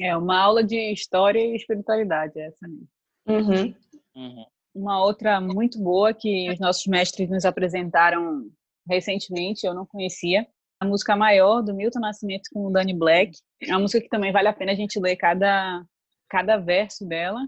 É 0.00 0.16
uma 0.16 0.38
aula 0.38 0.62
de 0.62 0.92
história 0.92 1.40
e 1.40 1.56
espiritualidade 1.56 2.38
essa 2.38 2.68
mesmo. 2.68 2.88
Uhum. 3.26 3.74
Uhum. 4.14 4.46
Uma 4.74 5.02
outra 5.02 5.40
muito 5.40 5.78
boa 5.78 6.12
que 6.12 6.50
os 6.50 6.58
nossos 6.58 6.86
mestres 6.86 7.30
nos 7.30 7.44
apresentaram 7.44 8.50
recentemente, 8.88 9.66
eu 9.66 9.74
não 9.74 9.86
conhecia. 9.86 10.46
A 10.78 10.84
música 10.84 11.16
maior 11.16 11.62
do 11.62 11.74
Milton 11.74 12.00
Nascimento 12.00 12.50
com 12.52 12.66
o 12.66 12.70
Danny 12.70 12.94
Black. 12.94 13.38
É 13.62 13.72
uma 13.72 13.80
música 13.80 14.02
que 14.02 14.10
também 14.10 14.32
vale 14.32 14.48
a 14.48 14.52
pena 14.52 14.72
a 14.72 14.74
gente 14.74 15.00
ler 15.00 15.16
cada, 15.16 15.82
cada 16.28 16.58
verso 16.58 17.06
dela. 17.06 17.40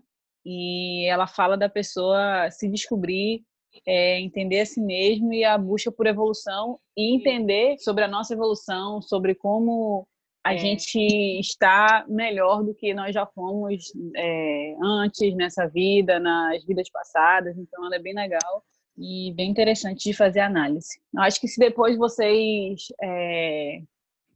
E 0.45 1.07
ela 1.07 1.27
fala 1.27 1.57
da 1.57 1.69
pessoa 1.69 2.51
se 2.51 2.69
descobrir, 2.69 3.43
é, 3.87 4.21
entender 4.21 4.61
a 4.61 4.67
si 4.67 4.81
mesmo 4.81 5.33
e 5.33 5.45
a 5.45 5.57
busca 5.59 5.93
por 5.93 6.07
evolução 6.07 6.79
e 6.97 7.15
entender 7.15 7.79
sobre 7.79 8.05
a 8.05 8.09
nossa 8.09 8.35
evolução, 8.35 9.03
sobre 9.03 9.35
como 9.35 10.07
a 10.45 10.55
é. 10.55 10.59
gente 10.59 10.99
está 11.39 12.05
melhor 12.09 12.63
do 12.63 12.75
que 12.75 12.95
nós 12.95 13.13
já 13.13 13.27
fomos 13.27 13.93
é, 14.17 14.77
antes 14.83 15.35
nessa 15.35 15.67
vida, 15.67 16.19
nas 16.19 16.65
vidas 16.65 16.89
passadas. 16.91 17.57
Então, 17.59 17.85
ela 17.85 17.97
é 17.97 17.99
bem 17.99 18.15
legal 18.15 18.65
e 18.97 19.33
bem 19.35 19.51
interessante 19.51 20.05
de 20.05 20.17
fazer 20.17 20.41
análise. 20.41 21.01
Eu 21.15 21.23
acho 21.23 21.41
que 21.41 21.49
se 21.49 21.59
depois 21.59 21.97
vocês 21.97 22.89
é, 23.03 23.81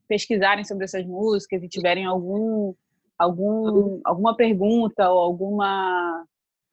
pesquisarem 0.06 0.64
sobre 0.64 0.84
essas 0.84 1.06
músicas 1.06 1.62
e 1.62 1.68
tiverem 1.68 2.04
algum, 2.04 2.74
algum, 3.22 4.00
alguma 4.04 4.36
pergunta 4.36 5.08
ou 5.10 5.20
alguma, 5.20 6.26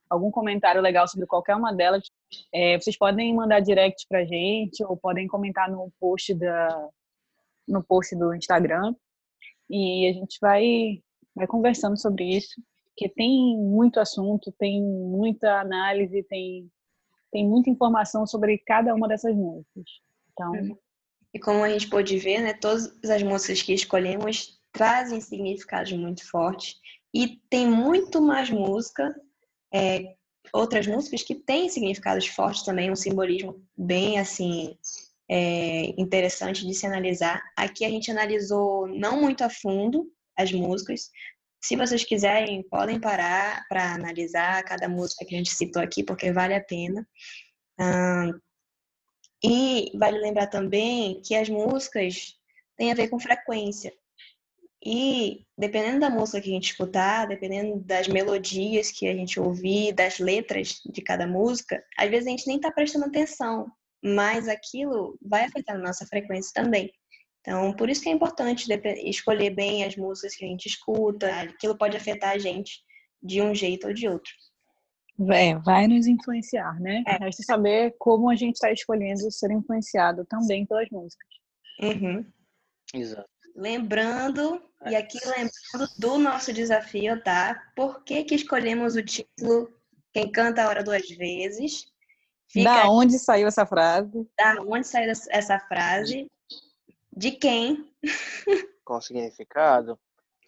algum 0.10 0.32
comentário 0.32 0.82
legal 0.82 1.08
sobre 1.08 1.28
qualquer 1.28 1.56
uma 1.56 1.74
delas, 1.74 2.04
é, 2.54 2.80
vocês 2.80 2.98
podem 2.98 3.34
mandar 3.34 3.60
direct 3.60 4.06
para 4.08 4.26
gente 4.26 4.84
ou 4.84 4.98
podem 4.98 5.28
comentar 5.28 5.70
no 5.70 5.92
post 6.00 6.34
da 6.34 6.90
no 7.68 7.84
post 7.84 8.16
do 8.16 8.34
Instagram 8.34 8.96
e 9.70 10.08
a 10.08 10.14
gente 10.14 10.40
vai 10.42 11.02
vai 11.36 11.46
conversando 11.46 11.98
sobre 11.98 12.26
isso, 12.38 12.60
porque 12.88 13.08
tem 13.08 13.56
muito 13.56 14.00
assunto, 14.00 14.52
tem 14.58 14.82
muita 14.82 15.62
análise, 15.62 16.24
tem 16.24 16.68
tem 17.32 17.48
muita 17.48 17.70
informação 17.70 18.26
sobre 18.26 18.58
cada 18.58 18.94
uma 18.96 19.08
dessas 19.08 19.36
músicas. 19.36 19.86
Então, 20.32 20.52
uhum. 20.52 20.78
e 21.32 21.40
como 21.40 21.64
a 21.64 21.70
gente 21.70 21.88
pôde 21.88 22.18
ver, 22.18 22.42
né, 22.42 22.54
todas 22.54 22.92
as 23.08 23.22
músicas 23.22 23.62
que 23.62 23.72
escolhemos 23.72 24.59
trazem 24.72 25.20
significados 25.22 25.92
muito 25.94 26.28
fortes 26.30 26.76
e 27.14 27.42
tem 27.50 27.68
muito 27.68 28.22
mais 28.22 28.50
música, 28.50 29.14
é, 29.74 30.16
outras 30.54 30.88
músicas 30.88 31.24
que 31.24 31.36
têm 31.36 31.70
significados 31.70 32.28
fortes 32.28 32.64
também, 32.64 32.92
um 32.92 32.96
simbolismo 32.96 33.64
bem 33.78 34.20
assim 34.20 34.78
é, 35.30 35.94
interessante 36.00 36.66
de 36.66 36.74
se 36.74 36.86
analisar. 36.86 37.42
Aqui 37.56 37.86
a 37.86 37.90
gente 37.90 38.12
analisou 38.12 38.88
não 38.88 39.22
muito 39.22 39.44
a 39.44 39.50
fundo 39.50 40.12
as 40.38 40.52
músicas, 40.52 41.10
se 41.62 41.76
vocês 41.76 42.04
quiserem, 42.04 42.64
podem 42.64 43.00
parar 43.00 43.68
para 43.68 43.94
analisar 43.94 44.64
cada 44.64 44.88
música 44.88 45.26
que 45.26 45.36
a 45.36 45.38
gente 45.38 45.54
citou 45.54 45.82
aqui, 45.82 46.04
porque 46.04 46.32
vale 46.32 46.54
a 46.56 46.64
pena. 46.64 47.06
e 49.44 49.92
vale 49.98 50.20
lembrar 50.20 50.48
também 50.48 51.22
que 51.22 51.36
as 51.36 51.50
músicas 51.50 52.36
têm 52.78 52.92
a 52.92 52.96
ver 52.96 53.10
com 53.10 53.20
frequência. 53.20 53.94
E 54.86 55.46
dependendo 55.58 56.00
da 56.00 56.10
música 56.10 56.40
que 56.40 56.50
a 56.50 56.54
gente 56.54 56.72
escutar, 56.72 57.28
dependendo 57.28 57.80
das 57.82 58.08
melodias 58.08 58.92
que 58.92 59.08
a 59.08 59.14
gente 59.14 59.40
ouvir, 59.40 59.94
das 59.94 60.20
letras 60.20 60.80
de 60.86 61.02
cada 61.02 61.28
música, 61.28 61.84
às 61.98 62.10
vezes 62.10 62.28
a 62.28 62.30
gente 62.30 62.48
nem 62.48 62.56
está 62.56 62.72
prestando 62.72 63.06
atenção, 63.06 63.70
mas 64.02 64.48
aquilo 64.48 65.18
vai 65.22 65.44
afetar 65.44 65.76
a 65.76 65.80
nossa 65.80 66.06
frequência 66.06 66.52
também. 66.54 66.90
Então, 67.42 67.74
por 67.74 67.90
isso 67.90 68.02
que 68.02 68.10
é 68.10 68.12
importante 68.12 68.68
escolher 69.04 69.50
bem 69.50 69.84
as 69.84 69.96
músicas 69.96 70.36
que 70.36 70.46
a 70.46 70.48
gente 70.48 70.68
escuta, 70.68 71.34
aquilo 71.42 71.78
pode 71.78 71.98
afetar 71.98 72.32
a 72.32 72.38
gente 72.38 72.82
de 73.22 73.42
um 73.42 73.54
jeito 73.54 73.88
ou 73.88 73.94
de 73.94 74.08
outro. 74.08 74.32
É, 75.34 75.56
vai 75.58 75.86
nos 75.88 76.08
influenciar, 76.08 76.80
né? 76.80 77.04
É. 77.06 77.18
Resta 77.18 77.44
saber 77.44 77.94
como 78.00 78.30
a 78.30 78.36
gente 78.36 78.56
está 78.56 78.72
escolhendo 78.72 79.30
ser 79.32 79.52
influenciado 79.52 80.26
também 80.26 80.66
pelas 80.66 80.88
músicas. 80.90 81.28
Uhum. 81.82 82.26
Exato. 82.94 83.30
Lembrando, 83.60 84.64
e 84.86 84.96
aqui 84.96 85.20
lembrando 85.26 85.94
do 85.98 86.18
nosso 86.18 86.54
desafio, 86.54 87.22
tá? 87.22 87.62
Por 87.76 88.06
que, 88.06 88.24
que 88.24 88.34
escolhemos 88.34 88.96
o 88.96 89.04
título 89.04 89.70
Quem 90.14 90.32
Canta 90.32 90.64
a 90.64 90.70
Hora 90.70 90.82
Duas 90.82 91.10
Vezes? 91.10 91.92
Fica 92.48 92.70
da 92.70 92.90
onde 92.90 93.20
saiu 93.20 93.50
essa 93.50 93.66
frase? 93.66 94.26
Da 94.38 94.56
onde 94.62 94.88
saiu 94.88 95.12
essa 95.12 95.60
frase? 95.60 96.32
De 97.12 97.32
quem? 97.32 97.94
Qual 98.86 99.00
o 99.00 99.02
significado? 99.02 100.00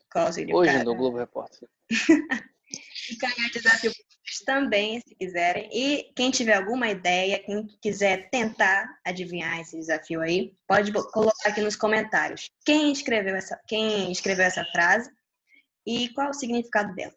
Qual 0.09 0.29
o 0.29 0.31
significado? 0.31 0.77
Hoje 0.77 0.83
no 0.85 0.95
Globo 0.95 1.17
Repórter. 1.17 1.67
Fica 2.95 3.27
aí 3.27 3.45
o 3.45 3.51
desafio 3.51 3.91
também, 4.39 4.99
se 4.99 5.15
quiserem. 5.15 5.69
E 5.71 6.11
quem 6.15 6.31
tiver 6.31 6.55
alguma 6.55 6.89
ideia, 6.89 7.39
quem 7.39 7.67
quiser 7.81 8.29
tentar 8.29 8.87
adivinhar 9.05 9.59
esse 9.59 9.77
desafio 9.77 10.21
aí, 10.21 10.53
pode 10.67 10.91
colocar 10.91 11.49
aqui 11.49 11.61
nos 11.61 11.75
comentários. 11.75 12.49
Quem 12.65 12.91
escreveu 12.91 13.35
essa, 13.35 13.59
quem 13.67 14.11
escreveu 14.11 14.45
essa 14.45 14.65
frase 14.65 15.09
e 15.85 16.09
qual 16.09 16.29
o 16.29 16.33
significado 16.33 16.93
dela? 16.95 17.13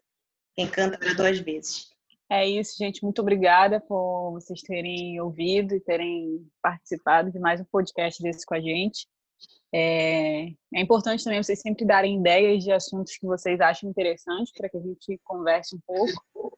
Quem 0.55 0.67
canta 0.69 0.97
para 0.97 1.13
duas 1.13 1.39
vezes. 1.39 1.89
É 2.29 2.47
isso, 2.47 2.75
gente. 2.77 3.03
Muito 3.03 3.21
obrigada 3.21 3.79
por 3.79 4.31
vocês 4.31 4.61
terem 4.61 5.19
ouvido 5.21 5.75
e 5.75 5.79
terem 5.79 6.47
participado 6.61 7.31
de 7.31 7.39
mais 7.39 7.61
um 7.61 7.65
podcast 7.65 8.21
desse 8.21 8.45
com 8.45 8.55
a 8.55 8.59
gente. 8.59 9.07
É, 9.73 10.45
é 10.73 10.81
importante 10.81 11.23
também 11.23 11.43
vocês 11.43 11.59
sempre 11.59 11.85
darem 11.85 12.19
ideias 12.19 12.63
de 12.63 12.71
assuntos 12.71 13.17
que 13.17 13.25
vocês 13.25 13.59
acham 13.59 13.89
interessantes 13.89 14.53
para 14.53 14.69
que 14.69 14.77
a 14.77 14.81
gente 14.81 15.19
converse 15.23 15.75
um 15.75 15.79
pouco. 15.85 16.57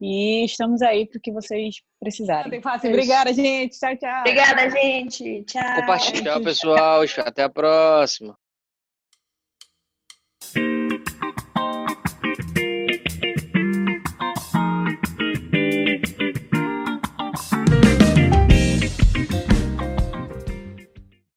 E 0.00 0.44
estamos 0.44 0.82
aí 0.82 1.06
para 1.06 1.18
o 1.18 1.20
que 1.20 1.32
vocês 1.32 1.76
precisarem. 1.98 2.60
Obrigada, 2.84 3.32
gente. 3.32 3.78
Tchau, 3.78 3.96
tchau. 3.96 4.20
Obrigada, 4.20 4.70
gente. 4.70 5.44
Tchau. 5.44 5.76
Compartilhar, 5.76 6.40
pessoal. 6.40 7.02
Até 7.24 7.44
a 7.44 7.48
próxima. 7.48 8.36